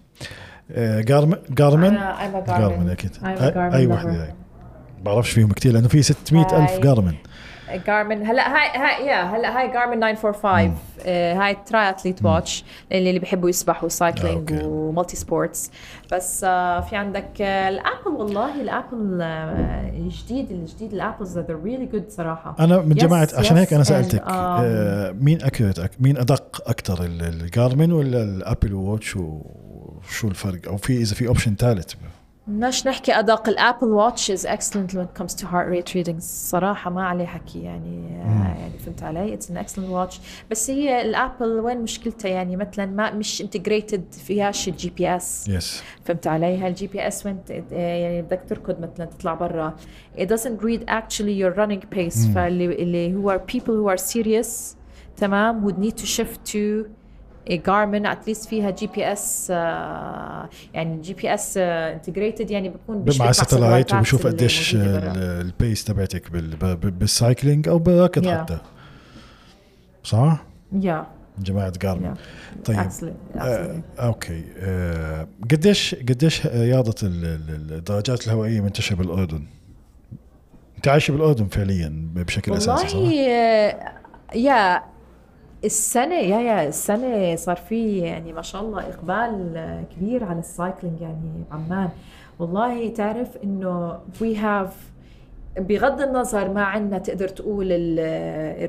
آه 0.72 1.02
جارمن 1.02 1.38
جارمن 1.50 1.98
جارمن 2.48 2.90
أكيد. 2.90 3.12
اي. 3.24 3.88
وحده 3.88 4.24
هاي 4.24 4.34
بعرفش 5.06 5.32
فيهم 5.32 5.52
كثير 5.52 5.74
لأنه 5.74 5.88
في 5.88 6.02
600 6.02 6.64
ألف. 6.64 6.80
جارمن 6.84 7.14
جارمن 7.78 8.26
هلا 8.26 8.56
هاي 8.56 8.78
هاي 8.78 9.06
yeah 9.06 9.24
هلا 9.24 9.60
هاي 9.60 9.72
جارمن 9.72 10.00
945 10.00 10.78
آه، 11.06 11.34
هاي 11.34 11.58
triathlete 11.66 12.26
watch 12.26 12.64
اللي 12.92 13.20
بيحبوا 13.20 13.50
يسبحوا 13.50 13.90
cycling. 13.90 14.54
و 14.64 14.72
multi 14.72 15.16
sports 15.16 15.72
بس 16.12 16.44
آه، 16.44 16.82
في 16.82 16.96
عندك 16.96 17.42
آه، 17.42 17.70
ال 17.70 17.77
Apple 17.77 18.12
والله 18.18 18.62
ال 18.62 18.72
Apple 18.72 19.22
الجديد 19.22 20.52
الجديد 20.52 20.94
ال 20.94 21.00
Apples 21.00 21.40
they're 21.40 21.66
really 21.66 21.96
good 21.96 22.10
صراحة. 22.10 22.56
أنا 22.60 22.78
من 22.78 22.96
جماعة 22.96 23.28
عشان 23.34 23.58
هيك 23.58 23.74
أنا 23.74 23.84
سألتك 23.84 24.24
مين 25.22 25.42
accurate 25.42 25.80
مين 26.00 26.18
أدق 26.18 26.70
أكثر 26.70 27.04
الجارمن 27.04 27.92
ولا 27.92 28.24
ال 28.24 28.32
Apple 28.32 28.74
Watch 28.74 29.16
وشو 29.16 30.28
الفرق؟ 30.28 30.68
أو 30.68 30.78
في 30.78 30.98
إذا 30.98 31.16
في 31.16 31.28
option 31.28 31.56
ثالث. 31.56 31.94
بدناش 32.48 32.88
نحكي 32.88 33.12
أدق 33.20 33.50
ال 33.50 33.56
Apple 33.56 33.88
Watch 33.88 34.32
is 34.32 34.48
excellent 34.48 34.92
when 34.94 35.06
it 35.06 35.22
comes 35.22 35.34
to 35.36 35.46
heart 35.46 35.68
rate 35.72 35.94
readings. 35.96 36.20
صراحة 36.24 36.90
ما 36.90 37.04
عليه 37.08 37.26
حكي 37.26 37.64
يعني 37.64 38.10
يعني 38.18 38.80
فهمت 38.80 39.04
علي؟ 39.04 39.34
it's 39.34 39.52
an 39.52 39.58
excellent 39.58 39.90
watch 39.90 40.20
بس 40.52 40.70
هي 40.70 41.02
ال 41.02 41.12
Apple 41.12 41.60
وين 41.60 41.82
مشكلتها؟ 41.82 42.30
يعني 42.30 42.56
مثلا 42.56 42.86
ما 42.86 43.12
مش 43.14 43.42
integrated 43.42 44.04
فيهاش 44.14 44.68
ال 44.68 44.90
GPS 44.90 45.48
yes 45.50 45.84
فهمت 46.06 46.28
علي؟ 46.28 46.58
هال 46.58 46.88
GPS 46.88 47.26
وين 47.26 47.44
ت- 47.46 47.72
يعني 47.72 48.22
بدك 48.22 48.42
تركض 48.50 48.80
مثلا 48.80 49.06
تطلع 49.06 49.34
برا. 49.34 49.76
It 50.18 50.26
doesn't 50.28 50.62
read 50.64 50.82
actually 50.90 51.42
your 51.44 51.56
running 51.58 51.96
pace. 51.96 52.28
مم. 52.28 52.34
فاللي 52.36 52.66
اللي 52.66 53.16
هو 53.16 53.42
people 53.52 53.72
who 53.72 53.98
are 53.98 54.04
serious 54.14 54.48
تمام 55.18 55.68
would 55.72 55.76
need 55.86 56.02
to 56.02 56.06
shift 56.06 56.52
to 56.54 56.86
at 58.06 58.28
least 58.30 58.48
فيها 58.50 58.70
جي 58.70 58.88
بي 58.88 59.12
اس 59.12 59.50
يعني 60.74 61.02
جي 61.02 61.14
بي 61.14 61.34
اس 61.34 61.58
انتجريتد 61.58 62.52
يعني 62.52 62.74
بيشبك 62.90 63.26
مع 63.26 63.32
satellite 63.32 63.94
وبشوف 63.94 64.28
قديش 64.28 64.76
ال 64.78 64.99
pace 64.99 65.84
تبعتك 65.84 66.32
بال 66.86 67.04
cycling 67.04 67.68
أو 67.68 67.80
بالركض 67.80 68.26
Yeah. 68.26 68.30
حتى 68.30 68.58
صح؟ 70.04 70.44
yeah 70.82 71.04
جماعة 71.40 71.74
جارمن 71.82 72.14
yeah 72.16 72.18
طيب 72.66 72.78
absolutely, 72.80 73.38
آه،. 73.38 73.82
okay 74.00 74.44
آه، 74.58 75.28
قديش 75.52 75.96
قديش 75.96 76.46
ال- 77.04 77.72
الدراجات 77.74 78.28
الهوائية 78.28 78.62
منتشرة 78.62 78.96
بالأردن؟ 78.96 79.44
أنت 80.78 80.88
عايشه 80.88 81.12
بالأردن 81.12 81.46
فعليا 81.48 82.08
بشكل 82.16 82.54
أساسي 82.54 82.88
صح؟ 82.88 82.96
والله 82.96 83.28
آه، 83.30 83.94
yeah 84.36 84.84
السنة 85.66 86.16
yeah 86.16 86.40
yeah 86.42 86.68
السنة 86.68 87.36
صار 87.36 87.56
في 87.56 87.98
يعني 87.98 88.34
ما 88.34 88.42
شاء 88.42 88.62
الله 88.62 88.80
إقبال 88.90 89.54
آه، 89.58 89.84
كبير 89.96 90.24
على 90.24 90.40
ال 90.40 90.47
cycling 90.48 91.02
يعني 91.02 91.44
بعمان 91.52 91.90
والله 92.40 92.90
تعرف 92.90 93.38
إنه 93.44 93.94
we 94.22 94.36
have 94.38 94.72
بغض 95.60 96.02
النظر 96.02 96.50
ما 96.50 96.64
عندنا 96.64 96.98
تقدر 96.98 97.28
تقول 97.28 97.72
ال- 97.72 98.00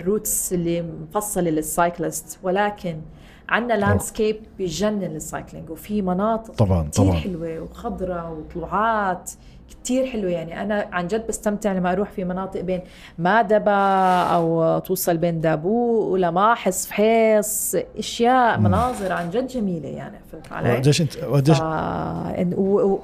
ال 0.01 0.08
routes 0.08 0.53
اللي 0.53 0.83
مفصلة 0.83 1.51
لل 1.51 1.70
cyclist 1.70 2.39
ولكن 2.43 3.01
عندنا 3.49 3.75
landscape 3.79 4.37
بجنن 4.59 4.99
لل 5.05 5.20
cycling 5.20 5.71
وفي 5.71 6.03
مناطق 6.03 6.55
طبعاً، 6.55 6.89
كتير 6.89 7.05
طبعاً. 7.05 7.17
حلوة 7.17 7.61
وخضرة 7.61 8.31
وطلوعات 8.33 9.31
كتير 9.71 10.07
حلوة 10.07 10.31
يعني 10.31 10.63
أنا 10.63 10.89
عن 10.93 11.07
جد 11.07 11.27
بستمتع 11.27 11.73
لما 11.73 11.93
أروح 11.93 12.11
في 12.11 12.25
مناطق 12.25 12.61
بين 12.61 12.81
مادبة 13.19 13.73
أو 14.23 14.79
توصل 14.79 15.17
بين 15.17 15.41
دابوق 15.41 16.01
ولماحص 16.13 16.87
فحيص 16.87 17.75
أشياء 17.99 18.59
مناظر 18.59 19.13
عن 19.13 19.31
جد 19.31 19.47
جميلة 19.47 19.89
يعني 19.89 20.17
فهمت 20.33 20.53
علي؟ 20.53 20.73
وقديش 20.73 21.01
انت 21.01 21.17
و- 22.59 22.81
و- 22.81 23.01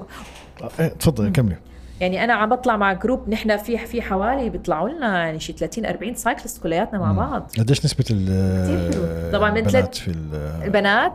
إيه، 0.79 0.87
تفضلي 0.87 1.29
كملي 1.31 1.55
يعني 2.01 2.23
أنا 2.23 2.33
عم 2.33 2.49
بطلع 2.49 2.77
مع 2.77 2.93
group 2.93 3.29
نحن 3.29 3.57
في 3.57 3.77
في 3.77 4.01
حوالي 4.01 4.49
بيطلعوا 4.49 4.89
لنا 4.89 5.17
يعني 5.25 5.39
شي 5.39 5.53
30 5.53 5.85
40 5.85 6.15
cyclist 6.15 6.63
كلياتنا 6.63 6.99
مع 6.99 7.11
بعض 7.11 7.51
قديش 7.59 7.85
نسبة 7.85 8.05
ال. 8.11 9.31
طبعاً 9.33 9.51
من 9.51 9.57
البنات 9.57 9.95
في 9.95 10.07
ال- 10.11 10.61
البنات. 10.63 11.13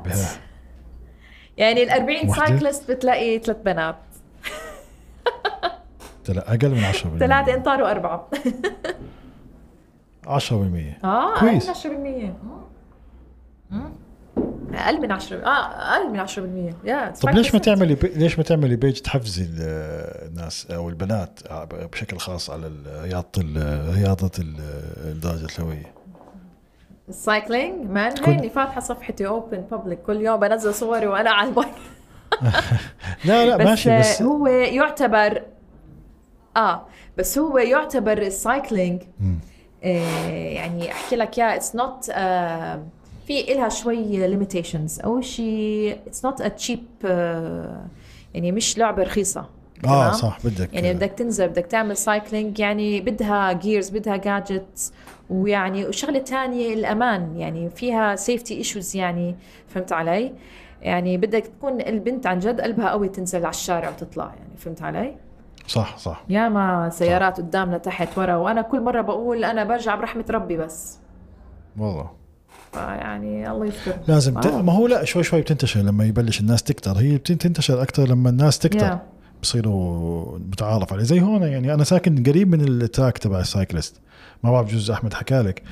يعني 1.57 1.83
ال 1.83 1.91
40 1.91 2.29
وحدة؟ 2.29 2.47
cyclist 2.47 2.91
بتلاقي 2.91 3.39
ثلاث 3.39 3.57
بنات 3.65 3.97
أقل 6.29 6.71
من 6.71 6.81
10% 6.93 6.95
ثلاثة 7.19 7.55
إنطار 7.55 7.83
وأربعة. 7.83 8.29
10% 10.27 10.31
آه 11.05 11.39
كويس. 11.41 11.69
أقل 11.69 11.99
من 11.99 12.31
10% 12.31 12.33
مم. 13.71 13.93
أقل 14.75 15.01
من 15.01 15.13
10 15.13 15.37
آه 15.37 15.49
أقل 15.95 16.11
من 16.13 16.27
10% 16.27 16.89
يا 16.89 17.11
طب 17.23 17.29
ليش 17.29 17.55
ما 17.55 17.61
تعملي 17.61 17.95
بي... 17.95 18.09
ليش 18.09 18.39
ما 18.39 18.45
تعملي 18.45 18.77
page 18.77 19.01
تحفزي 19.01 19.43
ال- 19.43 20.29
الناس 20.29 20.71
أو 20.71 20.89
البنات 20.89 21.41
بشكل 21.93 22.19
خاص 22.19 22.51
على 22.51 22.73
رياضة 23.03 23.29
ال- 23.39 23.95
رياضة 23.95 24.31
ال- 24.39 24.61
الدراجه 25.05 25.47
الهوائيه 25.59 25.95
ال 27.09 27.19
cycling 27.19 27.91
man 27.91 28.15
هيني 28.25 28.51
فاتحة 28.51 28.81
صفحتي 28.81 29.27
open 29.27 29.61
public 29.71 30.03
كل 30.03 30.21
يوم 30.21 30.41
بنزل 30.41 30.75
صوري 30.75 31.07
وأنا 31.07 31.31
على 31.31 31.49
ال 31.49 31.53
bike 31.53 31.69
لا 33.25 33.47
لا 33.47 33.57
بس, 33.57 33.67
ماشي 33.67 33.99
بس 33.99 34.23
هو 34.23 34.47
يعتبر 34.47 35.43
آه 36.57 36.87
بس 37.19 37.39
هو 37.39 37.59
يعتبر 37.59 38.19
ال 38.19 38.28
cycling. 38.28 39.03
آه 39.85 40.29
يعني 40.29 40.93
أحكي 40.93 41.17
لك 41.17 41.39
yeah 41.39 41.57
it's 41.57 41.77
not 41.77 42.05
في 43.27 43.53
إلها 43.53 43.69
شوي 43.69 44.27
limitations 44.29 45.01
أول 45.01 45.25
شيء 45.25 45.99
it's 46.07 46.25
not 46.25 46.41
a 46.41 46.49
cheap 46.49 46.85
يعني 48.35 48.53
مش 48.53 48.79
لعبة 48.79 49.03
رخيصة 49.03 49.47
آه؟ 49.85 50.13
صح 50.13 50.39
بدك 50.45 50.75
يعني 50.75 50.93
بدك 50.95 51.11
تنزل 51.11 51.49
بدك 51.49 51.67
تعمل 51.67 51.97
cycling 51.97 52.59
يعني 52.59 53.01
بدها 53.01 53.53
gears 53.53 53.91
بدها 53.91 54.17
gadgets 54.17 54.93
ويعني 55.31 55.87
وشغلة 55.87 56.19
تانية 56.19 56.75
الأمان 56.75 57.37
يعني 57.37 57.71
فيها 57.71 58.17
safety 58.17 58.55
issues 58.55 58.97
يعني 58.97 59.37
فهمت 59.69 59.93
علي؟ 59.93 60.33
يعني 60.85 61.17
بدك 61.17 61.47
تكون 61.59 61.81
البنت 61.81 62.27
عن 62.27 62.39
جد 62.39 62.61
قلبها 62.61 62.91
قوي 62.91 63.09
تنزل 63.09 63.39
على 63.39 63.51
الشارع 63.51 63.89
وتطلع 63.89 64.25
يعني 64.25 64.57
فهمت 64.57 64.83
علي؟ 64.83 65.17
صح 65.67 65.97
صح. 65.99 66.25
ياما 66.29 66.91
سيارات 66.93 67.37
قدامنا 67.37 67.79
تحت 67.79 68.19
ورا 68.19 68.37
وأنا 68.37 68.63
كل 68.63 68.81
مرة 68.81 69.01
بقول 69.01 69.45
أنا 69.45 69.65
برجع 69.65 69.95
برحمة 69.95 70.25
ربي 70.31 70.57
بس. 70.57 70.99
والله. 71.79 72.11
فيعني 72.73 73.51
الله 73.51 73.67
يستر 73.67 73.93
لازم 74.09 74.41
ت... 74.41 74.47
آه. 74.47 74.63
ما 74.63 74.73
هو 74.73 74.87
لا 74.87 75.05
شوي 75.05 75.23
شوي 75.23 75.41
بتنتشر 75.41 75.81
لما 75.81 76.05
يبلش 76.05 76.41
الناس 76.41 76.63
تكتر. 76.63 76.97
هي 76.99 77.17
بت- 77.17 77.33
تنتشر 77.33 77.83
أكثر 77.83 78.09
لما 78.09 78.31
الناس 78.31 78.59
تكتر. 78.59 78.87
Yeah. 78.87 79.03
بصيروا 79.43 80.39
متعارف 80.39 80.93
عليه. 80.93 81.03
زي 81.03 81.21
هون 81.21 81.43
يعني 81.43 81.75
أنا 81.75 81.85
ساكن 81.85 82.23
قريب 82.23 82.49
من 82.51 82.61
ال 82.61 82.71
track 82.71 83.19
تبع 83.19 83.41
ال 83.41 83.48
cyclist. 83.48 84.01
ما 84.45 84.51
بعرف 84.51 84.67
بجوز 84.67 84.91
أحمد 84.91 85.15
حكى 85.15 85.43
لك 85.43 85.63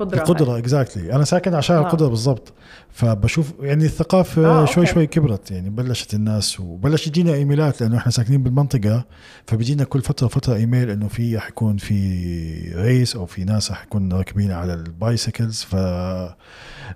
القدرة 0.00 0.18
القدرة 0.18 0.58
exactly 0.58 1.12
أنا 1.12 1.24
ساكن 1.24 1.54
عشان 1.54 1.76
آه. 1.76 1.80
القدرة 1.80 2.08
بالضبط 2.08 2.52
فبشوف 2.92 3.52
يعني 3.60 3.84
الثقافة 3.84 4.46
آه، 4.46 4.64
شوي 4.64 4.84
okay. 4.84 4.94
شوي 4.94 5.06
كبرت 5.06 5.50
يعني 5.50 5.70
بلشت 5.70 6.14
الناس 6.14 6.60
وبلش 6.60 7.06
يجينا 7.06 7.34
إيميلات 7.34 7.80
لأنه 7.80 7.96
إحنا 7.96 8.12
ساكنين 8.12 8.42
بالمنطقة 8.42 9.04
فبيجينا 9.46 9.84
كل 9.84 10.00
فترة 10.00 10.26
فترة 10.26 10.54
إيميل 10.54 10.90
إنه 10.90 11.08
في 11.08 11.40
حيكون 11.40 11.76
في 11.76 12.72
race 12.76 13.16
أو 13.16 13.26
في 13.26 13.44
ناس 13.44 13.72
حيكون 13.72 14.12
راكبين 14.12 14.52
على 14.52 14.74
ال 14.74 14.84
bicycles 14.84 15.62
ف 15.62 15.74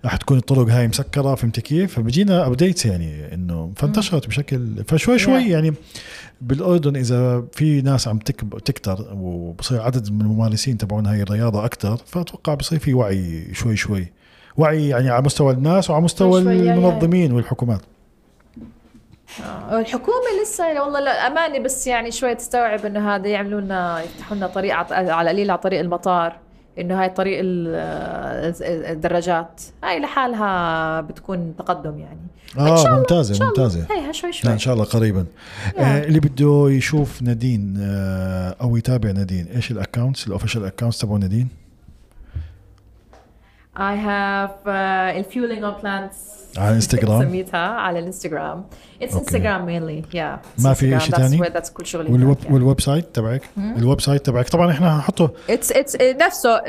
راح 0.05 0.17
تكون 0.17 0.39
الطرق 0.39 0.69
هاي 0.69 0.89
مسكرة 0.89 1.35
فهمت 1.35 1.61
كيف؟ 1.61 1.95
فبيجينا 1.95 2.47
updates 2.47 2.87
يعني 2.87 3.35
إنه 3.35 3.73
فانتشرت 3.77 4.27
بشكل 4.27 4.85
فشوي 4.89 5.19
شوي. 5.19 5.49
يعني 5.49 5.75
بالأردن 6.43 6.97
إذا 6.97 7.45
في 7.53 7.83
ناس 7.83 8.09
عم 8.09 8.19
تكتر 8.65 9.07
وبصير 9.15 9.83
عدد 9.83 10.13
من 10.13 10.21
الممارسين 10.21 10.79
تبعون 10.79 11.07
هاي 11.07 11.23
الرياضة 11.23 11.65
أكثر 11.65 11.97
فأتوقع 11.97 12.55
بصير 12.55 12.79
في 12.79 12.95
وعي 12.95 13.55
شوي 13.55 13.77
شوي 13.77 14.13
وعي 14.57 14.89
يعني 14.89 15.11
على 15.11 15.23
مستوى 15.25 15.53
الناس 15.53 15.91
وعلى 15.91 16.05
مستوى. 16.05 16.41
المنظمين 16.41 17.33
والحكومات 17.33 17.81
آه. 19.41 19.81
الحكومة 19.81 20.43
لسه 20.43 20.83
والله 20.85 21.01
لا 21.01 21.27
أمانة 21.27 21.59
بس 21.59 21.87
يعني 21.87 22.11
شوي 22.11 22.35
تستوعب 22.35 22.87
إنه 22.87 23.15
هذا 23.15 23.29
يعملوا 23.29 23.61
لنا 23.61 24.03
يفتحوا 24.03 24.37
لنا 24.37 24.47
طريق 24.47 24.75
على 24.75 25.13
على 25.13 25.31
القليل 25.31 25.51
على 25.51 25.61
طريق 25.61 25.81
المطار 25.81 26.37
إنه 26.79 27.01
هاي 27.03 27.09
طريق 27.09 27.39
ال- 27.45 28.55
الدراجات. 28.91 29.61
هاي 29.85 30.01
لحالها 30.01 31.01
بتكون 31.01 31.55
تقدم 31.59 31.99
يعني. 31.99 32.21
آه 32.59 32.99
ممتازة 32.99 33.35
شاء. 33.35 33.49
ممتازة. 33.49 33.87
هيها 33.91 34.13
شوي 34.13 34.31
لا 34.31 34.37
شوي 34.37 34.53
إن 34.53 34.59
شاء 34.59 34.75
الله 34.75 34.85
قريبا. 34.85 35.27
آه 35.79 36.05
اللي 36.05 36.21
بده 36.21 36.67
يشوف 36.71 37.23
نادين 37.23 37.75
آه 37.81 38.57
أو 38.61 38.77
يتابع 38.77 39.11
نادين 39.11 39.47
إيش 39.47 39.71
ال 39.71 39.77
accounts 39.77 40.27
ال 40.27 40.31
official 40.31 40.65
accounts 40.65 40.99
تبعون 40.99 41.21
نادين؟ 41.21 41.49
I 43.77 43.81
have 43.81 44.51
uh, 44.67 44.71
ال 45.19 45.24
fueling 45.25 45.65
on 45.65 45.75
plants 45.83 46.17
على 46.59 46.69
الانستغرام 46.69 47.23
سميتها 47.23 47.59
على 47.69 47.99
الانستغرام 47.99 48.65
It's 49.03 49.15
okay. 49.15 49.25
Instagram 49.27 49.61
mainly 49.67 50.05
yeah. 50.15 50.39
ما 50.65 50.73
في 50.75 50.99
تاني؟ 51.11 51.39
where- 51.45 51.53
That's 51.53 51.71
كل 51.73 51.87
شغلي 51.87 52.13
والويب. 52.13 52.37
وال 52.51 52.81
website 52.81 53.15
تبعك؟ 53.15 53.43
ال 53.59 54.01
website 54.01 54.27
تبعك. 54.27 54.49
طبعا 54.49 54.71
إحنا 54.71 54.91
حنحطه 54.95 55.31
It's 55.49 55.69
it's 55.71 55.97
نفسه 56.03 56.61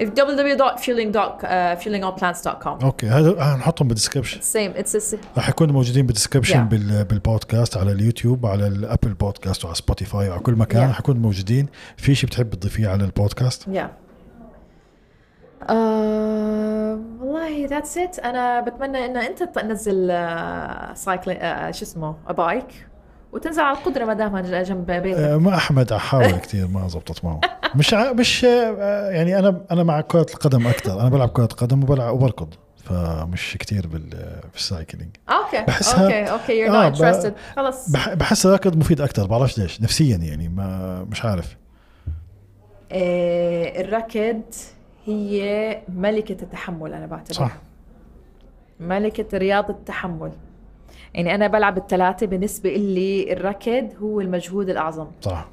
www.fuelingonplants.com 0.00 2.84
Okay 2.84 3.06
هذا 3.06 3.44
حنحطهم 3.44 3.88
بالدسكربشن 3.88 4.40
same 4.40 4.74
it's 4.78 5.14
a, 5.14 5.16
راح 5.36 5.48
يكونوا 5.48 5.74
موجودين 5.74 6.06
بال 6.06 6.15
description 6.15 6.64
بالبودكاست 7.10 7.76
على 7.76 7.92
اليوتيوب 7.92 8.46
على 8.46 8.66
ال 8.66 8.74
Apple 8.74 9.14
Podcast 9.14 9.64
وعلى 9.64 9.76
سبوتيفاي 9.76 10.28
وعلى 10.28 10.40
كل 10.40 10.54
مكان 10.54 10.84
Yeah. 10.84 10.88
راح 10.88 11.00
يكونوا 11.00 11.20
موجودين. 11.22 11.66
في 11.96 12.14
شيء 12.14 12.28
بتحب 12.30 12.54
تضيفيه 12.54 12.88
على 12.88 13.04
البودكاست 13.04 13.62
yeah. 13.64 14.03
آه 15.70 16.98
والله 17.20 17.66
that's 17.66 17.98
it 17.98 18.18
أنا 18.18 18.60
بتمنى 18.60 19.04
إن 19.06 19.16
أنت 19.16 19.42
تنزل 19.42 20.06
cycle 20.94 21.32
شو 21.74 21.84
اسمه 21.84 22.14
bike 22.30 22.86
وتنزل 23.32 23.62
على 23.62 23.78
القدرة 23.78 24.04
ما 24.04 24.14
دامها 24.14 24.62
جنب 24.62 24.90
بيتك. 24.90 25.18
آه، 25.18 25.36
ما 25.36 25.54
أحمد 25.56 25.92
أحاول 25.92 26.32
كثير 26.32 26.68
ما 26.68 26.88
زبطت 26.88 27.24
معه. 27.24 27.40
مش 27.74 27.94
ع... 27.94 28.12
مش 28.12 28.44
آه، 28.44 29.10
يعني 29.10 29.38
أنا 29.38 29.60
أنا 29.70 29.82
مع 29.82 30.00
كرة 30.00 30.26
القدم 30.34 30.66
أكثر 30.66 31.00
أنا 31.00 31.08
بلعب 31.08 31.28
كرة 31.28 31.46
قدم 31.46 31.82
وبلعب 31.82 32.14
وبركض 32.14 32.54
فمش 32.84 33.56
كثير 33.60 33.86
بال 33.86 34.10
في 34.52 34.56
ال 34.58 34.65
cycling 34.65 35.16
okay 35.30 35.62
بحسها- 35.62 36.04
okay 36.04 36.30
okay 36.30 36.68
آه، 36.70 36.90
not 36.90 36.92
ب- 36.92 36.96
interested. 36.96 37.32
خلص 37.56 37.90
بح... 37.90 38.14
بحس 38.14 38.46
الركض 38.46 38.76
مفيد 38.76 39.00
أكثر 39.00 39.26
بعرفش 39.26 39.58
ليش 39.58 39.82
نفسيا 39.82 40.16
يعني 40.16 40.48
ما 40.48 41.04
مش 41.10 41.24
عارف. 41.24 41.56
آه، 42.92 43.80
الركض 43.80 44.42
هي 45.06 45.78
ملكة 45.96 46.42
التحمل 46.42 46.92
أنا 46.92 47.06
بعتبرها. 47.06 47.48
صح. 47.48 47.56
ملكة 48.80 49.38
رياضة 49.38 49.74
التحمل. 49.74 50.32
يعني 51.14 51.34
أنا 51.34 51.46
بلعب 51.46 51.78
الثلاثة 51.78 52.26
بالنسبة 52.26 52.70
إلي 52.70 53.32
الركض 53.32 53.88
هو 54.02 54.20
المجهود 54.20 54.68
الأعظم. 54.68 55.06
صح. 55.20 55.48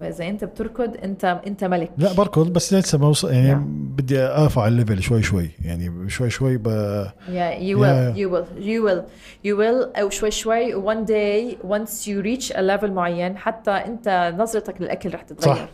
فإذا 0.00 0.28
أنت 0.28 0.44
بتركض 0.44 0.96
أنت 1.04 1.40
أنت 1.46 1.64
ملك. 1.64 1.90
لا 1.98 2.12
بركض 2.12 2.52
بس 2.52 2.74
لسه 2.74 2.98
ما 2.98 3.06
وصل 3.06 3.32
يعني 3.32 3.48
نعم. 3.48 3.88
بدي 3.96 4.18
أرفع 4.20 4.66
الليفل 4.66 5.02
شوي 5.02 5.22
شوي. 5.22 5.50
يعني 5.64 6.10
شوي 6.10 6.30
شوي 6.30 6.56
ب... 6.56 6.64
Yeah, 6.64 7.60
you 7.60 7.76
Yeah, 7.76 7.80
will, 7.80 8.14
yeah. 8.14 8.16
you 8.16 8.28
will, 8.30 8.46
you 8.60 8.82
will, 8.86 9.02
you 9.46 9.56
will. 9.56 9.98
أو 10.00 10.10
شوي 10.10 10.30
شوي. 10.30 10.74
One 10.74 11.06
day 11.06 11.56
once 11.66 12.06
you 12.06 12.22
reach 12.22 12.56
a 12.56 12.60
level 12.60 12.90
معين 12.90 13.36
حتى 13.36 13.70
أنت 13.70 14.34
نظرتك 14.38 14.80
للأكل 14.80 15.14
رح 15.14 15.22
تتغير. 15.22 15.56
صح. 15.56 15.68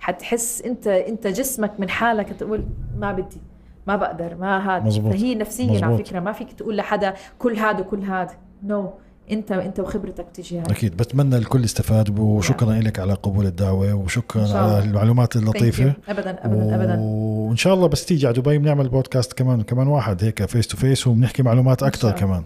حتحس 0.00 0.62
أنت 0.62 0.86
أنت 0.86 1.26
جسمك 1.26 1.72
من 1.78 1.88
حالك 1.88 2.28
تقول 2.28 2.64
ما 2.96 3.12
بدي 3.12 3.40
ما 3.86 3.96
بقدر 3.96 4.34
ما 4.34 4.76
هذا 4.76 4.84
مزبوط. 4.84 5.12
فهي 5.12 5.34
نفسيا 5.34 5.84
على. 5.84 5.98
فكرة 6.04 6.20
ما 6.20 6.32
فيك 6.32 6.52
تقول 6.52 6.76
لحدا 6.76 7.14
كل 7.38 7.56
هذا 7.56 7.80
وكل 7.80 8.02
هذا 8.02 8.30
no 8.62 8.86
no. 8.86 8.90
أنت 9.32 9.52
أنت 9.52 9.80
وخبرتك 9.80 10.26
تيجي 10.34 10.58
هاي 10.58 10.64
أكيد. 10.70 10.96
بتمنى 10.96 11.36
الكل 11.36 11.64
استفاد 11.64 12.18
وشكرا 12.18 12.72
لك 12.72 12.98
على 12.98 13.12
قبول 13.14 13.46
الدعوة 13.46 13.94
وشكرا 13.94 14.42
على. 14.58 14.78
المعلومات 14.84 15.34
Thank 15.34 15.40
اللطيفة. 15.40 15.90
you. 15.92 16.10
أبدا 16.10 16.30
أبدا 16.30 16.74
أبدا. 16.74 16.96
وإن 17.00 17.56
شاء 17.56 17.74
الله 17.74 17.86
بس 17.86 18.04
تيجي 18.06 18.26
على 18.26 18.36
دبي 18.36 18.58
بنعمل 18.58 18.88
بودكاست 18.88 19.32
كمان 19.32 19.62
كمان 19.62 19.86
واحد 19.86 20.24
هيك 20.24 20.44
face 20.44 20.66
to 20.66 20.76
face 20.76 21.06
وبنحكي 21.06 21.42
معلومات 21.42 21.82
أكثر. 21.82 22.10
كمان. 22.10 22.44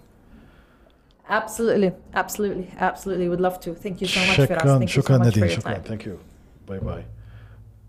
Absolutely 1.30 1.90
absolutely 2.16 2.66
absolutely. 2.80 3.28
Would 3.30 3.40
love 3.40 3.58
to. 3.64 3.70
Thank 3.84 4.00
you 4.02 4.06
so 4.06 4.18
much 4.18 4.36
Firas. 4.36 4.40
شكرا 4.40 4.78
thank 4.78 4.82
you 4.82 4.86
so 4.86 4.90
شكرا 4.90 5.18
much 5.18 5.32
for 5.34 5.38
your 5.38 5.46
شكرا. 5.46 5.74
time. 5.74 5.88
Thank 5.88 6.06
يو 6.06 6.16
باي 6.68 7.04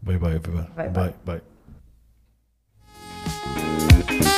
باي 0.05 0.17
باي 0.17 0.39
باي 0.39 0.65
باي 0.77 0.89
باي 0.89 1.11
باي. 1.25 1.41
باي 4.07 4.34